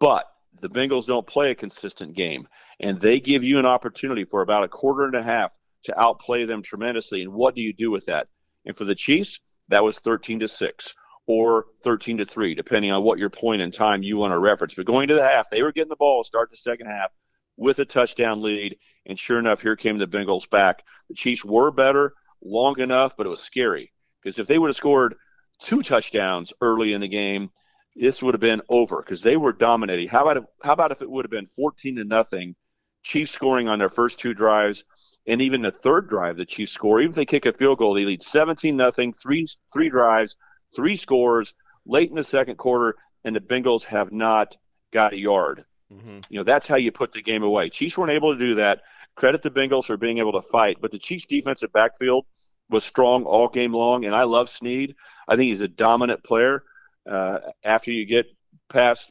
But 0.00 0.26
the 0.60 0.70
Bengals 0.70 1.06
don't 1.06 1.26
play 1.26 1.50
a 1.50 1.54
consistent 1.54 2.16
game, 2.16 2.48
and 2.80 3.00
they 3.00 3.20
give 3.20 3.44
you 3.44 3.58
an 3.58 3.66
opportunity 3.66 4.24
for 4.24 4.42
about 4.42 4.64
a 4.64 4.68
quarter 4.68 5.04
and 5.04 5.14
a 5.14 5.22
half 5.22 5.56
to 5.84 6.00
outplay 6.00 6.44
them 6.44 6.62
tremendously. 6.62 7.22
And 7.22 7.32
what 7.32 7.54
do 7.54 7.60
you 7.60 7.72
do 7.72 7.90
with 7.90 8.06
that? 8.06 8.28
And 8.64 8.76
for 8.76 8.84
the 8.84 8.94
Chiefs, 8.94 9.40
that 9.68 9.84
was 9.84 9.98
13 9.98 10.40
to 10.40 10.48
6 10.48 10.94
or 11.26 11.66
13 11.84 12.18
to 12.18 12.24
3, 12.24 12.54
depending 12.54 12.90
on 12.90 13.02
what 13.02 13.18
your 13.18 13.30
point 13.30 13.62
in 13.62 13.70
time 13.70 14.02
you 14.02 14.16
want 14.16 14.32
to 14.32 14.38
reference. 14.38 14.74
But 14.74 14.86
going 14.86 15.08
to 15.08 15.14
the 15.14 15.22
half, 15.22 15.50
they 15.50 15.62
were 15.62 15.72
getting 15.72 15.90
the 15.90 15.96
ball 15.96 16.24
start 16.24 16.50
the 16.50 16.56
second 16.56 16.86
half 16.86 17.10
with 17.56 17.78
a 17.78 17.84
touchdown 17.84 18.40
lead. 18.40 18.78
And 19.06 19.18
sure 19.18 19.38
enough, 19.38 19.60
here 19.60 19.76
came 19.76 19.98
the 19.98 20.06
Bengals 20.06 20.48
back. 20.48 20.82
The 21.08 21.14
Chiefs 21.14 21.44
were 21.44 21.70
better 21.70 22.14
long 22.42 22.78
enough, 22.80 23.16
but 23.16 23.26
it 23.26 23.30
was 23.30 23.42
scary 23.42 23.92
because 24.22 24.38
if 24.38 24.46
they 24.46 24.58
would 24.58 24.68
have 24.68 24.76
scored 24.76 25.16
two 25.60 25.82
touchdowns 25.82 26.52
early 26.60 26.92
in 26.92 27.00
the 27.00 27.08
game, 27.08 27.50
this 27.94 28.22
would 28.22 28.34
have 28.34 28.40
been 28.40 28.62
over 28.68 29.02
because 29.02 29.22
they 29.22 29.36
were 29.36 29.52
dominating. 29.52 30.08
How 30.08 30.22
about 30.22 30.36
if, 30.38 30.44
how 30.62 30.72
about 30.72 30.92
if 30.92 31.02
it 31.02 31.10
would 31.10 31.24
have 31.24 31.30
been 31.30 31.46
14 31.46 31.96
to 31.96 32.04
nothing, 32.04 32.54
Chiefs 33.02 33.32
scoring 33.32 33.68
on 33.68 33.78
their 33.78 33.88
first 33.88 34.18
two 34.18 34.34
drives, 34.34 34.84
and 35.28 35.42
even 35.42 35.62
the 35.62 35.70
third 35.70 36.08
drive, 36.08 36.36
the 36.36 36.46
Chiefs 36.46 36.72
score. 36.72 37.00
Even 37.00 37.10
if 37.10 37.16
they 37.16 37.26
kick 37.26 37.46
a 37.46 37.52
field 37.52 37.78
goal, 37.78 37.94
they 37.94 38.06
lead 38.06 38.22
17 38.22 38.76
nothing, 38.76 39.12
three 39.12 39.46
three 39.72 39.90
drives, 39.90 40.36
three 40.74 40.96
scores 40.96 41.54
late 41.86 42.10
in 42.10 42.16
the 42.16 42.24
second 42.24 42.56
quarter, 42.56 42.96
and 43.24 43.36
the 43.36 43.40
Bengals 43.40 43.84
have 43.84 44.10
not 44.10 44.56
got 44.90 45.12
a 45.12 45.18
yard. 45.18 45.64
Mm-hmm. 45.92 46.20
You 46.30 46.38
know, 46.38 46.44
that's 46.44 46.66
how 46.66 46.76
you 46.76 46.90
put 46.90 47.12
the 47.12 47.22
game 47.22 47.42
away. 47.42 47.68
Chiefs 47.68 47.96
weren't 47.96 48.10
able 48.10 48.32
to 48.32 48.38
do 48.38 48.54
that. 48.56 48.80
Credit 49.16 49.42
the 49.42 49.50
Bengals 49.50 49.84
for 49.84 49.96
being 49.96 50.18
able 50.18 50.32
to 50.32 50.42
fight, 50.42 50.78
but 50.80 50.90
the 50.90 50.98
Chiefs 50.98 51.26
defensive 51.26 51.72
backfield 51.72 52.26
was 52.70 52.84
strong 52.84 53.24
all 53.24 53.48
game 53.48 53.72
long, 53.72 54.06
and 54.06 54.14
I 54.14 54.24
love 54.24 54.48
Sneed. 54.48 54.94
I 55.26 55.36
think 55.36 55.48
he's 55.48 55.60
a 55.60 55.68
dominant 55.68 56.24
player. 56.24 56.64
Uh, 57.08 57.38
after 57.64 57.90
you 57.90 58.04
get 58.06 58.26
past 58.68 59.10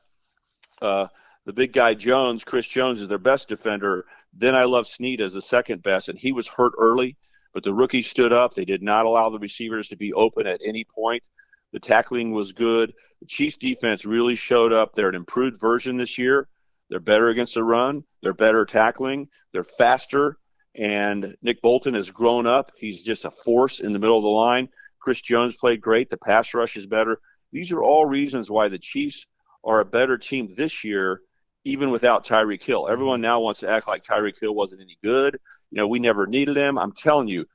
uh, 0.82 1.08
the 1.46 1.54
big 1.54 1.74
guy 1.74 1.94
Jones, 1.94 2.44
Chris 2.44 2.68
Jones 2.68 3.02
is 3.02 3.08
their 3.08 3.18
best 3.18 3.50
defender. 3.50 4.06
Then 4.40 4.56
I 4.56 4.66
love 4.66 4.88
Sneed 4.88 5.20
as 5.20 5.34
the 5.34 5.42
second 5.42 5.82
best, 5.82 6.10
and 6.10 6.20
he 6.20 6.32
was 6.32 6.48
hurt 6.48 6.74
early. 6.78 7.18
but 7.54 7.64
the 7.64 7.74
rookies 7.74 8.08
stood 8.08 8.32
up. 8.32 8.54
They 8.54 8.66
did 8.66 8.84
not 8.84 9.06
allow 9.08 9.30
the 9.32 9.40
receivers 9.40 9.88
to 9.88 9.96
be 9.96 10.14
open 10.14 10.46
at 10.46 10.62
any 10.64 10.84
point. 10.84 11.28
The 11.74 11.80
tackling 11.80 12.32
was 12.32 12.54
good. 12.54 12.94
The 13.20 13.26
Chiefs 13.26 13.58
defense 13.58 14.06
really 14.06 14.36
showed 14.36 14.72
up. 14.72 14.94
They're 14.94 15.10
an 15.10 15.16
improved 15.16 15.60
version 15.60 15.98
this 15.98 16.20
year. 16.20 16.48
They're 16.90 17.00
better 17.00 17.30
against 17.30 17.56
the 17.56 17.64
run. 17.64 18.04
They're 18.22 18.34
better 18.34 18.64
tackling. 18.64 19.30
They're 19.54 19.64
faster. 19.64 20.38
And 20.76 21.36
Nick 21.42 21.62
Bolton 21.64 21.96
has 21.96 22.12
grown 22.12 22.46
up. 22.46 22.72
He's 22.78 23.02
just 23.02 23.26
a 23.26 23.32
force 23.32 23.80
in 23.80 23.92
the 23.92 24.00
middle 24.00 24.18
of 24.18 24.24
the 24.24 24.30
line. 24.30 24.70
Chris 25.00 25.20
Jones 25.22 25.56
played 25.56 25.82
great. 25.82 26.12
The 26.12 26.18
pass 26.18 26.54
rush 26.54 26.78
is 26.78 26.86
better. 26.86 27.20
These 27.52 27.72
are 27.72 27.82
all 27.82 28.06
reasons 28.06 28.52
why 28.52 28.68
the 28.68 28.78
Chiefs 28.78 29.26
are 29.64 29.80
a 29.80 29.86
better 29.86 30.18
team 30.20 30.54
this 30.56 30.84
year, 30.84 31.22
even 31.68 31.92
without 31.92 32.26
Tyreek 32.26 32.64
Hill. 32.64 32.88
Everyone 32.90 33.22
now 33.22 33.40
wants 33.40 33.62
to 33.62 33.70
act 33.70 33.88
like 33.88 34.04
Tyreek 34.04 34.40
Hill 34.40 34.56
wasn't 34.56 34.82
any 34.82 34.98
good. 35.04 35.40
You 35.72 35.78
know, 35.78 35.88
we 35.88 36.00
never 36.00 36.26
needed 36.26 36.56
him. 36.58 36.78
I'm 36.78 36.94
telling 36.94 37.28
you, 37.28 37.46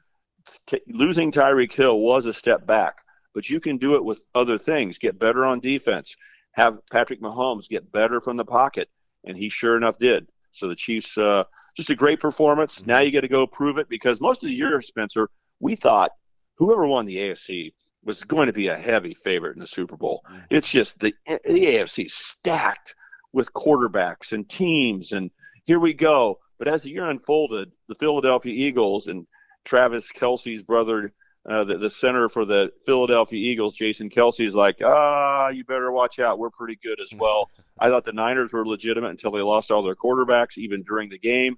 t- 0.66 0.80
losing 0.88 1.32
Tyreek 1.32 1.72
Hill 1.72 1.98
was 1.98 2.26
a 2.26 2.32
step 2.32 2.66
back 2.66 2.96
but 3.34 3.48
you 3.48 3.60
can 3.60 3.76
do 3.76 3.94
it 3.94 4.04
with 4.04 4.24
other 4.34 4.58
things. 4.58 4.98
Get 4.98 5.18
better 5.18 5.44
on 5.44 5.60
defense. 5.60 6.16
Have 6.52 6.78
Patrick 6.90 7.20
Mahomes 7.20 7.68
get 7.68 7.90
better 7.92 8.20
from 8.20 8.36
the 8.36 8.44
pocket, 8.44 8.88
and 9.24 9.36
he 9.36 9.48
sure 9.48 9.76
enough 9.76 9.98
did. 9.98 10.28
So 10.52 10.68
the 10.68 10.74
Chiefs, 10.74 11.16
uh, 11.16 11.44
just 11.76 11.90
a 11.90 11.94
great 11.94 12.20
performance. 12.20 12.84
Now 12.84 13.00
you 13.00 13.10
got 13.10 13.20
to 13.20 13.28
go 13.28 13.46
prove 13.46 13.78
it 13.78 13.88
because 13.88 14.20
most 14.20 14.42
of 14.42 14.48
the 14.48 14.54
year, 14.54 14.80
Spencer, 14.82 15.30
we 15.60 15.76
thought 15.76 16.12
whoever 16.56 16.86
won 16.86 17.06
the 17.06 17.16
AFC 17.16 17.72
was 18.04 18.22
going 18.24 18.48
to 18.48 18.52
be 18.52 18.68
a 18.68 18.76
heavy 18.76 19.14
favorite 19.14 19.54
in 19.54 19.60
the 19.60 19.66
Super 19.66 19.96
Bowl. 19.96 20.22
Mm-hmm. 20.26 20.38
It's 20.50 20.70
just 20.70 21.00
the 21.00 21.14
the 21.26 21.66
AFC 21.66 22.10
stacked 22.10 22.94
with 23.32 23.52
quarterbacks 23.52 24.32
and 24.32 24.48
teams, 24.48 25.12
and 25.12 25.30
here 25.64 25.80
we 25.80 25.94
go. 25.94 26.38
But 26.58 26.68
as 26.68 26.82
the 26.82 26.90
year 26.90 27.08
unfolded, 27.08 27.72
the 27.88 27.94
Philadelphia 27.94 28.52
Eagles 28.52 29.06
and 29.06 29.26
Travis 29.64 30.10
Kelce's 30.12 30.62
brother 30.62 31.12
uh, 31.48 31.64
the, 31.64 31.76
the 31.76 31.90
center 31.90 32.28
for 32.28 32.44
the 32.44 32.72
Philadelphia 32.84 33.38
Eagles, 33.38 33.74
Jason 33.74 34.08
Kelce, 34.08 34.46
is 34.46 34.54
like, 34.54 34.76
ah, 34.84 35.48
you 35.48 35.64
better 35.64 35.90
watch 35.90 36.20
out. 36.20 36.38
We're 36.38 36.50
pretty 36.50 36.78
good 36.82 37.00
as 37.00 37.12
well. 37.18 37.50
I 37.80 37.88
thought 37.88 38.04
the 38.04 38.12
Niners 38.12 38.52
were 38.52 38.66
legitimate 38.66 39.10
until 39.10 39.32
they 39.32 39.40
lost 39.40 39.72
all 39.72 39.82
their 39.82 39.96
quarterbacks, 39.96 40.56
even 40.56 40.84
during 40.84 41.08
the 41.08 41.18
game. 41.18 41.56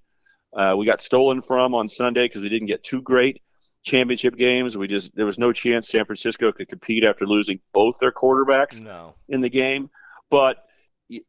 Uh, 0.57 0.75
we 0.79 0.87
got 0.87 1.01
stolen 1.01 1.43
from 1.43 1.75
on 1.75 1.89
Sunday 1.89 2.27
because 2.27 2.43
we 2.43 2.49
didn't 2.49 2.69
get 2.69 2.83
two 2.83 3.03
great 3.03 3.43
championship 3.83 4.37
games. 4.37 4.79
We 4.79 4.89
just 4.89 5.15
there 5.15 5.27
was 5.27 5.39
no 5.39 5.53
chance 5.53 5.89
San 5.89 6.07
Francisco 6.07 6.51
could 6.53 6.69
compete 6.69 7.05
after 7.05 7.27
losing 7.27 7.61
both 7.75 7.99
their 7.99 8.13
quarterbacks 8.13 8.81
no. 8.81 9.17
in 9.29 9.43
the 9.43 9.51
game. 9.51 9.91
But 10.31 10.64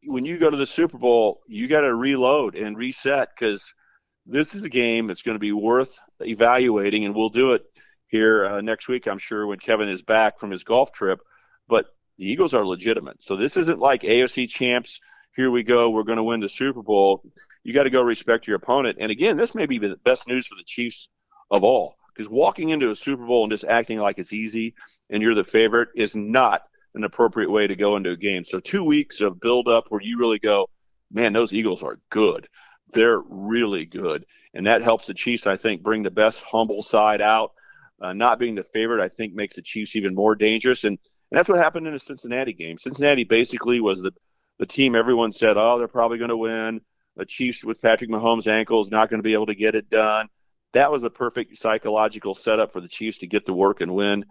when 0.05 0.25
you 0.25 0.37
go 0.37 0.49
to 0.49 0.57
the 0.57 0.65
Super 0.65 0.97
Bowl, 0.97 1.41
you 1.47 1.67
got 1.67 1.81
to 1.81 1.93
reload 1.93 2.55
and 2.55 2.77
reset 2.77 3.29
because 3.37 3.73
this 4.25 4.55
is 4.55 4.63
a 4.63 4.69
game 4.69 5.07
that's 5.07 5.21
going 5.21 5.35
to 5.35 5.39
be 5.39 5.51
worth 5.51 5.99
evaluating, 6.21 7.05
and 7.05 7.15
we'll 7.15 7.29
do 7.29 7.53
it 7.53 7.63
here 8.07 8.45
uh, 8.45 8.61
next 8.61 8.87
week, 8.87 9.07
I'm 9.07 9.17
sure, 9.17 9.45
when 9.45 9.59
Kevin 9.59 9.89
is 9.89 10.01
back 10.01 10.39
from 10.39 10.51
his 10.51 10.63
golf 10.63 10.91
trip. 10.91 11.19
But 11.67 11.87
the 12.17 12.29
Eagles 12.29 12.53
are 12.53 12.65
legitimate. 12.65 13.23
So 13.23 13.35
this 13.35 13.57
isn't 13.57 13.79
like 13.79 14.01
AFC 14.01 14.47
champs. 14.47 15.01
Here 15.35 15.51
we 15.51 15.63
go. 15.63 15.89
We're 15.89 16.03
going 16.03 16.17
to 16.17 16.23
win 16.23 16.39
the 16.39 16.49
Super 16.49 16.81
Bowl. 16.81 17.23
You 17.63 17.73
got 17.73 17.83
to 17.83 17.89
go 17.89 18.01
respect 18.01 18.47
your 18.47 18.55
opponent. 18.55 18.97
And 19.01 19.11
again, 19.11 19.37
this 19.37 19.53
may 19.53 19.65
be 19.65 19.77
the 19.77 19.97
best 19.97 20.27
news 20.27 20.47
for 20.47 20.55
the 20.55 20.63
Chiefs 20.63 21.09
of 21.51 21.63
all 21.63 21.97
because 22.15 22.29
walking 22.29 22.69
into 22.69 22.89
a 22.89 22.95
Super 22.95 23.25
Bowl 23.25 23.43
and 23.43 23.51
just 23.51 23.65
acting 23.65 23.99
like 23.99 24.17
it's 24.17 24.33
easy 24.33 24.75
and 25.09 25.21
you're 25.21 25.35
the 25.35 25.43
favorite 25.43 25.89
is 25.95 26.15
not 26.15 26.61
an 26.95 27.03
appropriate 27.03 27.51
way 27.51 27.67
to 27.67 27.75
go 27.75 27.95
into 27.95 28.11
a 28.11 28.17
game. 28.17 28.43
So 28.43 28.59
two 28.59 28.83
weeks 28.83 29.21
of 29.21 29.39
build 29.39 29.67
up 29.67 29.85
where 29.89 30.01
you 30.01 30.17
really 30.17 30.39
go, 30.39 30.69
man, 31.11 31.33
those 31.33 31.53
Eagles 31.53 31.83
are 31.83 31.99
good. 32.09 32.47
They're 32.93 33.19
really 33.19 33.85
good. 33.85 34.25
And 34.53 34.65
that 34.67 34.81
helps 34.81 35.07
the 35.07 35.13
Chiefs, 35.13 35.45
I 35.45 35.57
think, 35.57 35.83
bring 35.83 36.03
the 36.03 36.11
best 36.11 36.41
humble 36.41 36.81
side 36.81 37.21
out 37.21 37.51
uh, 38.01 38.13
not 38.13 38.39
being 38.39 38.55
the 38.55 38.63
favorite, 38.63 39.03
I 39.03 39.07
think, 39.07 39.33
makes 39.33 39.55
the 39.55 39.61
Chiefs 39.61 39.95
even 39.95 40.15
more 40.15 40.35
dangerous. 40.35 40.83
And, 40.83 40.97
and 41.31 41.37
that's 41.37 41.49
what 41.49 41.57
happened 41.57 41.87
in 41.87 41.93
the 41.93 41.99
Cincinnati 41.99 42.53
game. 42.53 42.77
Cincinnati 42.77 43.23
basically 43.23 43.79
was 43.79 44.01
the, 44.01 44.11
the 44.59 44.65
team 44.65 44.95
everyone 44.95 45.31
said, 45.31 45.57
oh, 45.57 45.77
they're 45.77 45.87
probably 45.87 46.17
going 46.17 46.29
to 46.29 46.37
win. 46.37 46.81
The 47.15 47.25
Chiefs 47.25 47.63
with 47.63 47.81
Patrick 47.81 48.09
Mahomes' 48.09 48.47
ankle 48.47 48.81
is 48.81 48.91
not 48.91 49.09
going 49.09 49.19
to 49.19 49.23
be 49.23 49.33
able 49.33 49.45
to 49.45 49.55
get 49.55 49.75
it 49.75 49.89
done. 49.89 50.27
That 50.73 50.91
was 50.91 51.03
a 51.03 51.09
perfect 51.09 51.57
psychological 51.57 52.35
setup 52.35 52.73
for 52.73 52.81
the 52.81 52.89
Chiefs 52.89 53.19
to 53.19 53.27
get 53.27 53.45
to 53.45 53.53
work 53.53 53.79
and 53.79 53.95
win. 53.95 54.25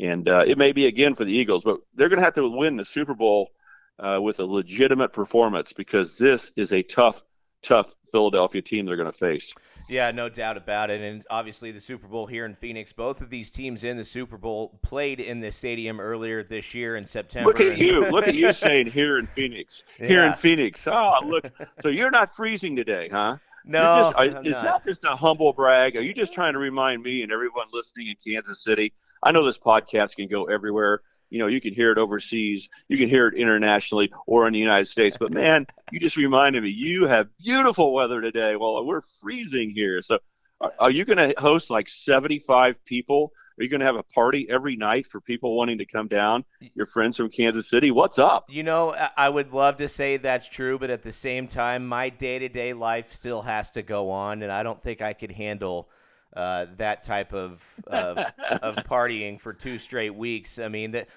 And 0.00 0.28
uh, 0.28 0.44
it 0.46 0.58
may 0.58 0.72
be 0.72 0.86
again 0.86 1.14
for 1.14 1.24
the 1.24 1.32
Eagles, 1.32 1.64
but 1.64 1.78
they're 1.94 2.08
going 2.08 2.18
to 2.18 2.24
have 2.24 2.34
to 2.34 2.48
win 2.48 2.76
the 2.76 2.84
Super 2.84 3.14
Bowl 3.14 3.50
uh, 3.98 4.18
with 4.20 4.40
a 4.40 4.44
legitimate 4.44 5.12
performance 5.12 5.72
because 5.72 6.18
this 6.18 6.52
is 6.56 6.72
a 6.72 6.82
tough, 6.82 7.22
tough 7.62 7.94
Philadelphia 8.10 8.62
team 8.62 8.86
they're 8.86 8.96
going 8.96 9.10
to 9.10 9.16
face. 9.16 9.54
Yeah, 9.88 10.10
no 10.12 10.28
doubt 10.28 10.56
about 10.56 10.90
it. 10.90 11.00
And 11.00 11.24
obviously, 11.28 11.70
the 11.70 11.80
Super 11.80 12.08
Bowl 12.08 12.26
here 12.26 12.46
in 12.46 12.54
Phoenix, 12.54 12.92
both 12.92 13.20
of 13.20 13.28
these 13.28 13.50
teams 13.50 13.84
in 13.84 13.96
the 13.96 14.04
Super 14.04 14.38
Bowl 14.38 14.80
played 14.82 15.20
in 15.20 15.40
this 15.40 15.56
stadium 15.56 16.00
earlier 16.00 16.42
this 16.42 16.74
year 16.74 16.96
in 16.96 17.04
September. 17.04 17.48
Look 17.48 17.60
at 17.60 17.76
you. 17.76 18.00
Look 18.10 18.26
at 18.26 18.34
you 18.34 18.52
saying 18.54 18.86
here 18.86 19.18
in 19.18 19.26
Phoenix. 19.26 19.84
Here 19.98 20.22
yeah. 20.22 20.32
in 20.32 20.38
Phoenix. 20.38 20.86
Oh, 20.88 21.18
look. 21.24 21.50
So 21.80 21.88
you're 21.88 22.10
not 22.10 22.34
freezing 22.34 22.74
today, 22.76 23.08
huh? 23.12 23.36
No. 23.66 24.12
Just, 24.16 24.46
is 24.46 24.52
not. 24.54 24.62
that 24.62 24.84
just 24.86 25.04
a 25.04 25.16
humble 25.16 25.52
brag? 25.52 25.96
Are 25.96 26.02
you 26.02 26.14
just 26.14 26.32
trying 26.32 26.54
to 26.54 26.58
remind 26.58 27.02
me 27.02 27.22
and 27.22 27.30
everyone 27.30 27.66
listening 27.72 28.08
in 28.08 28.16
Kansas 28.24 28.64
City? 28.64 28.92
I 29.24 29.32
know 29.32 29.44
this 29.44 29.58
podcast 29.58 30.16
can 30.16 30.28
go 30.28 30.44
everywhere 30.44 31.00
you 31.34 31.40
know, 31.40 31.48
you 31.48 31.60
can 31.60 31.74
hear 31.74 31.90
it 31.90 31.98
overseas, 31.98 32.68
you 32.86 32.96
can 32.96 33.08
hear 33.08 33.26
it 33.26 33.34
internationally 33.34 34.12
or 34.24 34.46
in 34.46 34.52
the 34.52 34.58
United 34.60 34.86
States. 34.86 35.16
But 35.18 35.32
man, 35.32 35.66
you 35.90 35.98
just 35.98 36.16
reminded 36.16 36.62
me, 36.62 36.70
you 36.70 37.08
have 37.08 37.28
beautiful 37.38 37.92
weather 37.92 38.20
today. 38.20 38.54
Well, 38.54 38.84
we're 38.84 39.00
freezing 39.20 39.70
here. 39.70 40.00
So, 40.00 40.18
are, 40.60 40.72
are 40.78 40.90
you 40.92 41.04
going 41.04 41.16
to 41.16 41.34
host 41.40 41.70
like 41.70 41.88
75 41.88 42.84
people? 42.84 43.32
Are 43.58 43.64
you 43.64 43.68
going 43.68 43.80
to 43.80 43.86
have 43.86 43.96
a 43.96 44.04
party 44.04 44.46
every 44.48 44.76
night 44.76 45.08
for 45.08 45.20
people 45.20 45.56
wanting 45.56 45.78
to 45.78 45.86
come 45.86 46.06
down? 46.06 46.44
Your 46.76 46.86
friends 46.86 47.16
from 47.16 47.30
Kansas 47.30 47.68
City? 47.68 47.90
What's 47.90 48.20
up? 48.20 48.46
You 48.48 48.62
know, 48.62 48.94
I 49.16 49.28
would 49.28 49.52
love 49.52 49.76
to 49.76 49.88
say 49.88 50.16
that's 50.16 50.48
true, 50.48 50.78
but 50.78 50.90
at 50.90 51.02
the 51.02 51.12
same 51.12 51.48
time, 51.48 51.84
my 51.84 52.10
day 52.10 52.38
to 52.38 52.48
day 52.48 52.74
life 52.74 53.12
still 53.12 53.42
has 53.42 53.72
to 53.72 53.82
go 53.82 54.10
on, 54.10 54.42
and 54.44 54.52
I 54.52 54.62
don't 54.62 54.80
think 54.80 55.02
I 55.02 55.14
could 55.14 55.32
handle 55.32 55.88
uh, 56.34 56.66
that 56.78 57.02
type 57.02 57.32
of, 57.32 57.62
of, 57.86 58.18
of 58.18 58.76
partying 58.88 59.40
for 59.40 59.52
two 59.52 59.78
straight 59.78 60.14
weeks. 60.14 60.58
I 60.58 60.68
mean, 60.68 60.92
that, 60.92 61.08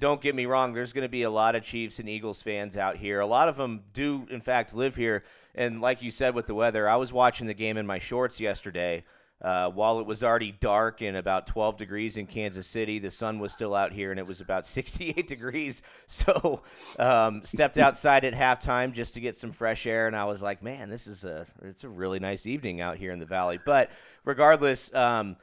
don't 0.00 0.20
get 0.20 0.34
me 0.34 0.46
wrong. 0.46 0.72
There's 0.72 0.92
going 0.92 1.02
to 1.02 1.08
be 1.08 1.22
a 1.22 1.30
lot 1.30 1.54
of 1.54 1.62
Chiefs 1.62 1.98
and 1.98 2.08
Eagles 2.08 2.42
fans 2.42 2.76
out 2.76 2.96
here. 2.96 3.20
A 3.20 3.26
lot 3.26 3.48
of 3.48 3.56
them 3.56 3.82
do, 3.92 4.26
in 4.30 4.40
fact, 4.40 4.74
live 4.74 4.96
here. 4.96 5.24
And 5.54 5.80
like 5.80 6.02
you 6.02 6.10
said 6.10 6.34
with 6.34 6.46
the 6.46 6.54
weather, 6.54 6.88
I 6.88 6.96
was 6.96 7.12
watching 7.12 7.46
the 7.46 7.54
game 7.54 7.78
in 7.78 7.86
my 7.86 7.98
shorts 7.98 8.40
yesterday. 8.40 9.04
Uh, 9.42 9.68
while 9.70 10.00
it 10.00 10.06
was 10.06 10.24
already 10.24 10.50
dark 10.50 11.02
and 11.02 11.14
about 11.14 11.46
12 11.46 11.76
degrees 11.76 12.16
in 12.16 12.26
Kansas 12.26 12.66
City, 12.66 12.98
the 12.98 13.10
sun 13.10 13.38
was 13.38 13.52
still 13.52 13.74
out 13.74 13.92
here 13.92 14.10
and 14.10 14.18
it 14.18 14.26
was 14.26 14.40
about 14.40 14.66
68 14.66 15.26
degrees. 15.26 15.82
So, 16.08 16.62
um, 16.98 17.44
stepped 17.44 17.78
outside 17.78 18.24
at 18.24 18.32
halftime 18.32 18.92
just 18.92 19.14
to 19.14 19.20
get 19.20 19.36
some 19.36 19.50
fresh 19.52 19.86
air, 19.86 20.06
and 20.06 20.14
I 20.14 20.24
was 20.24 20.40
like, 20.40 20.62
"Man, 20.62 20.88
this 20.88 21.06
is 21.06 21.24
a 21.24 21.46
it's 21.62 21.84
a 21.84 21.88
really 21.88 22.20
nice 22.20 22.46
evening 22.46 22.80
out 22.80 22.96
here 22.96 23.12
in 23.12 23.18
the 23.18 23.26
valley." 23.26 23.58
But 23.64 23.90
regardless, 24.24 24.94
um, 24.94 25.36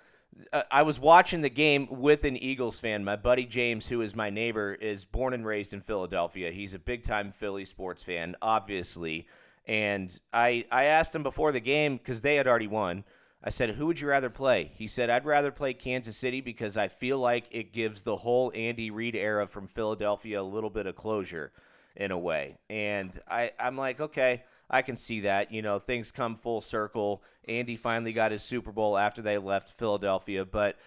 I 0.71 0.83
was 0.83 0.99
watching 0.99 1.41
the 1.41 1.49
game 1.49 1.87
with 1.89 2.23
an 2.23 2.37
Eagles 2.37 2.79
fan. 2.79 3.03
My 3.03 3.15
buddy 3.15 3.45
James, 3.45 3.87
who 3.87 4.01
is 4.01 4.15
my 4.15 4.29
neighbor, 4.29 4.73
is 4.73 5.05
born 5.05 5.33
and 5.33 5.45
raised 5.45 5.73
in 5.73 5.81
Philadelphia. 5.81 6.51
He's 6.51 6.73
a 6.73 6.79
big 6.79 7.03
time 7.03 7.31
Philly 7.31 7.65
sports 7.65 8.03
fan, 8.03 8.35
obviously. 8.41 9.27
And 9.65 10.17
I 10.31 10.65
I 10.71 10.85
asked 10.85 11.13
him 11.13 11.23
before 11.23 11.51
the 11.51 11.59
game 11.59 11.97
because 11.97 12.21
they 12.21 12.35
had 12.35 12.47
already 12.47 12.67
won. 12.67 13.03
I 13.43 13.49
said, 13.49 13.71
Who 13.71 13.87
would 13.87 13.99
you 13.99 14.07
rather 14.07 14.29
play? 14.29 14.71
He 14.75 14.87
said, 14.87 15.09
I'd 15.09 15.25
rather 15.25 15.51
play 15.51 15.73
Kansas 15.73 16.15
City 16.15 16.39
because 16.39 16.77
I 16.77 16.87
feel 16.87 17.19
like 17.19 17.45
it 17.51 17.73
gives 17.73 18.01
the 18.01 18.15
whole 18.15 18.51
Andy 18.55 18.89
Reid 18.89 19.15
era 19.15 19.47
from 19.47 19.67
Philadelphia 19.67 20.41
a 20.41 20.43
little 20.43 20.69
bit 20.69 20.87
of 20.87 20.95
closure 20.95 21.51
in 21.95 22.11
a 22.11 22.17
way. 22.17 22.57
And 22.69 23.17
I, 23.27 23.51
I'm 23.59 23.77
like, 23.77 23.99
okay, 23.99 24.43
I 24.69 24.81
can 24.81 24.95
see 24.95 25.21
that. 25.21 25.51
You 25.51 25.61
know, 25.61 25.77
things 25.77 26.11
come 26.11 26.35
full 26.35 26.61
circle. 26.61 27.21
Andy 27.47 27.75
finally 27.75 28.13
got 28.13 28.31
his 28.31 28.43
Super 28.43 28.71
Bowl 28.71 28.97
after 28.97 29.21
they 29.21 29.37
left 29.37 29.71
Philadelphia. 29.71 30.45
But 30.45 30.77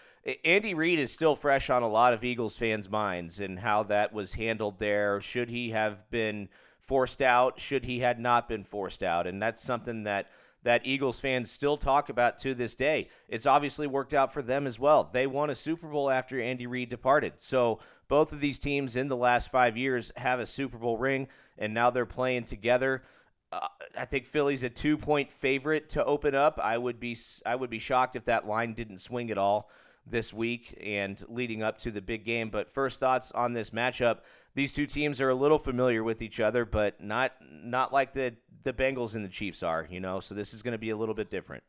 Andy 0.42 0.72
Reid 0.72 0.98
is 0.98 1.12
still 1.12 1.36
fresh 1.36 1.68
on 1.68 1.82
a 1.82 1.88
lot 1.88 2.14
of 2.14 2.24
Eagles 2.24 2.56
fans' 2.56 2.88
minds 2.88 3.38
and 3.38 3.58
how 3.58 3.82
that 3.84 4.14
was 4.14 4.32
handled 4.32 4.78
there. 4.78 5.20
Should 5.20 5.50
he 5.50 5.70
have 5.70 6.10
been 6.10 6.48
forced 6.80 7.20
out? 7.20 7.60
Should 7.60 7.84
he 7.84 8.00
had 8.00 8.18
not 8.18 8.48
been 8.48 8.64
forced 8.64 9.02
out? 9.02 9.26
And 9.26 9.42
that's 9.42 9.62
something 9.62 10.04
that– 10.04 10.28
that 10.66 10.84
Eagles 10.84 11.20
fans 11.20 11.48
still 11.48 11.76
talk 11.76 12.08
about 12.08 12.38
to 12.38 12.52
this 12.52 12.74
day. 12.74 13.08
It's 13.28 13.46
obviously 13.46 13.86
worked 13.86 14.12
out 14.12 14.32
for 14.32 14.42
them 14.42 14.66
as 14.66 14.80
well. 14.80 15.08
They 15.12 15.28
won 15.28 15.48
a 15.48 15.54
Super 15.54 15.86
Bowl 15.86 16.10
after 16.10 16.40
Andy 16.40 16.66
Reid 16.66 16.88
departed. 16.88 17.34
So 17.36 17.78
both 18.08 18.32
of 18.32 18.40
these 18.40 18.58
teams 18.58 18.96
in 18.96 19.06
the 19.06 19.16
last 19.16 19.52
five 19.52 19.76
years 19.76 20.10
have 20.16 20.40
a 20.40 20.44
Super 20.44 20.76
Bowl 20.76 20.98
ring, 20.98 21.28
and 21.56 21.72
now 21.72 21.90
they're 21.90 22.04
playing 22.04 22.46
together. 22.46 23.04
Uh, 23.52 23.68
I 23.96 24.06
think 24.06 24.26
Philly's 24.26 24.64
a 24.64 24.68
two-point 24.68 25.30
favorite 25.30 25.88
to 25.90 26.04
open 26.04 26.34
up. 26.34 26.58
I 26.60 26.76
would 26.76 26.98
be 26.98 27.16
I 27.46 27.54
would 27.54 27.70
be 27.70 27.78
shocked 27.78 28.16
if 28.16 28.24
that 28.24 28.48
line 28.48 28.74
didn't 28.74 28.98
swing 28.98 29.30
at 29.30 29.38
all 29.38 29.70
this 30.08 30.32
week 30.32 30.78
and 30.82 31.22
leading 31.28 31.62
up 31.62 31.78
to 31.78 31.90
the 31.90 32.00
big 32.00 32.24
game. 32.24 32.48
But 32.50 32.70
first 32.70 33.00
thoughts 33.00 33.32
on 33.32 33.52
this 33.52 33.70
matchup: 33.70 34.18
these 34.54 34.72
two 34.72 34.86
teams 34.86 35.20
are 35.20 35.30
a 35.30 35.34
little 35.34 35.58
familiar 35.58 36.02
with 36.02 36.22
each 36.22 36.40
other, 36.40 36.64
but 36.64 37.02
not 37.02 37.32
not 37.40 37.92
like 37.92 38.12
the 38.12 38.34
the 38.64 38.72
Bengals 38.72 39.14
and 39.14 39.24
the 39.24 39.28
Chiefs 39.28 39.62
are, 39.62 39.86
you 39.90 40.00
know. 40.00 40.20
So 40.20 40.34
this 40.34 40.54
is 40.54 40.62
going 40.62 40.72
to 40.72 40.78
be 40.78 40.90
a 40.90 40.96
little 40.96 41.14
bit 41.14 41.30
different. 41.30 41.62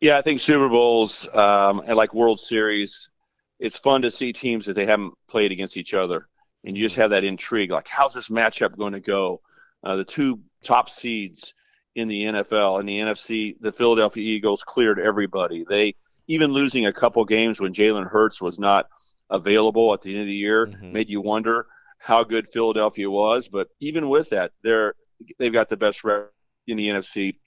Yeah, 0.00 0.16
I 0.16 0.22
think 0.22 0.40
Super 0.40 0.68
Bowls 0.68 1.26
um, 1.34 1.82
and 1.84 1.96
like 1.96 2.14
World 2.14 2.38
Series, 2.38 3.10
it's 3.58 3.76
fun 3.76 4.02
to 4.02 4.10
see 4.10 4.32
teams 4.32 4.66
that 4.66 4.74
they 4.74 4.86
haven't 4.86 5.14
played 5.28 5.50
against 5.50 5.76
each 5.76 5.92
other, 5.92 6.28
and 6.64 6.76
you 6.76 6.84
just 6.84 6.96
have 6.96 7.10
that 7.10 7.24
intrigue. 7.24 7.70
Like, 7.70 7.88
how's 7.88 8.14
this 8.14 8.28
matchup 8.28 8.76
going 8.76 8.92
to 8.92 9.00
go? 9.00 9.40
Uh, 9.82 9.96
the 9.96 10.04
two 10.04 10.40
top 10.62 10.88
seeds 10.88 11.54
in 11.94 12.06
the 12.06 12.22
NFL 12.24 12.78
and 12.78 12.88
the 12.88 12.98
NFC, 12.98 13.56
the 13.60 13.72
Philadelphia 13.72 14.22
Eagles 14.22 14.62
cleared 14.62 15.00
everybody. 15.00 15.64
They 15.68 15.94
even 16.28 16.52
losing 16.52 16.86
a 16.86 16.92
couple 16.92 17.24
games 17.24 17.60
when 17.60 17.72
Jalen 17.72 18.08
Hurts 18.08 18.40
was 18.40 18.58
not 18.58 18.86
available 19.30 19.92
at 19.92 20.02
the 20.02 20.12
end 20.12 20.22
of 20.22 20.26
the 20.26 20.34
year 20.34 20.66
mm-hmm. 20.66 20.92
made 20.92 21.08
you 21.08 21.20
wonder 21.20 21.66
how 21.98 22.22
good 22.24 22.48
Philadelphia 22.52 23.10
was. 23.10 23.48
But 23.48 23.68
even 23.80 24.08
with 24.08 24.30
that, 24.30 24.52
they're 24.62 24.94
they've 25.38 25.52
got 25.52 25.68
the 25.68 25.76
best 25.76 26.04
record 26.04 26.30
in 26.66 26.76
the 26.76 26.88
NFC. 26.88 27.38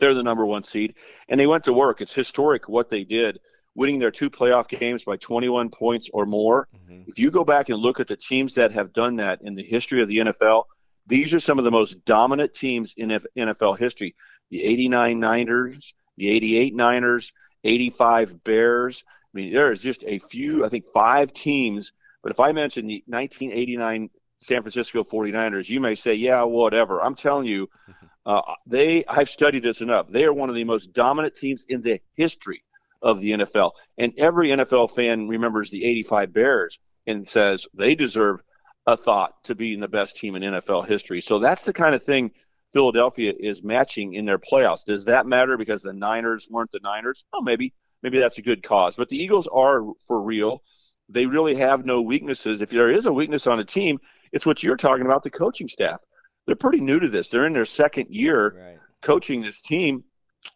They're 0.00 0.14
the 0.14 0.22
number 0.22 0.44
one 0.44 0.64
seed, 0.64 0.94
and 1.28 1.38
they 1.38 1.46
went 1.46 1.64
to 1.64 1.72
work. 1.72 2.00
It's 2.00 2.14
historic 2.14 2.68
what 2.68 2.88
they 2.88 3.04
did, 3.04 3.38
winning 3.74 3.98
their 3.98 4.10
two 4.10 4.30
playoff 4.30 4.66
games 4.66 5.04
by 5.04 5.16
21 5.16 5.70
points 5.70 6.08
or 6.12 6.26
more. 6.26 6.68
Mm-hmm. 6.74 7.02
If 7.06 7.18
you 7.18 7.30
go 7.30 7.44
back 7.44 7.68
and 7.68 7.78
look 7.78 8.00
at 8.00 8.08
the 8.08 8.16
teams 8.16 8.54
that 8.54 8.72
have 8.72 8.92
done 8.92 9.16
that 9.16 9.40
in 9.42 9.54
the 9.54 9.62
history 9.62 10.02
of 10.02 10.08
the 10.08 10.18
NFL, 10.18 10.64
these 11.06 11.34
are 11.34 11.40
some 11.40 11.58
of 11.58 11.64
the 11.64 11.70
most 11.70 12.04
dominant 12.04 12.52
teams 12.52 12.94
in 12.96 13.20
NFL 13.36 13.78
history. 13.78 14.14
The 14.50 14.64
89 14.64 15.20
Niners, 15.20 15.94
the 16.16 16.30
88 16.30 16.74
Niners, 16.74 17.32
85 17.64 18.44
Bears. 18.44 19.04
I 19.06 19.38
mean, 19.38 19.52
there 19.52 19.70
is 19.70 19.82
just 19.82 20.04
a 20.06 20.18
few, 20.18 20.64
I 20.64 20.68
think 20.68 20.86
five 20.92 21.32
teams. 21.32 21.92
But 22.22 22.32
if 22.32 22.40
I 22.40 22.52
mention 22.52 22.86
the 22.86 23.02
1989 23.06 24.10
San 24.40 24.62
Francisco 24.62 25.04
49ers, 25.04 25.68
you 25.68 25.80
may 25.80 25.94
say, 25.94 26.14
yeah, 26.14 26.42
whatever. 26.42 27.02
I'm 27.02 27.14
telling 27.14 27.46
you, 27.46 27.68
uh, 28.26 28.42
they, 28.66 29.04
I've 29.06 29.28
studied 29.28 29.62
this 29.62 29.80
enough. 29.80 30.08
They 30.08 30.24
are 30.24 30.32
one 30.32 30.48
of 30.48 30.54
the 30.54 30.64
most 30.64 30.92
dominant 30.92 31.34
teams 31.34 31.64
in 31.68 31.82
the 31.82 32.00
history 32.14 32.62
of 33.00 33.20
the 33.20 33.32
NFL. 33.32 33.72
And 33.98 34.12
every 34.18 34.48
NFL 34.48 34.94
fan 34.94 35.28
remembers 35.28 35.70
the 35.70 35.84
85 35.84 36.32
Bears 36.32 36.78
and 37.06 37.26
says 37.26 37.66
they 37.74 37.94
deserve 37.94 38.40
a 38.86 38.96
thought 38.96 39.44
to 39.44 39.54
being 39.54 39.80
the 39.80 39.88
best 39.88 40.16
team 40.16 40.36
in 40.36 40.42
NFL 40.42 40.86
history. 40.86 41.20
So 41.20 41.38
that's 41.38 41.64
the 41.64 41.72
kind 41.72 41.94
of 41.94 42.02
thing 42.02 42.32
Philadelphia 42.72 43.32
is 43.38 43.62
matching 43.62 44.14
in 44.14 44.24
their 44.24 44.38
playoffs. 44.38 44.84
Does 44.84 45.04
that 45.04 45.26
matter 45.26 45.56
because 45.56 45.82
the 45.82 45.92
Niners 45.92 46.48
weren't 46.50 46.70
the 46.72 46.80
Niners? 46.82 47.24
Oh, 47.32 47.42
maybe. 47.42 47.74
Maybe 48.02 48.18
that's 48.18 48.38
a 48.38 48.42
good 48.42 48.62
cause. 48.62 48.96
But 48.96 49.08
the 49.08 49.22
Eagles 49.22 49.46
are 49.52 49.84
for 50.06 50.20
real. 50.20 50.62
They 51.08 51.26
really 51.26 51.54
have 51.56 51.84
no 51.84 52.00
weaknesses. 52.00 52.60
If 52.60 52.70
there 52.70 52.90
is 52.90 53.06
a 53.06 53.12
weakness 53.12 53.46
on 53.46 53.60
a 53.60 53.64
team, 53.64 54.00
it's 54.32 54.46
what 54.46 54.62
you're 54.62 54.76
talking 54.76 55.06
about 55.06 55.22
the 55.22 55.30
coaching 55.30 55.68
staff. 55.68 56.02
They're 56.46 56.56
pretty 56.56 56.80
new 56.80 56.98
to 56.98 57.08
this. 57.08 57.30
They're 57.30 57.46
in 57.46 57.52
their 57.52 57.64
second 57.64 58.08
year 58.08 58.54
right. 58.56 58.78
coaching 59.02 59.42
this 59.42 59.60
team. 59.60 60.04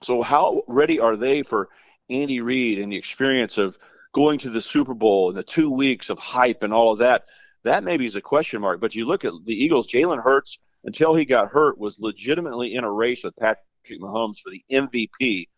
So, 0.02 0.22
how 0.22 0.62
ready 0.66 0.98
are 0.98 1.16
they 1.16 1.42
for 1.42 1.68
Andy 2.10 2.40
Reid 2.40 2.80
and 2.80 2.90
the 2.90 2.96
experience 2.96 3.58
of 3.58 3.78
going 4.12 4.38
to 4.40 4.50
the 4.50 4.60
Super 4.60 4.94
Bowl 4.94 5.28
and 5.28 5.38
the 5.38 5.44
two 5.44 5.70
weeks 5.70 6.10
of 6.10 6.18
hype 6.18 6.64
and 6.64 6.72
all 6.72 6.92
of 6.92 6.98
that? 6.98 7.26
That 7.62 7.84
maybe 7.84 8.06
is 8.06 8.16
a 8.16 8.20
question 8.20 8.60
mark. 8.60 8.80
But 8.80 8.94
you 8.94 9.04
look 9.04 9.24
at 9.24 9.32
the 9.44 9.54
Eagles, 9.54 9.88
Jalen 9.88 10.22
Hurts, 10.22 10.58
until 10.86 11.14
he 11.14 11.24
got 11.24 11.50
hurt, 11.50 11.78
was 11.78 12.00
legitimately 12.00 12.74
in 12.74 12.84
a 12.84 12.90
race 12.90 13.24
with 13.24 13.36
Patrick 13.36 13.60
Mahomes 14.00 14.38
for 14.38 14.50
the 14.50 14.64
MVP 14.70 15.48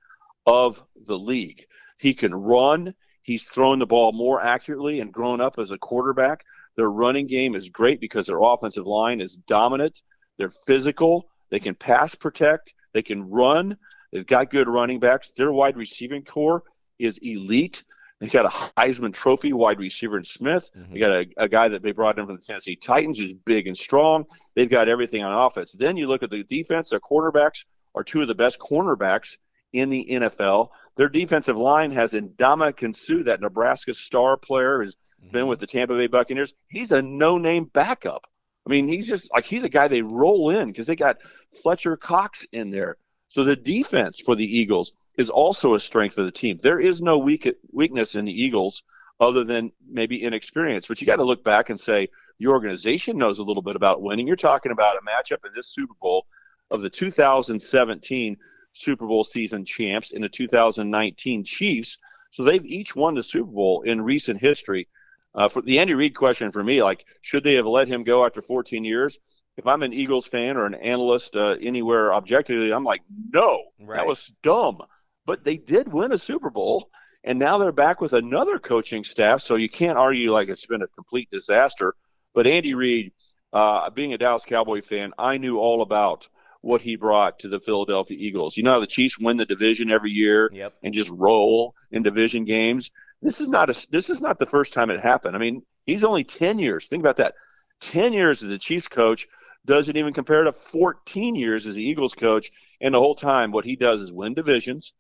of 0.46 0.82
the 1.06 1.18
league. 1.18 1.66
He 1.98 2.14
can 2.14 2.34
run. 2.34 2.94
He's 3.22 3.44
thrown 3.44 3.78
the 3.78 3.86
ball 3.86 4.12
more 4.12 4.40
accurately 4.40 5.00
and 5.00 5.12
grown 5.12 5.40
up 5.40 5.58
as 5.58 5.70
a 5.70 5.78
quarterback. 5.78 6.44
Their 6.76 6.90
running 6.90 7.26
game 7.26 7.54
is 7.54 7.68
great 7.68 8.00
because 8.00 8.26
their 8.26 8.42
offensive 8.42 8.86
line 8.86 9.20
is 9.20 9.36
dominant. 9.36 10.02
They're 10.38 10.50
physical. 10.50 11.28
They 11.50 11.60
can 11.60 11.74
pass 11.74 12.14
protect. 12.14 12.72
They 12.94 13.02
can 13.02 13.28
run. 13.28 13.76
They've 14.12 14.26
got 14.26 14.50
good 14.50 14.68
running 14.68 14.98
backs. 14.98 15.30
Their 15.36 15.52
wide 15.52 15.76
receiving 15.76 16.24
core 16.24 16.62
is 16.98 17.18
elite. 17.18 17.84
They 18.20 18.26
got 18.26 18.46
a 18.46 18.80
Heisman 18.80 19.12
Trophy 19.12 19.52
wide 19.52 19.78
receiver 19.78 20.18
in 20.18 20.24
Smith. 20.24 20.70
Mm-hmm. 20.76 20.92
They 20.92 21.00
got 21.00 21.12
a, 21.12 21.26
a, 21.36 21.48
guy 21.48 21.68
that 21.68 21.82
they 21.82 21.92
brought 21.92 22.18
in 22.18 22.26
from 22.26 22.36
the 22.36 22.42
Tennessee 22.42 22.74
Titans 22.74 23.18
who's 23.18 23.32
big 23.32 23.68
and 23.68 23.76
strong. 23.76 24.24
They've 24.54 24.68
got 24.68 24.88
everything 24.88 25.22
on 25.22 25.32
offense. 25.32 25.72
Then 25.72 25.96
you 25.96 26.08
look 26.08 26.24
at 26.24 26.30
the 26.30 26.42
defense. 26.42 26.90
Their 26.90 27.00
quarterbacks 27.00 27.64
are 27.94 28.02
two 28.02 28.20
of 28.20 28.28
the 28.28 28.34
best 28.34 28.58
cornerbacks 28.58 29.36
in 29.72 29.88
the 29.88 30.06
NFL. 30.10 30.70
Their 30.96 31.08
defensive 31.08 31.56
line 31.56 31.92
has 31.92 32.12
Ndamukong 32.12 32.96
Suh, 32.96 33.22
that 33.22 33.40
Nebraska 33.40 33.94
star 33.94 34.36
player, 34.36 34.80
has 34.80 34.96
mm-hmm. 35.22 35.30
been 35.30 35.46
with 35.46 35.60
the 35.60 35.66
Tampa 35.66 35.96
Bay 35.96 36.08
Buccaneers. 36.08 36.54
He's 36.68 36.90
a 36.90 37.00
no-name 37.00 37.66
backup. 37.66 38.26
I 38.66 38.70
mean, 38.70 38.88
he's 38.88 39.06
just 39.06 39.32
like 39.32 39.46
he's 39.46 39.64
a 39.64 39.68
guy 39.68 39.88
they 39.88 40.02
roll 40.02 40.50
in 40.50 40.68
because 40.68 40.86
they 40.86 40.96
got 40.96 41.18
Fletcher 41.62 41.96
Cox 41.96 42.46
in 42.52 42.70
there. 42.70 42.96
So 43.28 43.44
the 43.44 43.56
defense 43.56 44.20
for 44.20 44.34
the 44.34 44.44
Eagles 44.44 44.92
is 45.18 45.28
also 45.28 45.74
a 45.74 45.80
strength 45.80 46.16
of 46.16 46.24
the 46.24 46.32
team. 46.32 46.58
There 46.62 46.80
is 46.80 47.02
no 47.02 47.18
weak, 47.18 47.52
weakness 47.72 48.14
in 48.14 48.24
the 48.24 48.42
Eagles 48.42 48.84
other 49.20 49.44
than 49.44 49.72
maybe 49.90 50.22
inexperience. 50.22 50.86
But 50.86 51.00
you 51.00 51.06
got 51.06 51.16
to 51.16 51.24
look 51.24 51.42
back 51.44 51.70
and 51.70 51.78
say 51.78 52.08
the 52.38 52.46
organization 52.46 53.18
knows 53.18 53.40
a 53.40 53.42
little 53.42 53.62
bit 53.62 53.76
about 53.76 54.00
winning. 54.00 54.28
You're 54.28 54.36
talking 54.36 54.72
about 54.72 54.96
a 54.96 55.00
matchup 55.00 55.44
in 55.44 55.52
this 55.54 55.66
Super 55.66 55.94
Bowl 56.00 56.26
of 56.70 56.82
the 56.82 56.88
2017 56.88 58.36
Super 58.72 59.06
Bowl 59.06 59.24
season 59.24 59.64
champs 59.64 60.12
and 60.12 60.22
the 60.22 60.28
2019 60.28 61.44
Chiefs. 61.44 61.98
So 62.30 62.44
they've 62.44 62.64
each 62.64 62.94
won 62.94 63.14
the 63.14 63.22
Super 63.22 63.50
Bowl 63.50 63.82
in 63.82 64.00
recent 64.00 64.40
history. 64.40 64.86
Uh, 65.34 65.48
for 65.48 65.62
the 65.62 65.78
Andy 65.78 65.94
Reid 65.94 66.14
question 66.14 66.52
for 66.52 66.62
me, 66.62 66.82
like, 66.82 67.04
should 67.22 67.44
they 67.44 67.54
have 67.54 67.66
let 67.66 67.88
him 67.88 68.04
go 68.04 68.24
after 68.24 68.40
14 68.40 68.84
years? 68.84 69.18
If 69.56 69.66
I'm 69.66 69.82
an 69.82 69.92
Eagles 69.92 70.26
fan 70.26 70.56
or 70.56 70.66
an 70.66 70.74
analyst 70.74 71.36
uh, 71.36 71.56
anywhere 71.60 72.14
objectively, 72.14 72.72
I'm 72.72 72.84
like, 72.84 73.02
no, 73.32 73.64
right. 73.80 73.96
that 73.96 74.06
was 74.06 74.32
dumb. 74.42 74.82
But 75.28 75.44
they 75.44 75.58
did 75.58 75.92
win 75.92 76.10
a 76.10 76.16
Super 76.16 76.48
Bowl, 76.48 76.88
and 77.22 77.38
now 77.38 77.58
they're 77.58 77.70
back 77.70 78.00
with 78.00 78.14
another 78.14 78.58
coaching 78.58 79.04
staff. 79.04 79.42
So 79.42 79.56
you 79.56 79.68
can't 79.68 79.98
argue 79.98 80.32
like 80.32 80.48
it's 80.48 80.64
been 80.64 80.80
a 80.80 80.86
complete 80.86 81.28
disaster. 81.28 81.94
But 82.32 82.46
Andy 82.46 82.72
Reid, 82.72 83.12
uh, 83.52 83.90
being 83.90 84.14
a 84.14 84.18
Dallas 84.18 84.46
Cowboy 84.46 84.80
fan, 84.80 85.12
I 85.18 85.36
knew 85.36 85.58
all 85.58 85.82
about 85.82 86.26
what 86.62 86.80
he 86.80 86.96
brought 86.96 87.40
to 87.40 87.48
the 87.48 87.60
Philadelphia 87.60 88.16
Eagles. 88.18 88.56
You 88.56 88.62
know 88.62 88.72
how 88.72 88.80
the 88.80 88.86
Chiefs 88.86 89.18
win 89.18 89.36
the 89.36 89.44
division 89.44 89.90
every 89.90 90.12
year 90.12 90.48
yep. 90.50 90.72
and 90.82 90.94
just 90.94 91.10
roll 91.10 91.74
in 91.90 92.02
division 92.02 92.46
games. 92.46 92.90
This 93.20 93.38
is 93.42 93.50
not 93.50 93.68
a 93.68 93.86
this 93.90 94.08
is 94.08 94.22
not 94.22 94.38
the 94.38 94.46
first 94.46 94.72
time 94.72 94.88
it 94.88 94.98
happened. 94.98 95.36
I 95.36 95.40
mean, 95.40 95.60
he's 95.84 96.04
only 96.04 96.24
ten 96.24 96.58
years. 96.58 96.86
Think 96.86 97.02
about 97.02 97.18
that. 97.18 97.34
Ten 97.82 98.14
years 98.14 98.42
as 98.42 98.48
a 98.48 98.56
Chiefs 98.56 98.88
coach 98.88 99.28
doesn't 99.66 99.98
even 99.98 100.14
compare 100.14 100.44
to 100.44 100.52
14 100.52 101.34
years 101.34 101.66
as 101.66 101.74
the 101.74 101.84
Eagles 101.84 102.14
coach. 102.14 102.50
And 102.80 102.94
the 102.94 102.98
whole 102.98 103.14
time, 103.14 103.52
what 103.52 103.66
he 103.66 103.76
does 103.76 104.00
is 104.00 104.10
win 104.10 104.32
divisions, 104.32 104.94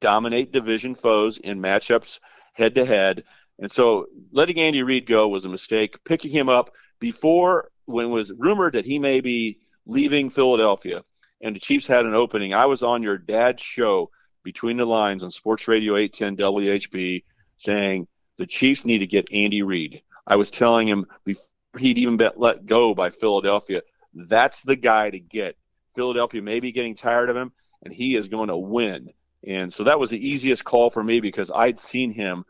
dominate 0.00 0.52
division 0.52 0.94
foes 0.94 1.38
in 1.38 1.60
matchups 1.60 2.18
head 2.52 2.74
to 2.74 2.84
head. 2.84 3.24
And 3.58 3.70
so 3.70 4.06
letting 4.32 4.58
Andy 4.58 4.82
Reid 4.82 5.06
go 5.06 5.28
was 5.28 5.44
a 5.44 5.48
mistake. 5.48 6.02
Picking 6.04 6.32
him 6.32 6.48
up 6.48 6.70
before 6.98 7.70
when 7.84 8.06
it 8.06 8.08
was 8.08 8.32
rumored 8.36 8.74
that 8.74 8.84
he 8.84 8.98
may 8.98 9.20
be 9.20 9.58
leaving 9.86 10.30
Philadelphia, 10.30 11.02
and 11.40 11.54
the 11.54 11.60
Chiefs 11.60 11.86
had 11.86 12.06
an 12.06 12.14
opening. 12.14 12.54
I 12.54 12.66
was 12.66 12.82
on 12.82 13.02
your 13.02 13.18
dad's 13.18 13.62
show 13.62 14.10
between 14.42 14.76
the 14.76 14.84
lines 14.84 15.24
on 15.24 15.30
Sports 15.30 15.68
Radio 15.68 15.96
810 15.96 16.36
WHB 16.36 17.24
saying 17.56 18.06
the 18.38 18.46
Chiefs 18.46 18.84
need 18.84 18.98
to 18.98 19.06
get 19.06 19.32
Andy 19.32 19.62
Reid. 19.62 20.02
I 20.26 20.36
was 20.36 20.50
telling 20.50 20.88
him 20.88 21.06
before 21.24 21.44
he'd 21.78 21.98
even 21.98 22.16
been 22.16 22.32
let 22.36 22.66
go 22.66 22.94
by 22.94 23.10
Philadelphia, 23.10 23.82
that's 24.14 24.62
the 24.62 24.76
guy 24.76 25.10
to 25.10 25.20
get. 25.20 25.56
Philadelphia 25.94 26.42
may 26.42 26.60
be 26.60 26.72
getting 26.72 26.94
tired 26.94 27.30
of 27.30 27.36
him, 27.36 27.52
and 27.84 27.92
he 27.92 28.16
is 28.16 28.28
going 28.28 28.48
to 28.48 28.56
win. 28.56 29.10
And 29.46 29.72
so 29.72 29.84
that 29.84 29.98
was 29.98 30.10
the 30.10 30.28
easiest 30.28 30.64
call 30.64 30.90
for 30.90 31.02
me 31.02 31.20
because 31.20 31.50
I'd 31.50 31.78
seen 31.78 32.12
him 32.12 32.44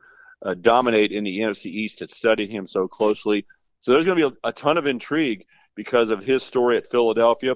uh, 0.45 0.55
dominate 0.55 1.13
in 1.13 1.25
the 1.25 1.39
NFC 1.41 1.67
East, 1.67 2.01
had 2.01 2.11
studied 2.11 2.51
him 2.51 2.67
so 2.67 2.89
closely. 2.89 3.47
So 3.81 3.93
there's 3.93 4.07
going 4.07 4.19
to 4.19 4.31
be 4.31 4.37
a, 4.45 4.49
a 4.49 4.53
ton 4.53 4.77
of 4.77 4.87
intrigue 4.87 5.47
because 5.77 6.11
of 6.11 6.25
his 6.25 6.43
story 6.43 6.77
at 6.77 6.91
Philadelphia. 6.91 7.55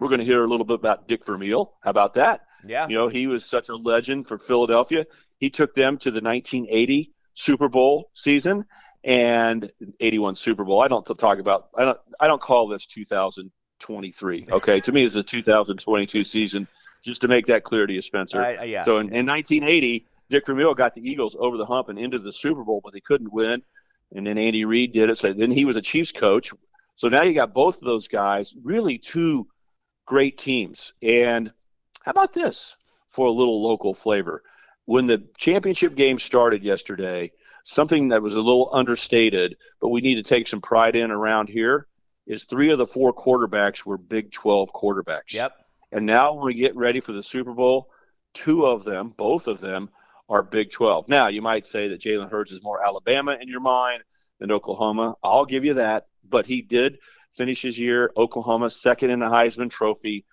We're 0.00 0.08
going 0.08 0.20
to 0.20 0.24
hear 0.24 0.42
a 0.42 0.48
little 0.48 0.66
bit 0.66 0.74
about 0.74 1.06
Dick 1.06 1.24
Vermeil. 1.24 1.74
How 1.82 1.90
about 1.90 2.14
that? 2.14 2.40
Yeah. 2.66 2.88
You 2.88 2.96
know, 2.96 3.08
he 3.08 3.26
was 3.26 3.44
such 3.44 3.68
a 3.68 3.76
legend 3.76 4.26
for 4.26 4.38
Philadelphia. 4.38 5.06
He 5.38 5.50
took 5.50 5.74
them 5.74 5.98
to 5.98 6.10
the 6.10 6.20
1980 6.20 7.12
Super 7.34 7.68
Bowl 7.68 8.10
season 8.12 8.64
and 9.04 9.70
81 10.00 10.36
Super 10.36 10.64
Bowl. 10.64 10.80
I 10.80 10.88
don't 10.88 11.04
talk 11.04 11.38
about 11.38 11.68
I 11.76 11.84
don't 11.84 11.98
I 12.20 12.26
don't 12.26 12.40
call 12.40 12.68
this 12.68 12.86
2023. 12.86 14.46
Okay, 14.50 14.80
to 14.80 14.92
me 14.92 15.04
it's 15.04 15.16
a 15.16 15.22
2022 15.22 16.24
season. 16.24 16.68
Just 17.04 17.22
to 17.22 17.28
make 17.28 17.46
that 17.46 17.64
clear 17.64 17.86
to 17.86 17.92
you, 17.92 18.00
Spencer. 18.00 18.64
Yeah. 18.64 18.82
So 18.82 18.98
in, 18.98 19.12
in 19.12 19.26
1980, 19.26 20.06
Dick 20.30 20.46
Vermeil 20.46 20.74
got 20.74 20.94
the 20.94 21.08
Eagles 21.08 21.36
over 21.38 21.56
the 21.56 21.66
hump 21.66 21.88
and 21.88 21.98
into 21.98 22.18
the 22.18 22.32
Super 22.32 22.64
Bowl, 22.64 22.80
but 22.82 22.92
they 22.92 23.00
couldn't 23.00 23.32
win. 23.32 23.62
And 24.14 24.26
then 24.26 24.38
Andy 24.38 24.64
Reid 24.64 24.92
did 24.92 25.10
it. 25.10 25.18
So 25.18 25.32
then 25.32 25.50
he 25.50 25.64
was 25.64 25.76
a 25.76 25.82
Chiefs 25.82 26.12
coach, 26.12 26.52
so 26.94 27.08
now 27.08 27.22
you 27.22 27.34
got 27.34 27.54
both 27.54 27.76
of 27.76 27.84
those 27.84 28.08
guys, 28.08 28.54
really 28.62 28.98
two 28.98 29.48
great 30.06 30.38
teams. 30.38 30.92
And 31.02 31.52
how 32.02 32.10
about 32.10 32.32
this 32.32 32.76
for 33.10 33.26
a 33.26 33.30
little 33.30 33.62
local 33.62 33.94
flavor? 33.94 34.42
When 34.84 35.06
the 35.06 35.26
championship 35.38 35.94
game 35.94 36.18
started 36.18 36.62
yesterday, 36.62 37.32
something 37.64 38.08
that 38.08 38.22
was 38.22 38.34
a 38.34 38.40
little 38.40 38.68
understated, 38.72 39.56
but 39.80 39.88
we 39.88 40.00
need 40.00 40.16
to 40.16 40.22
take 40.22 40.48
some 40.48 40.60
pride 40.60 40.96
in 40.96 41.10
around 41.10 41.48
here 41.48 41.86
is 42.26 42.44
three 42.44 42.70
of 42.70 42.78
the 42.78 42.86
four 42.86 43.12
quarterbacks 43.12 43.84
were 43.84 43.98
Big 43.98 44.32
12 44.32 44.72
quarterbacks. 44.72 45.32
Yep. 45.32 45.54
And 45.92 46.06
now 46.06 46.32
when 46.32 46.46
we 46.46 46.54
get 46.54 46.74
ready 46.74 47.00
for 47.00 47.12
the 47.12 47.22
Super 47.22 47.52
Bowl, 47.52 47.88
Two 48.34 48.64
of 48.64 48.84
them, 48.84 49.12
both 49.16 49.46
of 49.46 49.60
them, 49.60 49.90
are 50.28 50.42
Big 50.42 50.70
12. 50.70 51.08
Now, 51.08 51.28
you 51.28 51.42
might 51.42 51.66
say 51.66 51.88
that 51.88 52.00
Jalen 52.00 52.30
Hurts 52.30 52.52
is 52.52 52.62
more 52.62 52.84
Alabama 52.84 53.36
in 53.40 53.48
your 53.48 53.60
mind 53.60 54.02
than 54.38 54.50
Oklahoma. 54.50 55.14
I'll 55.22 55.44
give 55.44 55.64
you 55.64 55.74
that. 55.74 56.06
But 56.26 56.46
he 56.46 56.62
did 56.62 56.98
finish 57.32 57.62
his 57.62 57.78
year 57.78 58.10
Oklahoma 58.16 58.70
second 58.70 59.10
in 59.10 59.18
the 59.18 59.26
Heisman 59.26 59.70
Trophy. 59.70 60.24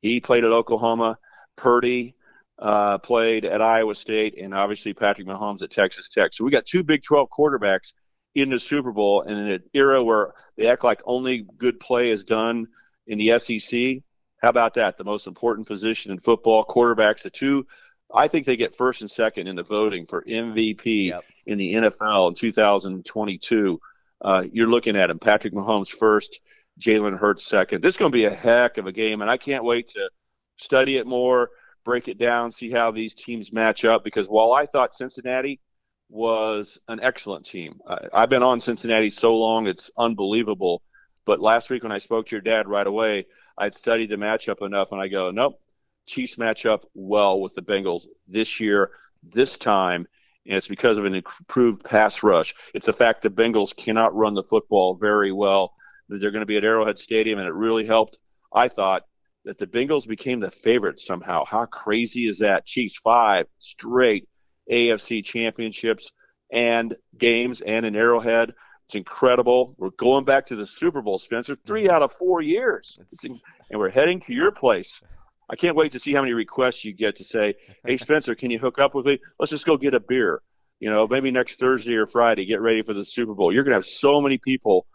He 0.00 0.20
played 0.20 0.44
at 0.44 0.52
Oklahoma. 0.52 1.18
Purdy 1.56 2.14
uh, 2.60 2.98
played 2.98 3.44
at 3.44 3.60
Iowa 3.60 3.94
State, 3.94 4.38
and 4.38 4.54
obviously 4.54 4.94
Patrick 4.94 5.26
Mahomes 5.26 5.62
at 5.62 5.70
Texas 5.70 6.08
Tech. 6.08 6.32
So 6.32 6.44
we 6.44 6.52
got 6.52 6.64
two 6.64 6.84
Big 6.84 7.02
12 7.02 7.28
quarterbacks 7.36 7.94
in 8.36 8.50
the 8.50 8.60
Super 8.60 8.92
Bowl, 8.92 9.22
and 9.22 9.36
in 9.36 9.52
an 9.54 9.62
era 9.74 10.04
where 10.04 10.34
they 10.56 10.68
act 10.68 10.84
like 10.84 11.00
only 11.04 11.46
good 11.56 11.80
play 11.80 12.10
is 12.10 12.22
done 12.22 12.68
in 13.08 13.18
the 13.18 13.36
SEC. 13.38 14.04
How 14.38 14.48
about 14.48 14.74
that? 14.74 14.96
The 14.96 15.04
most 15.04 15.26
important 15.26 15.66
position 15.66 16.12
in 16.12 16.18
football, 16.20 16.64
quarterbacks, 16.64 17.22
the 17.22 17.30
two. 17.30 17.66
I 18.14 18.28
think 18.28 18.46
they 18.46 18.56
get 18.56 18.76
first 18.76 19.00
and 19.02 19.10
second 19.10 19.48
in 19.48 19.56
the 19.56 19.62
voting 19.62 20.06
for 20.06 20.22
MVP 20.22 21.08
yep. 21.08 21.24
in 21.46 21.58
the 21.58 21.74
NFL 21.74 22.28
in 22.28 22.34
2022. 22.34 23.80
Uh, 24.20 24.44
you're 24.50 24.68
looking 24.68 24.96
at 24.96 25.10
him, 25.10 25.18
Patrick 25.18 25.52
Mahomes 25.52 25.90
first, 25.90 26.40
Jalen 26.80 27.18
Hurts 27.18 27.46
second. 27.46 27.82
This 27.82 27.94
is 27.94 27.98
going 27.98 28.10
to 28.10 28.16
be 28.16 28.24
a 28.24 28.34
heck 28.34 28.78
of 28.78 28.86
a 28.86 28.92
game, 28.92 29.20
and 29.20 29.30
I 29.30 29.36
can't 29.36 29.64
wait 29.64 29.88
to 29.88 30.08
study 30.56 30.96
it 30.96 31.06
more, 31.06 31.50
break 31.84 32.08
it 32.08 32.18
down, 32.18 32.50
see 32.50 32.70
how 32.70 32.90
these 32.90 33.14
teams 33.14 33.52
match 33.52 33.84
up. 33.84 34.04
Because 34.04 34.26
while 34.26 34.52
I 34.52 34.66
thought 34.66 34.94
Cincinnati 34.94 35.60
was 36.08 36.78
an 36.88 37.00
excellent 37.02 37.44
team, 37.44 37.80
I, 37.86 37.98
I've 38.12 38.30
been 38.30 38.42
on 38.42 38.60
Cincinnati 38.60 39.10
so 39.10 39.36
long, 39.36 39.66
it's 39.66 39.90
unbelievable. 39.96 40.82
But 41.26 41.40
last 41.40 41.68
week 41.68 41.82
when 41.82 41.92
I 41.92 41.98
spoke 41.98 42.26
to 42.26 42.36
your 42.36 42.40
dad 42.40 42.68
right 42.68 42.86
away, 42.86 43.26
I'd 43.58 43.74
studied 43.74 44.10
the 44.10 44.16
matchup 44.16 44.64
enough, 44.64 44.92
and 44.92 45.00
I 45.00 45.08
go, 45.08 45.30
nope, 45.30 45.60
Chiefs 46.06 46.38
match 46.38 46.64
up 46.64 46.84
well 46.94 47.40
with 47.40 47.54
the 47.54 47.62
Bengals 47.62 48.06
this 48.26 48.60
year, 48.60 48.90
this 49.22 49.58
time, 49.58 50.06
and 50.46 50.56
it's 50.56 50.68
because 50.68 50.96
of 50.96 51.04
an 51.04 51.14
improved 51.14 51.84
pass 51.84 52.22
rush. 52.22 52.54
It's 52.72 52.86
the 52.86 52.92
fact 52.92 53.22
the 53.22 53.30
Bengals 53.30 53.76
cannot 53.76 54.14
run 54.14 54.34
the 54.34 54.42
football 54.42 54.94
very 54.94 55.32
well. 55.32 55.74
That 56.08 56.20
they're 56.20 56.30
going 56.30 56.40
to 56.40 56.46
be 56.46 56.56
at 56.56 56.64
Arrowhead 56.64 56.96
Stadium, 56.96 57.38
and 57.38 57.46
it 57.46 57.52
really 57.52 57.84
helped. 57.84 58.18
I 58.50 58.68
thought 58.68 59.02
that 59.44 59.58
the 59.58 59.66
Bengals 59.66 60.08
became 60.08 60.40
the 60.40 60.50
favorite 60.50 60.98
somehow. 60.98 61.44
How 61.44 61.66
crazy 61.66 62.26
is 62.26 62.38
that? 62.38 62.64
Chiefs 62.64 62.96
five 62.96 63.46
straight 63.58 64.26
AFC 64.70 65.22
championships 65.22 66.12
and 66.50 66.96
games, 67.16 67.60
and 67.60 67.84
an 67.84 67.94
Arrowhead. 67.94 68.54
It's 68.88 68.94
incredible. 68.94 69.74
We're 69.76 69.90
going 69.90 70.24
back 70.24 70.46
to 70.46 70.56
the 70.56 70.64
Super 70.64 71.02
Bowl, 71.02 71.18
Spencer. 71.18 71.54
Three 71.54 71.84
mm-hmm. 71.84 71.94
out 71.94 72.00
of 72.00 72.14
four 72.14 72.40
years, 72.40 72.98
in, 73.22 73.38
and 73.70 73.78
we're 73.78 73.90
heading 73.90 74.18
to 74.20 74.32
your 74.32 74.50
place. 74.50 75.02
I 75.50 75.56
can't 75.56 75.76
wait 75.76 75.92
to 75.92 75.98
see 75.98 76.14
how 76.14 76.22
many 76.22 76.32
requests 76.32 76.86
you 76.86 76.94
get 76.94 77.16
to 77.16 77.24
say, 77.24 77.54
"Hey, 77.84 77.96
Spencer, 77.98 78.34
can 78.34 78.50
you 78.50 78.58
hook 78.58 78.78
up 78.78 78.94
with 78.94 79.04
me? 79.04 79.18
Let's 79.38 79.50
just 79.50 79.66
go 79.66 79.76
get 79.76 79.92
a 79.92 80.00
beer." 80.00 80.40
You 80.80 80.88
know, 80.88 81.06
maybe 81.06 81.30
next 81.30 81.60
Thursday 81.60 81.96
or 81.96 82.06
Friday, 82.06 82.46
get 82.46 82.62
ready 82.62 82.80
for 82.80 82.94
the 82.94 83.04
Super 83.04 83.34
Bowl. 83.34 83.52
You're 83.52 83.62
going 83.62 83.72
to 83.72 83.76
have 83.76 83.84
so 83.84 84.22
many 84.22 84.38
people 84.38 84.86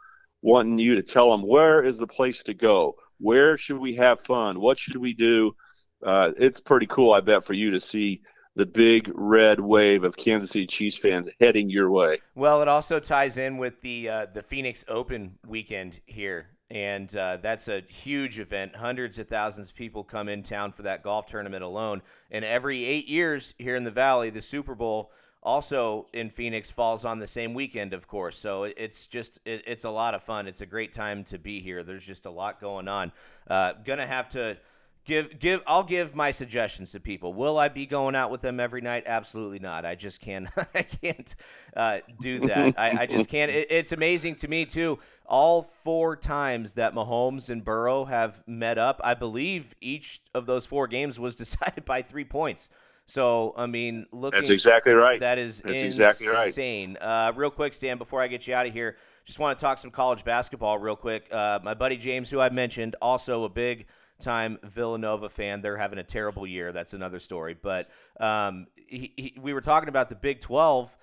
wanting 0.42 0.80
you 0.80 0.96
to 0.96 1.04
tell 1.04 1.30
them 1.30 1.48
where 1.48 1.84
is 1.84 2.00
the 2.00 2.08
place 2.08 2.42
to 2.44 2.56
go, 2.56 2.96
where 3.20 3.60
should 3.60 3.78
we 3.78 3.94
have 3.94 4.20
fun, 4.22 4.60
what 4.60 4.80
should 4.80 4.98
we 4.98 5.14
do. 5.14 5.56
Uh, 6.04 6.32
it's 6.40 6.60
pretty 6.60 6.88
cool, 6.88 7.14
I 7.14 7.22
bet, 7.22 7.46
for 7.46 7.54
you 7.54 7.72
to 7.72 7.80
see 7.80 8.22
the 8.56 8.66
big 8.66 9.10
red 9.16 9.60
wave 9.60 10.04
of 10.04 10.16
Kansas 10.16 10.52
City 10.52 10.68
Chiefs 10.68 10.98
fans 10.98 11.28
heading 11.40 11.70
your 11.70 11.90
way. 11.90 12.22
Well, 12.36 12.62
it 12.62 12.68
also 12.68 13.00
ties 13.00 13.38
in 13.38 13.58
with 13.58 13.82
the 13.82 14.10
uh, 14.10 14.26
the 14.34 14.44
Phoenix 14.44 14.86
Open 14.88 15.38
weekend 15.48 16.02
here, 16.06 16.48
and 16.70 17.16
uh, 17.16 17.38
that's 17.38 17.68
a 17.68 17.82
huge 17.82 18.40
event. 18.40 18.76
Hundreds 18.76 19.20
of 19.20 19.28
thousands 19.28 19.70
of 19.70 19.76
people 19.76 20.04
come 20.04 20.30
in 20.30 20.44
town 20.44 20.72
for 20.72 20.84
that 20.84 21.04
golf 21.04 21.26
tournament 21.26 21.64
alone. 21.64 22.02
And 22.32 22.46
every 22.46 22.86
eight 22.86 23.08
years 23.08 23.54
here 23.58 23.76
in 23.76 23.84
the 23.84 23.92
Valley, 23.92 24.30
the 24.30 24.42
Super 24.42 24.76
Bowl 24.76 25.12
also 25.44 26.08
in 26.14 26.30
Phoenix 26.30 26.72
falls 26.72 27.06
on 27.06 27.20
the 27.20 27.28
same 27.28 27.54
weekend, 27.54 27.94
of 27.94 28.08
course. 28.08 28.38
So 28.38 28.64
it's 28.64 29.08
just 29.08 29.40
it's 29.46 29.84
a 29.84 29.90
lot 29.90 30.16
of 30.16 30.24
fun. 30.24 30.48
It's 30.48 30.62
a 30.62 30.66
great 30.66 30.94
time 30.94 31.24
to 31.26 31.38
be 31.38 31.60
here. 31.60 31.84
There's 31.84 32.06
just 32.06 32.26
a 32.26 32.32
lot 32.32 32.62
going 32.62 32.88
on. 32.88 33.12
Uh, 33.48 33.74
gonna 33.84 34.08
have 34.08 34.30
to 34.30 34.58
give 35.06 35.40
give 35.40 35.62
I'll 35.68 35.84
give 35.84 36.16
my 36.16 36.32
suggestions 36.32 36.92
to 36.92 37.00
people. 37.00 37.34
Will 37.34 37.58
I 37.58 37.68
be 37.68 37.86
going 37.86 38.16
out 38.16 38.32
with 38.32 38.42
them 38.42 38.60
every 38.60 38.82
night? 38.82 39.04
Absolutely 39.06 39.60
not. 39.60 39.86
I 39.86 39.96
just 39.96 40.22
can't 40.22 40.48
I 40.76 40.84
can't 40.84 41.36
uh, 41.76 42.00
do 42.20 42.40
that. 42.40 42.76
I, 42.78 43.02
I, 43.02 43.06
just 43.06 43.30
can't. 43.30 43.52
It, 43.52 43.68
it's 43.70 43.92
amazing 43.92 44.36
to 44.36 44.48
me 44.48 44.66
too. 44.66 45.00
All 45.26 45.64
four 45.84 46.16
times 46.16 46.76
that 46.76 46.94
Mahomes 46.94 47.50
and 47.50 47.64
Burrow 47.64 48.06
have 48.06 48.44
met 48.48 48.78
up, 48.78 49.00
I 49.04 49.14
believe 49.14 49.74
each 49.82 50.22
of 50.34 50.46
those 50.46 50.66
four 50.66 50.88
games 50.88 51.20
was 51.20 51.36
decided 51.44 51.86
by 51.86 52.02
three 52.02 52.26
points. 52.26 52.70
So 53.06 53.54
I 53.58 53.66
mean, 53.66 54.06
looking 54.12 54.40
that's 54.40 54.50
exactly 54.50 54.94
right. 54.94 55.20
That 55.20 55.38
is 55.38 55.62
that's 55.62 55.82
insane. 55.82 55.86
exactly 55.86 56.28
right. 56.28 56.98
Uh, 57.02 57.34
real 57.36 57.52
quick, 57.52 57.74
Stan, 57.74 57.98
before 57.98 58.22
I 58.22 58.28
get 58.28 58.48
you 58.48 58.54
out 58.54 58.66
of 58.66 58.74
here, 58.74 58.96
just 59.26 59.40
want 59.40 59.58
to 59.58 59.62
talk 59.62 59.78
some 59.78 59.92
college 59.92 60.24
basketball 60.24 60.78
real 60.78 60.96
quick. 60.96 61.28
Uh, 61.32 61.60
my 61.64 61.74
buddy 61.74 61.98
James, 61.98 62.30
who 62.30 62.40
I 62.40 62.50
mentioned, 62.50 62.96
also 63.02 63.44
a 63.44 63.50
big 63.50 63.88
time 64.20 64.58
Villanova 64.64 65.30
fan. 65.30 65.62
They're 65.62 65.78
having 65.78 66.00
a 66.00 66.04
terrible 66.04 66.48
year. 66.48 66.72
That's 66.72 66.94
another 66.94 67.20
story. 67.20 67.56
But 67.60 67.90
um, 68.20 68.68
he, 68.76 69.14
he, 69.16 69.40
we 69.42 69.54
were 69.54 69.62
talking 69.62 69.90
about 69.90 70.10
the 70.10 70.16
Big 70.16 70.40
12, 70.40 70.96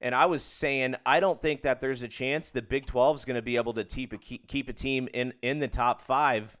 and 0.00 0.14
I 0.14 0.26
was 0.26 0.42
saying 0.42 0.94
I 1.04 1.20
don't 1.20 1.40
think 1.40 1.62
that 1.62 1.80
there's 1.80 2.02
a 2.02 2.08
chance 2.08 2.50
the 2.50 2.62
Big 2.62 2.86
12 2.86 3.18
is 3.18 3.24
going 3.24 3.36
to 3.36 3.42
be 3.42 3.56
able 3.56 3.74
to 3.74 3.84
keep 3.84 4.12
a, 4.12 4.18
keep 4.18 4.68
a 4.68 4.72
team 4.72 5.08
in, 5.12 5.32
in 5.42 5.58
the 5.58 5.68
top 5.68 6.00
five 6.00 6.56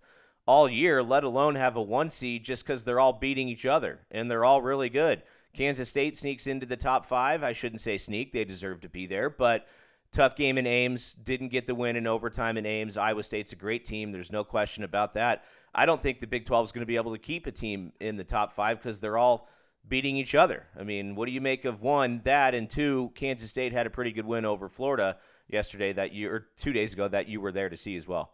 all 0.46 0.68
year, 0.68 1.02
let 1.02 1.24
alone 1.24 1.56
have 1.56 1.76
a 1.76 1.82
one 1.82 2.08
seed 2.08 2.42
just 2.42 2.64
because 2.64 2.82
they're 2.82 2.98
all 2.98 3.12
beating 3.12 3.48
each 3.48 3.66
other 3.66 4.00
and 4.10 4.30
they're 4.30 4.46
all 4.46 4.62
really 4.62 4.88
good. 4.88 5.22
Kansas 5.54 5.90
State 5.90 6.16
sneaks 6.16 6.46
into 6.46 6.64
the 6.64 6.76
top 6.76 7.04
five. 7.04 7.42
I 7.42 7.52
shouldn't 7.52 7.82
say 7.82 7.98
sneak, 7.98 8.32
they 8.32 8.44
deserve 8.44 8.80
to 8.80 8.88
be 8.88 9.06
there, 9.06 9.28
but 9.28 9.66
tough 10.10 10.36
game 10.36 10.56
in 10.56 10.66
Ames. 10.66 11.14
Didn't 11.14 11.48
get 11.48 11.66
the 11.66 11.74
win 11.74 11.96
in 11.96 12.06
overtime 12.06 12.56
in 12.56 12.64
Ames. 12.64 12.96
Iowa 12.96 13.22
State's 13.22 13.52
a 13.52 13.56
great 13.56 13.84
team. 13.84 14.10
There's 14.10 14.32
no 14.32 14.44
question 14.44 14.84
about 14.84 15.14
that. 15.14 15.44
I 15.74 15.86
don't 15.86 16.02
think 16.02 16.20
the 16.20 16.26
Big 16.26 16.44
12 16.44 16.68
is 16.68 16.72
going 16.72 16.82
to 16.82 16.86
be 16.86 16.96
able 16.96 17.12
to 17.12 17.18
keep 17.18 17.46
a 17.46 17.52
team 17.52 17.92
in 18.00 18.16
the 18.16 18.24
top 18.24 18.52
five 18.52 18.78
because 18.78 19.00
they're 19.00 19.18
all 19.18 19.48
beating 19.86 20.16
each 20.16 20.34
other. 20.34 20.66
I 20.78 20.82
mean, 20.82 21.14
what 21.14 21.26
do 21.26 21.32
you 21.32 21.40
make 21.40 21.64
of 21.64 21.82
one, 21.82 22.20
that, 22.24 22.54
and 22.54 22.68
two, 22.68 23.12
Kansas 23.14 23.50
State 23.50 23.72
had 23.72 23.86
a 23.86 23.90
pretty 23.90 24.12
good 24.12 24.26
win 24.26 24.44
over 24.44 24.68
Florida 24.68 25.16
yesterday 25.48 25.92
that 25.92 26.12
you, 26.12 26.30
or 26.30 26.46
two 26.56 26.72
days 26.72 26.92
ago 26.92 27.08
that 27.08 27.28
you 27.28 27.40
were 27.40 27.52
there 27.52 27.68
to 27.68 27.76
see 27.76 27.96
as 27.96 28.06
well? 28.06 28.32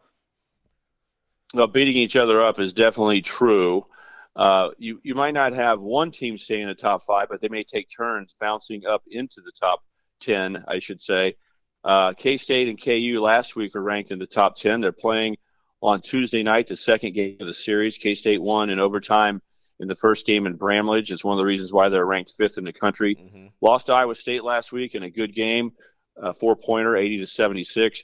Well, 1.52 1.66
beating 1.68 1.96
each 1.96 2.16
other 2.16 2.42
up 2.42 2.58
is 2.58 2.72
definitely 2.72 3.22
true. 3.22 3.86
Uh, 4.34 4.70
you 4.78 5.00
you 5.04 5.14
might 5.14 5.34
not 5.34 5.52
have 5.52 5.80
one 5.80 6.10
team 6.10 6.36
stay 6.36 6.60
in 6.60 6.66
the 6.66 6.74
top 6.74 7.04
five, 7.04 7.28
but 7.28 7.40
they 7.40 7.48
may 7.48 7.62
take 7.62 7.88
turns 7.88 8.34
bouncing 8.40 8.84
up 8.84 9.04
into 9.08 9.40
the 9.40 9.52
top 9.52 9.84
ten, 10.18 10.64
I 10.66 10.80
should 10.80 11.00
say. 11.00 11.36
Uh, 11.84 12.12
K 12.14 12.36
State 12.36 12.68
and 12.68 12.82
KU 12.82 13.20
last 13.20 13.54
week 13.54 13.76
are 13.76 13.82
ranked 13.82 14.10
in 14.10 14.18
the 14.18 14.26
top 14.26 14.56
ten. 14.56 14.80
They're 14.80 14.90
playing 14.90 15.36
on 15.84 16.00
Tuesday 16.00 16.42
night, 16.42 16.66
the 16.66 16.76
second 16.76 17.12
game 17.12 17.36
of 17.40 17.46
the 17.46 17.52
series. 17.52 17.98
K 17.98 18.14
State 18.14 18.40
won 18.40 18.70
in 18.70 18.80
overtime 18.80 19.42
in 19.78 19.86
the 19.86 19.94
first 19.94 20.24
game 20.24 20.46
in 20.46 20.56
Bramlage. 20.56 21.12
It's 21.12 21.22
one 21.22 21.34
of 21.34 21.38
the 21.38 21.44
reasons 21.44 21.74
why 21.74 21.90
they're 21.90 22.06
ranked 22.06 22.32
fifth 22.38 22.56
in 22.56 22.64
the 22.64 22.72
country. 22.72 23.16
Mm-hmm. 23.16 23.46
Lost 23.60 23.86
to 23.86 23.92
Iowa 23.92 24.14
State 24.14 24.44
last 24.44 24.72
week 24.72 24.94
in 24.94 25.02
a 25.02 25.10
good 25.10 25.34
game, 25.34 25.72
uh, 26.20 26.32
four 26.32 26.56
pointer, 26.56 26.96
80 26.96 27.18
to 27.18 27.26
76. 27.26 28.02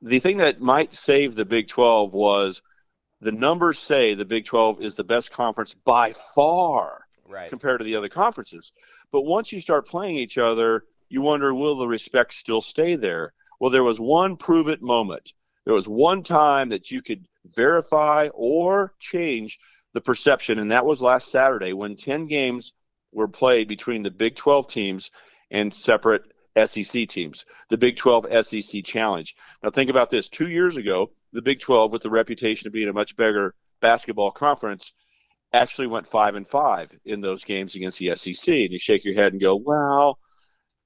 The 0.00 0.18
thing 0.18 0.38
that 0.38 0.62
might 0.62 0.94
save 0.94 1.34
the 1.34 1.44
Big 1.44 1.68
12 1.68 2.14
was 2.14 2.62
the 3.20 3.32
numbers 3.32 3.78
say 3.78 4.14
the 4.14 4.24
Big 4.24 4.46
12 4.46 4.80
is 4.80 4.94
the 4.94 5.04
best 5.04 5.30
conference 5.30 5.74
by 5.74 6.14
far 6.34 7.02
right. 7.28 7.50
compared 7.50 7.80
to 7.80 7.84
the 7.84 7.96
other 7.96 8.08
conferences. 8.08 8.72
But 9.12 9.22
once 9.22 9.52
you 9.52 9.60
start 9.60 9.86
playing 9.86 10.16
each 10.16 10.38
other, 10.38 10.84
you 11.10 11.20
wonder 11.20 11.52
will 11.52 11.76
the 11.76 11.86
respect 11.86 12.32
still 12.32 12.62
stay 12.62 12.94
there? 12.96 13.34
Well, 13.58 13.70
there 13.70 13.84
was 13.84 14.00
one 14.00 14.38
prove 14.38 14.68
it 14.68 14.80
moment 14.80 15.34
there 15.64 15.74
was 15.74 15.88
one 15.88 16.22
time 16.22 16.70
that 16.70 16.90
you 16.90 17.02
could 17.02 17.26
verify 17.44 18.28
or 18.34 18.94
change 18.98 19.58
the 19.92 20.00
perception, 20.00 20.58
and 20.58 20.70
that 20.70 20.86
was 20.86 21.02
last 21.02 21.30
Saturday 21.30 21.72
when 21.72 21.96
10 21.96 22.26
games 22.26 22.72
were 23.12 23.28
played 23.28 23.68
between 23.68 24.02
the 24.02 24.10
Big 24.10 24.36
12 24.36 24.68
teams 24.68 25.10
and 25.50 25.74
separate 25.74 26.22
SEC 26.64 27.08
teams, 27.08 27.44
the 27.68 27.78
Big 27.78 27.96
12 27.96 28.26
SEC 28.44 28.84
Challenge. 28.84 29.34
Now, 29.62 29.70
think 29.70 29.90
about 29.90 30.10
this. 30.10 30.28
Two 30.28 30.48
years 30.48 30.76
ago, 30.76 31.10
the 31.32 31.42
Big 31.42 31.60
12, 31.60 31.92
with 31.92 32.02
the 32.02 32.10
reputation 32.10 32.66
of 32.66 32.72
being 32.72 32.88
a 32.88 32.92
much 32.92 33.16
bigger 33.16 33.54
basketball 33.80 34.30
conference, 34.30 34.92
actually 35.52 35.88
went 35.88 36.08
five 36.08 36.34
and 36.34 36.46
five 36.46 36.96
in 37.04 37.20
those 37.20 37.44
games 37.44 37.74
against 37.74 37.98
the 37.98 38.14
SEC. 38.14 38.48
And 38.48 38.72
you 38.72 38.78
shake 38.78 39.04
your 39.04 39.14
head 39.14 39.32
and 39.32 39.40
go, 39.40 39.56
well, 39.56 40.18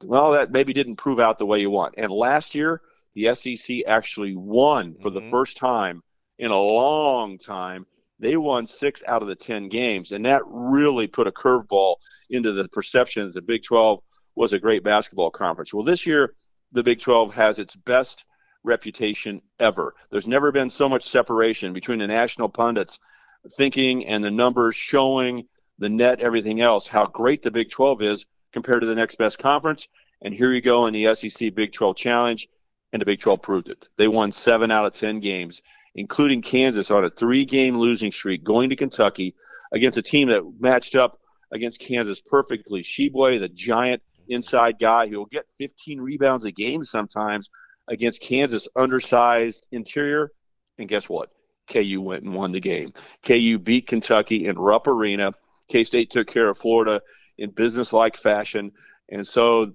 well, 0.04 0.32
that 0.32 0.50
maybe 0.50 0.72
didn't 0.72 0.96
prove 0.96 1.20
out 1.20 1.38
the 1.38 1.46
way 1.46 1.60
you 1.60 1.70
want. 1.70 1.94
And 1.96 2.10
last 2.10 2.54
year, 2.54 2.80
the 3.14 3.34
SEC 3.34 3.78
actually 3.86 4.36
won 4.36 4.94
for 5.00 5.10
mm-hmm. 5.10 5.24
the 5.24 5.30
first 5.30 5.56
time 5.56 6.02
in 6.38 6.50
a 6.50 6.60
long 6.60 7.38
time. 7.38 7.86
They 8.18 8.36
won 8.36 8.66
six 8.66 9.02
out 9.06 9.22
of 9.22 9.28
the 9.28 9.34
10 9.34 9.68
games, 9.68 10.12
and 10.12 10.24
that 10.24 10.42
really 10.46 11.06
put 11.06 11.26
a 11.26 11.32
curveball 11.32 11.96
into 12.30 12.52
the 12.52 12.68
perception 12.68 13.26
that 13.26 13.34
the 13.34 13.42
Big 13.42 13.62
12 13.64 14.00
was 14.34 14.52
a 14.52 14.58
great 14.58 14.82
basketball 14.82 15.30
conference. 15.30 15.74
Well, 15.74 15.84
this 15.84 16.06
year, 16.06 16.34
the 16.72 16.82
Big 16.82 17.00
12 17.00 17.34
has 17.34 17.58
its 17.58 17.76
best 17.76 18.24
reputation 18.62 19.42
ever. 19.60 19.94
There's 20.10 20.26
never 20.26 20.50
been 20.52 20.70
so 20.70 20.88
much 20.88 21.08
separation 21.08 21.72
between 21.72 21.98
the 21.98 22.06
national 22.06 22.48
pundits 22.48 22.98
thinking 23.56 24.06
and 24.06 24.24
the 24.24 24.30
numbers 24.30 24.74
showing 24.74 25.46
the 25.78 25.88
net, 25.88 26.20
everything 26.20 26.60
else, 26.60 26.86
how 26.86 27.06
great 27.06 27.42
the 27.42 27.50
Big 27.50 27.70
12 27.70 28.02
is 28.02 28.26
compared 28.52 28.80
to 28.80 28.86
the 28.86 28.94
next 28.94 29.16
best 29.16 29.38
conference. 29.38 29.88
And 30.22 30.32
here 30.32 30.52
you 30.52 30.62
go 30.62 30.86
in 30.86 30.94
the 30.94 31.14
SEC 31.14 31.54
Big 31.54 31.72
12 31.72 31.96
Challenge, 31.96 32.48
and 32.94 33.00
the 33.00 33.06
Big 33.06 33.18
12 33.18 33.42
proved 33.42 33.68
it. 33.68 33.88
They 33.96 34.06
won 34.06 34.30
seven 34.30 34.70
out 34.70 34.86
of 34.86 34.92
10 34.92 35.18
games, 35.18 35.60
including 35.96 36.40
Kansas 36.40 36.92
on 36.92 37.04
a 37.04 37.10
three 37.10 37.44
game 37.44 37.76
losing 37.76 38.12
streak, 38.12 38.44
going 38.44 38.70
to 38.70 38.76
Kentucky 38.76 39.34
against 39.72 39.98
a 39.98 40.02
team 40.02 40.28
that 40.28 40.44
matched 40.60 40.94
up 40.94 41.18
against 41.50 41.80
Kansas 41.80 42.20
perfectly. 42.20 42.82
Tshiebwe, 42.82 43.40
the 43.40 43.48
giant 43.48 44.00
inside 44.28 44.78
guy 44.78 45.08
who 45.08 45.18
will 45.18 45.26
get 45.26 45.44
15 45.58 46.00
rebounds 46.00 46.44
a 46.44 46.52
game 46.52 46.84
sometimes 46.84 47.50
against 47.88 48.20
Kansas, 48.20 48.68
undersized 48.76 49.66
interior. 49.72 50.30
And 50.78 50.88
guess 50.88 51.08
what? 51.08 51.30
KU 51.68 52.00
went 52.00 52.22
and 52.22 52.32
won 52.32 52.52
the 52.52 52.60
game. 52.60 52.92
KU 53.26 53.58
beat 53.58 53.88
Kentucky 53.88 54.46
in 54.46 54.56
Rupp 54.56 54.86
Arena. 54.86 55.32
K 55.68 55.82
State 55.82 56.10
took 56.10 56.28
care 56.28 56.48
of 56.48 56.58
Florida 56.58 57.02
in 57.38 57.50
business-like 57.50 58.16
fashion, 58.16 58.70
and 59.08 59.26
so 59.26 59.74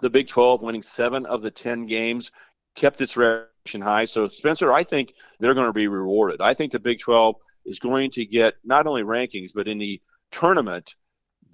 the 0.00 0.10
Big 0.10 0.28
12 0.28 0.62
winning 0.62 0.82
seven 0.82 1.26
of 1.26 1.42
the 1.42 1.50
10 1.50 1.86
games 1.86 2.30
kept 2.74 3.00
its 3.00 3.16
reputation 3.16 3.80
high. 3.80 4.04
So 4.04 4.28
Spencer, 4.28 4.72
I 4.72 4.82
think 4.82 5.14
they're 5.38 5.54
going 5.54 5.66
to 5.66 5.72
be 5.72 5.88
rewarded. 5.88 6.40
I 6.40 6.54
think 6.54 6.72
the 6.72 6.78
Big 6.78 7.00
12 7.00 7.36
is 7.66 7.78
going 7.78 8.10
to 8.12 8.26
get 8.26 8.54
not 8.64 8.86
only 8.86 9.02
rankings 9.02 9.50
but 9.54 9.68
in 9.68 9.78
the 9.78 10.00
tournament, 10.30 10.94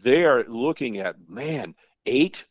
they 0.02 0.24
are 0.24 0.44
looking 0.44 0.98
at 0.98 1.16
man 1.28 1.74
eight, 2.06 2.44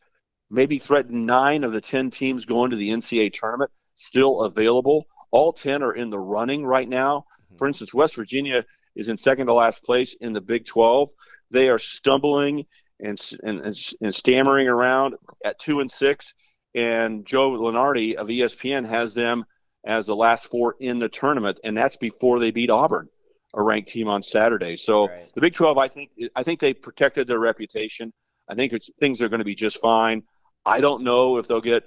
maybe 0.50 0.78
threaten 0.78 1.26
nine 1.26 1.64
of 1.64 1.72
the 1.72 1.80
10 1.80 2.10
teams 2.10 2.44
going 2.44 2.70
to 2.70 2.76
the 2.76 2.90
NCAA 2.90 3.32
tournament 3.32 3.70
still 3.94 4.42
available. 4.42 5.06
All 5.30 5.52
10 5.52 5.82
are 5.82 5.94
in 5.94 6.10
the 6.10 6.18
running 6.18 6.64
right 6.64 6.88
now. 6.88 7.26
Mm-hmm. 7.46 7.56
For 7.56 7.66
instance, 7.66 7.92
West 7.92 8.16
Virginia 8.16 8.64
is 8.96 9.08
in 9.08 9.16
second 9.16 9.46
to 9.46 9.54
last 9.54 9.84
place 9.84 10.16
in 10.20 10.32
the 10.32 10.40
Big 10.40 10.64
12. 10.66 11.10
They 11.50 11.68
are 11.68 11.78
stumbling 11.78 12.66
and, 13.00 13.20
and, 13.42 13.60
and 14.00 14.14
stammering 14.14 14.68
around 14.68 15.14
at 15.44 15.58
two 15.58 15.80
and 15.80 15.90
six. 15.90 16.34
And 16.78 17.26
Joe 17.26 17.50
Lunardi 17.50 18.14
of 18.14 18.28
ESPN 18.28 18.88
has 18.88 19.12
them 19.12 19.44
as 19.84 20.06
the 20.06 20.14
last 20.14 20.46
four 20.46 20.76
in 20.78 21.00
the 21.00 21.08
tournament, 21.08 21.58
and 21.64 21.76
that's 21.76 21.96
before 21.96 22.38
they 22.38 22.52
beat 22.52 22.70
Auburn, 22.70 23.08
a 23.52 23.62
ranked 23.62 23.88
team 23.88 24.06
on 24.06 24.22
Saturday. 24.22 24.76
So 24.76 25.08
right. 25.08 25.28
the 25.34 25.40
Big 25.40 25.54
12, 25.54 25.76
I 25.76 25.88
think, 25.88 26.10
I 26.36 26.44
think 26.44 26.60
they 26.60 26.72
protected 26.72 27.26
their 27.26 27.40
reputation. 27.40 28.12
I 28.48 28.54
think 28.54 28.72
things 29.00 29.20
are 29.20 29.28
going 29.28 29.40
to 29.40 29.44
be 29.44 29.56
just 29.56 29.80
fine. 29.80 30.22
I 30.64 30.80
don't 30.80 31.02
know 31.02 31.38
if 31.38 31.48
they'll 31.48 31.60
get 31.60 31.82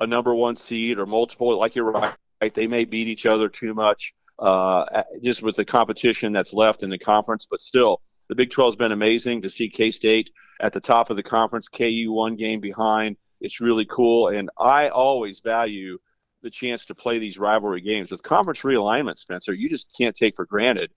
a 0.00 0.08
number 0.08 0.34
one 0.34 0.56
seed 0.56 0.98
or 0.98 1.06
multiple. 1.06 1.56
Like 1.56 1.76
you're 1.76 1.92
right, 1.92 2.16
they 2.52 2.66
may 2.66 2.84
beat 2.84 3.06
each 3.06 3.26
other 3.26 3.48
too 3.48 3.74
much 3.74 4.12
uh, 4.40 5.04
just 5.22 5.44
with 5.44 5.54
the 5.54 5.64
competition 5.64 6.32
that's 6.32 6.52
left 6.52 6.82
in 6.82 6.90
the 6.90 6.98
conference. 6.98 7.46
But 7.48 7.60
still, 7.60 8.02
the 8.28 8.34
Big 8.34 8.50
12 8.50 8.72
has 8.72 8.76
been 8.76 8.90
amazing 8.90 9.42
to 9.42 9.50
see 9.50 9.68
K 9.68 9.92
State 9.92 10.30
at 10.60 10.72
the 10.72 10.80
top 10.80 11.10
of 11.10 11.16
the 11.16 11.22
conference, 11.22 11.68
KU 11.68 12.06
one 12.08 12.34
game 12.34 12.58
behind. 12.58 13.16
It's 13.42 13.60
really 13.60 13.84
cool. 13.84 14.28
And 14.28 14.48
I 14.58 14.88
always 14.88 15.40
value 15.40 15.98
the 16.42 16.50
chance 16.50 16.86
to 16.86 16.94
play 16.94 17.18
these 17.18 17.38
rivalry 17.38 17.80
games. 17.80 18.10
With 18.10 18.22
conference 18.22 18.62
realignment, 18.62 19.18
Spencer, 19.18 19.52
you 19.52 19.68
just 19.68 19.94
can't 19.96 20.16
take 20.16 20.36
for 20.36 20.46
granted. 20.46 20.90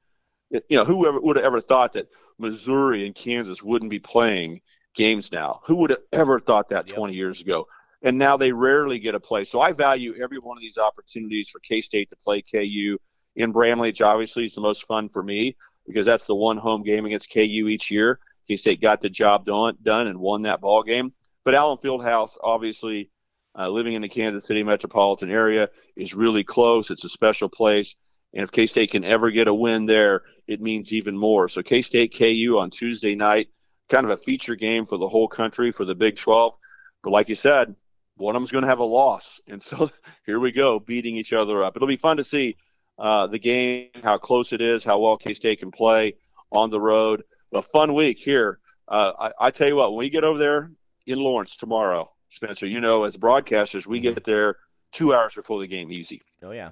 You 0.51 0.77
know, 0.77 0.85
whoever 0.85 1.19
would 1.19 1.37
have 1.37 1.45
ever 1.45 1.59
thought 1.59 1.93
that 1.93 2.07
Missouri 2.37 3.05
and 3.05 3.15
Kansas 3.15 3.63
wouldn't 3.63 3.89
be 3.89 3.99
playing 3.99 4.61
games 4.93 5.31
now? 5.31 5.61
Who 5.65 5.75
would 5.77 5.89
have 5.89 6.03
ever 6.13 6.39
thought 6.39 6.69
that 6.69 6.87
yep. 6.87 6.95
20 6.95 7.13
years 7.13 7.41
ago? 7.41 7.67
And 8.03 8.17
now 8.17 8.37
they 8.37 8.51
rarely 8.51 8.99
get 8.99 9.15
a 9.15 9.19
play. 9.19 9.43
So 9.43 9.59
I 9.59 9.71
value 9.71 10.15
every 10.21 10.37
one 10.37 10.57
of 10.57 10.61
these 10.61 10.77
opportunities 10.77 11.49
for 11.49 11.59
K 11.59 11.81
State 11.81 12.09
to 12.11 12.15
play 12.15 12.43
KU 12.43 12.97
in 13.35 13.51
Bramlage. 13.51 14.01
obviously 14.01 14.45
is 14.45 14.53
the 14.53 14.61
most 14.61 14.85
fun 14.85 15.09
for 15.09 15.23
me 15.23 15.55
because 15.87 16.05
that's 16.05 16.27
the 16.27 16.35
one 16.35 16.57
home 16.57 16.83
game 16.83 17.05
against 17.05 17.33
KU 17.33 17.39
each 17.39 17.89
year. 17.89 18.19
K 18.47 18.57
State 18.57 18.81
got 18.81 19.01
the 19.01 19.09
job 19.09 19.45
done, 19.45 19.77
done 19.81 20.07
and 20.07 20.19
won 20.19 20.43
that 20.43 20.61
ball 20.61 20.83
game. 20.83 21.13
But 21.45 21.53
Allen 21.53 21.77
Fieldhouse, 21.77 22.37
obviously, 22.43 23.11
uh, 23.57 23.69
living 23.69 23.93
in 23.93 24.01
the 24.01 24.09
Kansas 24.09 24.47
City 24.47 24.63
metropolitan 24.63 25.29
area, 25.29 25.69
is 25.95 26.15
really 26.15 26.43
close. 26.43 26.89
It's 26.89 27.05
a 27.05 27.09
special 27.09 27.47
place. 27.47 27.95
And 28.33 28.43
if 28.43 28.51
K 28.51 28.65
State 28.65 28.91
can 28.91 29.05
ever 29.05 29.31
get 29.31 29.47
a 29.47 29.53
win 29.53 29.85
there, 29.85 30.23
it 30.47 30.59
means 30.59 30.91
even 30.91 31.15
more. 31.15 31.47
So 31.47 31.61
K 31.61 31.83
State 31.83 32.17
KU 32.17 32.57
on 32.59 32.71
Tuesday 32.71 33.15
night, 33.15 33.47
kind 33.89 34.05
of 34.05 34.09
a 34.09 34.17
feature 34.17 34.55
game 34.55 34.85
for 34.85 34.97
the 34.97 35.07
whole 35.07 35.27
country 35.27 35.71
for 35.71 35.85
the 35.85 35.95
Big 35.95 36.17
12. 36.17 36.57
But 37.03 37.11
like 37.11 37.29
you 37.29 37.35
said, 37.35 37.75
one 38.17 38.35
of 38.35 38.41
them's 38.41 38.51
going 38.51 38.63
to 38.63 38.69
have 38.69 38.79
a 38.79 38.83
loss. 38.83 39.39
And 39.47 39.61
so 39.61 39.89
here 40.25 40.39
we 40.39 40.51
go, 40.51 40.79
beating 40.79 41.15
each 41.15 41.31
other 41.31 41.63
up. 41.63 41.75
It'll 41.75 41.87
be 41.87 41.95
fun 41.95 42.17
to 42.17 42.23
see 42.23 42.57
uh, 42.97 43.27
the 43.27 43.39
game, 43.39 43.89
how 44.03 44.17
close 44.17 44.51
it 44.51 44.61
is, 44.61 44.83
how 44.83 44.99
well 44.99 45.17
K 45.17 45.33
State 45.33 45.59
can 45.59 45.71
play 45.71 46.15
on 46.51 46.71
the 46.71 46.81
road. 46.81 47.23
A 47.53 47.61
fun 47.61 47.93
week 47.93 48.17
here. 48.17 48.59
Uh, 48.87 49.11
I, 49.19 49.47
I, 49.47 49.51
tell 49.51 49.67
you 49.67 49.75
what, 49.75 49.91
when 49.91 49.99
we 49.99 50.09
get 50.09 50.23
over 50.23 50.37
there 50.37 50.71
in 51.05 51.19
Lawrence 51.19 51.57
tomorrow, 51.57 52.11
Spencer, 52.29 52.67
you 52.67 52.81
know, 52.81 53.03
as 53.03 53.17
broadcasters, 53.17 53.85
we 53.85 53.99
get 53.99 54.23
there 54.23 54.57
two 54.91 55.13
hours 55.13 55.35
before 55.35 55.59
the 55.59 55.67
game, 55.67 55.91
easy. 55.91 56.21
Oh 56.43 56.51
yeah, 56.51 56.71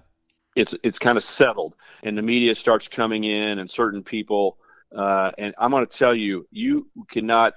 it's 0.56 0.76
it's 0.84 1.00
kind 1.00 1.18
of 1.18 1.24
settled, 1.24 1.76
and 2.04 2.18
the 2.18 2.22
media 2.22 2.56
starts 2.56 2.88
coming 2.88 3.24
in, 3.24 3.60
and 3.60 3.70
certain 3.70 4.04
people. 4.04 4.58
Uh, 4.96 5.32
and 5.38 5.56
I'm 5.58 5.72
going 5.72 5.86
to 5.86 5.98
tell 5.98 6.14
you, 6.14 6.48
you 6.52 6.88
cannot 7.10 7.54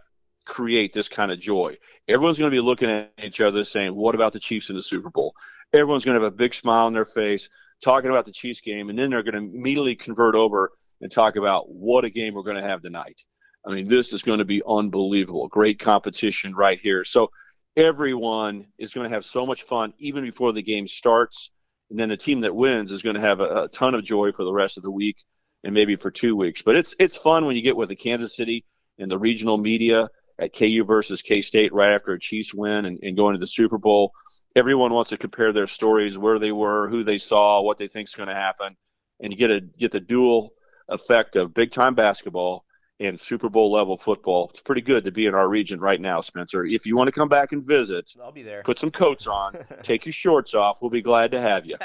create 0.46 0.92
this 0.92 1.08
kind 1.08 1.30
of 1.30 1.38
joy. 1.38 1.76
Everyone's 2.08 2.38
going 2.38 2.50
to 2.50 2.56
be 2.56 2.62
looking 2.62 2.88
at 2.88 3.12
each 3.22 3.40
other 3.40 3.64
saying, 3.64 3.94
"What 3.94 4.14
about 4.14 4.32
the 4.32 4.40
Chiefs 4.40 4.70
in 4.70 4.76
the 4.76 4.82
Super 4.82 5.10
Bowl?" 5.10 5.34
Everyone's 5.72 6.04
going 6.04 6.16
to 6.16 6.24
have 6.24 6.32
a 6.32 6.36
big 6.36 6.54
smile 6.54 6.86
on 6.86 6.92
their 6.92 7.04
face 7.04 7.48
talking 7.82 8.10
about 8.10 8.24
the 8.24 8.32
Chiefs 8.32 8.60
game, 8.60 8.88
and 8.88 8.98
then 8.98 9.10
they're 9.10 9.22
going 9.22 9.34
to 9.34 9.56
immediately 9.56 9.96
convert 9.96 10.34
over 10.34 10.72
and 11.00 11.10
talk 11.10 11.36
about 11.36 11.68
what 11.68 12.04
a 12.04 12.10
game 12.10 12.34
we're 12.34 12.42
going 12.42 12.56
to 12.56 12.62
have 12.62 12.82
tonight. 12.82 13.24
I 13.66 13.72
mean, 13.72 13.88
this 13.88 14.12
is 14.12 14.22
going 14.22 14.38
to 14.38 14.44
be 14.44 14.62
unbelievable. 14.66 15.48
Great 15.48 15.78
competition 15.78 16.54
right 16.54 16.78
here. 16.78 17.04
So 17.04 17.30
everyone 17.76 18.66
is 18.78 18.92
going 18.92 19.08
to 19.08 19.14
have 19.14 19.24
so 19.24 19.44
much 19.44 19.64
fun 19.64 19.92
even 19.98 20.22
before 20.22 20.52
the 20.52 20.62
game 20.62 20.86
starts. 20.86 21.50
And 21.90 21.98
then 21.98 22.08
the 22.08 22.16
team 22.16 22.40
that 22.40 22.54
wins 22.54 22.92
is 22.92 23.02
going 23.02 23.16
to 23.16 23.20
have 23.20 23.40
a, 23.40 23.64
a 23.64 23.68
ton 23.68 23.94
of 23.94 24.04
joy 24.04 24.32
for 24.32 24.44
the 24.44 24.52
rest 24.52 24.76
of 24.76 24.82
the 24.82 24.90
week 24.90 25.16
and 25.64 25.74
maybe 25.74 25.96
for 25.96 26.10
two 26.10 26.36
weeks. 26.36 26.62
But 26.62 26.76
it's 26.76 26.94
it's 26.98 27.16
fun 27.16 27.46
when 27.46 27.56
you 27.56 27.62
get 27.62 27.76
with 27.76 27.88
the 27.88 27.96
Kansas 27.96 28.36
City 28.36 28.64
and 28.98 29.10
the 29.10 29.18
regional 29.18 29.58
media 29.58 30.08
at 30.38 30.56
KU 30.56 30.84
versus 30.84 31.22
K 31.22 31.42
State 31.42 31.72
right 31.72 31.92
after 31.92 32.12
a 32.12 32.20
Chiefs 32.20 32.54
win 32.54 32.86
and, 32.86 32.98
and 33.02 33.16
going 33.16 33.34
to 33.34 33.40
the 33.40 33.46
Super 33.46 33.78
Bowl 33.78 34.12
everyone 34.56 34.92
wants 34.92 35.10
to 35.10 35.18
compare 35.18 35.52
their 35.52 35.66
stories, 35.66 36.16
where 36.16 36.38
they 36.38 36.50
were, 36.50 36.88
who 36.88 37.04
they 37.04 37.18
saw, 37.18 37.60
what 37.60 37.76
they 37.76 37.86
think 37.86 38.08
is 38.08 38.14
going 38.14 38.30
to 38.30 38.34
happen, 38.34 38.74
and 39.20 39.32
you 39.32 39.38
get 39.38 39.50
a 39.50 39.60
get 39.60 39.92
the 39.92 40.00
dual 40.00 40.54
effect 40.88 41.36
of 41.36 41.54
big 41.54 41.70
time 41.70 41.94
basketball 41.94 42.64
and 42.98 43.18
Super 43.18 43.48
Bowl 43.48 43.70
level 43.70 43.96
football. 43.96 44.48
It's 44.50 44.60
pretty 44.60 44.80
good 44.80 45.04
to 45.04 45.10
be 45.10 45.26
in 45.26 45.34
our 45.34 45.48
region 45.48 45.80
right 45.80 46.00
now, 46.00 46.20
Spencer. 46.20 46.64
If 46.64 46.86
you 46.86 46.96
want 46.96 47.08
to 47.08 47.12
come 47.12 47.28
back 47.28 47.52
and 47.52 47.62
visit, 47.62 48.14
I'll 48.22 48.32
be 48.32 48.42
there. 48.42 48.62
Put 48.62 48.78
some 48.78 48.90
coats 48.90 49.26
on, 49.26 49.58
take 49.82 50.06
your 50.06 50.12
shorts 50.12 50.54
off. 50.54 50.80
We'll 50.80 50.90
be 50.90 51.02
glad 51.02 51.30
to 51.32 51.40
have 51.40 51.66
you. 51.66 51.76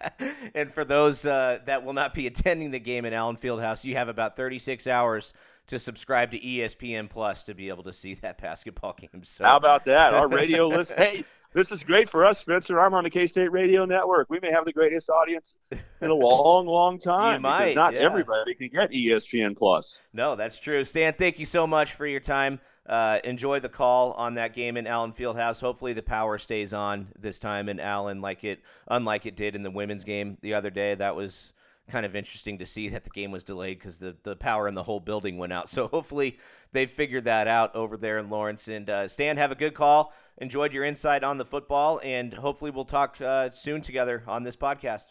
and 0.54 0.72
for 0.72 0.84
those 0.84 1.24
uh, 1.24 1.60
that 1.66 1.84
will 1.84 1.94
not 1.94 2.14
be 2.14 2.26
attending 2.26 2.70
the 2.70 2.80
game 2.80 3.04
in 3.04 3.12
Allen 3.12 3.36
Fieldhouse, 3.36 3.84
you 3.84 3.96
have 3.96 4.08
about 4.08 4.36
36 4.36 4.86
hours 4.86 5.32
to 5.68 5.78
subscribe 5.78 6.30
to 6.32 6.40
ESPN 6.40 7.08
Plus 7.08 7.44
to 7.44 7.54
be 7.54 7.68
able 7.68 7.84
to 7.84 7.92
see 7.92 8.14
that 8.14 8.40
basketball 8.40 8.94
game. 8.94 9.22
So 9.22 9.44
how 9.44 9.56
about 9.56 9.84
that? 9.84 10.14
Our 10.14 10.28
radio 10.28 10.68
list. 10.68 10.92
Hey, 10.98 11.24
this 11.54 11.72
is 11.72 11.82
great 11.82 12.08
for 12.08 12.26
us, 12.26 12.38
Spencer. 12.38 12.78
I'm 12.80 12.94
on 12.94 13.04
the 13.04 13.10
K 13.10 13.26
State 13.26 13.50
Radio 13.50 13.84
Network. 13.84 14.28
We 14.30 14.38
may 14.40 14.50
have 14.52 14.64
the 14.64 14.72
greatest 14.72 15.08
audience 15.10 15.56
in 15.70 16.10
a 16.10 16.14
long, 16.14 16.66
long 16.66 16.98
time. 17.00 17.36
You 17.36 17.40
might. 17.40 17.74
Not 17.74 17.94
yeah. 17.94 18.00
everybody 18.00 18.54
can 18.54 18.68
get 18.68 18.90
ESPN 18.90 19.56
Plus. 19.56 20.00
No, 20.12 20.36
that's 20.36 20.58
true. 20.58 20.84
Stan, 20.84 21.14
thank 21.14 21.38
you 21.38 21.46
so 21.46 21.66
much 21.66 21.94
for 21.94 22.06
your 22.06 22.20
time. 22.20 22.60
Uh, 22.86 23.18
enjoy 23.24 23.60
the 23.60 23.68
call 23.68 24.12
on 24.12 24.34
that 24.34 24.54
game 24.54 24.76
in 24.76 24.86
Allen 24.86 25.12
Fieldhouse. 25.12 25.60
Hopefully, 25.60 25.92
the 25.92 26.02
power 26.02 26.38
stays 26.38 26.72
on 26.72 27.08
this 27.18 27.38
time 27.38 27.68
in 27.68 27.80
Allen, 27.80 28.20
like 28.20 28.44
it, 28.44 28.60
unlike 28.86 29.26
it 29.26 29.36
did 29.36 29.54
in 29.54 29.62
the 29.62 29.70
women's 29.70 30.04
game 30.04 30.38
the 30.40 30.54
other 30.54 30.70
day. 30.70 30.94
That 30.94 31.14
was 31.14 31.52
kind 31.88 32.06
of 32.06 32.14
interesting 32.14 32.58
to 32.58 32.66
see 32.66 32.88
that 32.90 33.04
the 33.04 33.10
game 33.10 33.30
was 33.30 33.44
delayed 33.44 33.78
because 33.78 33.98
the, 33.98 34.16
the 34.22 34.36
power 34.36 34.68
in 34.68 34.74
the 34.74 34.82
whole 34.82 35.00
building 35.00 35.38
went 35.38 35.52
out. 35.52 35.68
So 35.78 35.86
hopefully 35.86 36.38
they 36.72 36.86
figured 36.86 37.24
that 37.24 37.46
out 37.46 37.76
over 37.76 37.96
there 37.96 38.18
in 38.18 38.30
Lawrence. 38.30 38.66
And 38.66 38.90
uh, 38.90 39.06
Stan, 39.06 39.36
have 39.36 39.52
a 39.52 39.54
good 39.54 39.74
call. 39.74 40.12
Enjoyed 40.38 40.72
your 40.72 40.82
insight 40.84 41.22
on 41.22 41.38
the 41.38 41.44
football, 41.44 42.00
and 42.02 42.34
hopefully 42.34 42.70
we'll 42.70 42.84
talk 42.84 43.20
uh, 43.20 43.50
soon 43.52 43.80
together 43.80 44.24
on 44.26 44.42
this 44.42 44.56
podcast. 44.56 45.04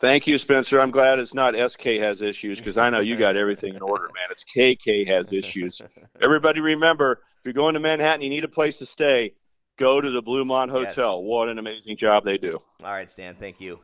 Thank 0.00 0.26
you, 0.26 0.38
Spencer. 0.38 0.80
I'm 0.80 0.90
glad 0.90 1.18
it's 1.18 1.34
not 1.34 1.54
SK 1.54 1.82
has 2.00 2.22
issues 2.22 2.58
because 2.58 2.78
I 2.78 2.88
know 2.88 3.00
you 3.00 3.16
got 3.16 3.36
everything 3.36 3.74
in 3.74 3.82
order, 3.82 4.04
man. 4.04 4.28
It's 4.30 4.44
KK 4.44 5.06
has 5.08 5.30
issues. 5.30 5.82
Everybody 6.22 6.60
remember, 6.60 7.20
if 7.38 7.44
you're 7.44 7.52
going 7.52 7.74
to 7.74 7.80
Manhattan, 7.80 8.22
you 8.22 8.30
need 8.30 8.44
a 8.44 8.48
place 8.48 8.78
to 8.78 8.86
stay. 8.86 9.34
Go 9.76 10.00
to 10.00 10.10
the 10.10 10.22
Bluemont 10.22 10.70
Hotel. 10.70 11.18
Yes. 11.18 11.26
What 11.26 11.48
an 11.50 11.58
amazing 11.58 11.98
job 11.98 12.24
they 12.24 12.38
do. 12.38 12.58
All 12.82 12.92
right, 12.92 13.10
Stan. 13.10 13.34
Thank 13.34 13.60
you. 13.60 13.80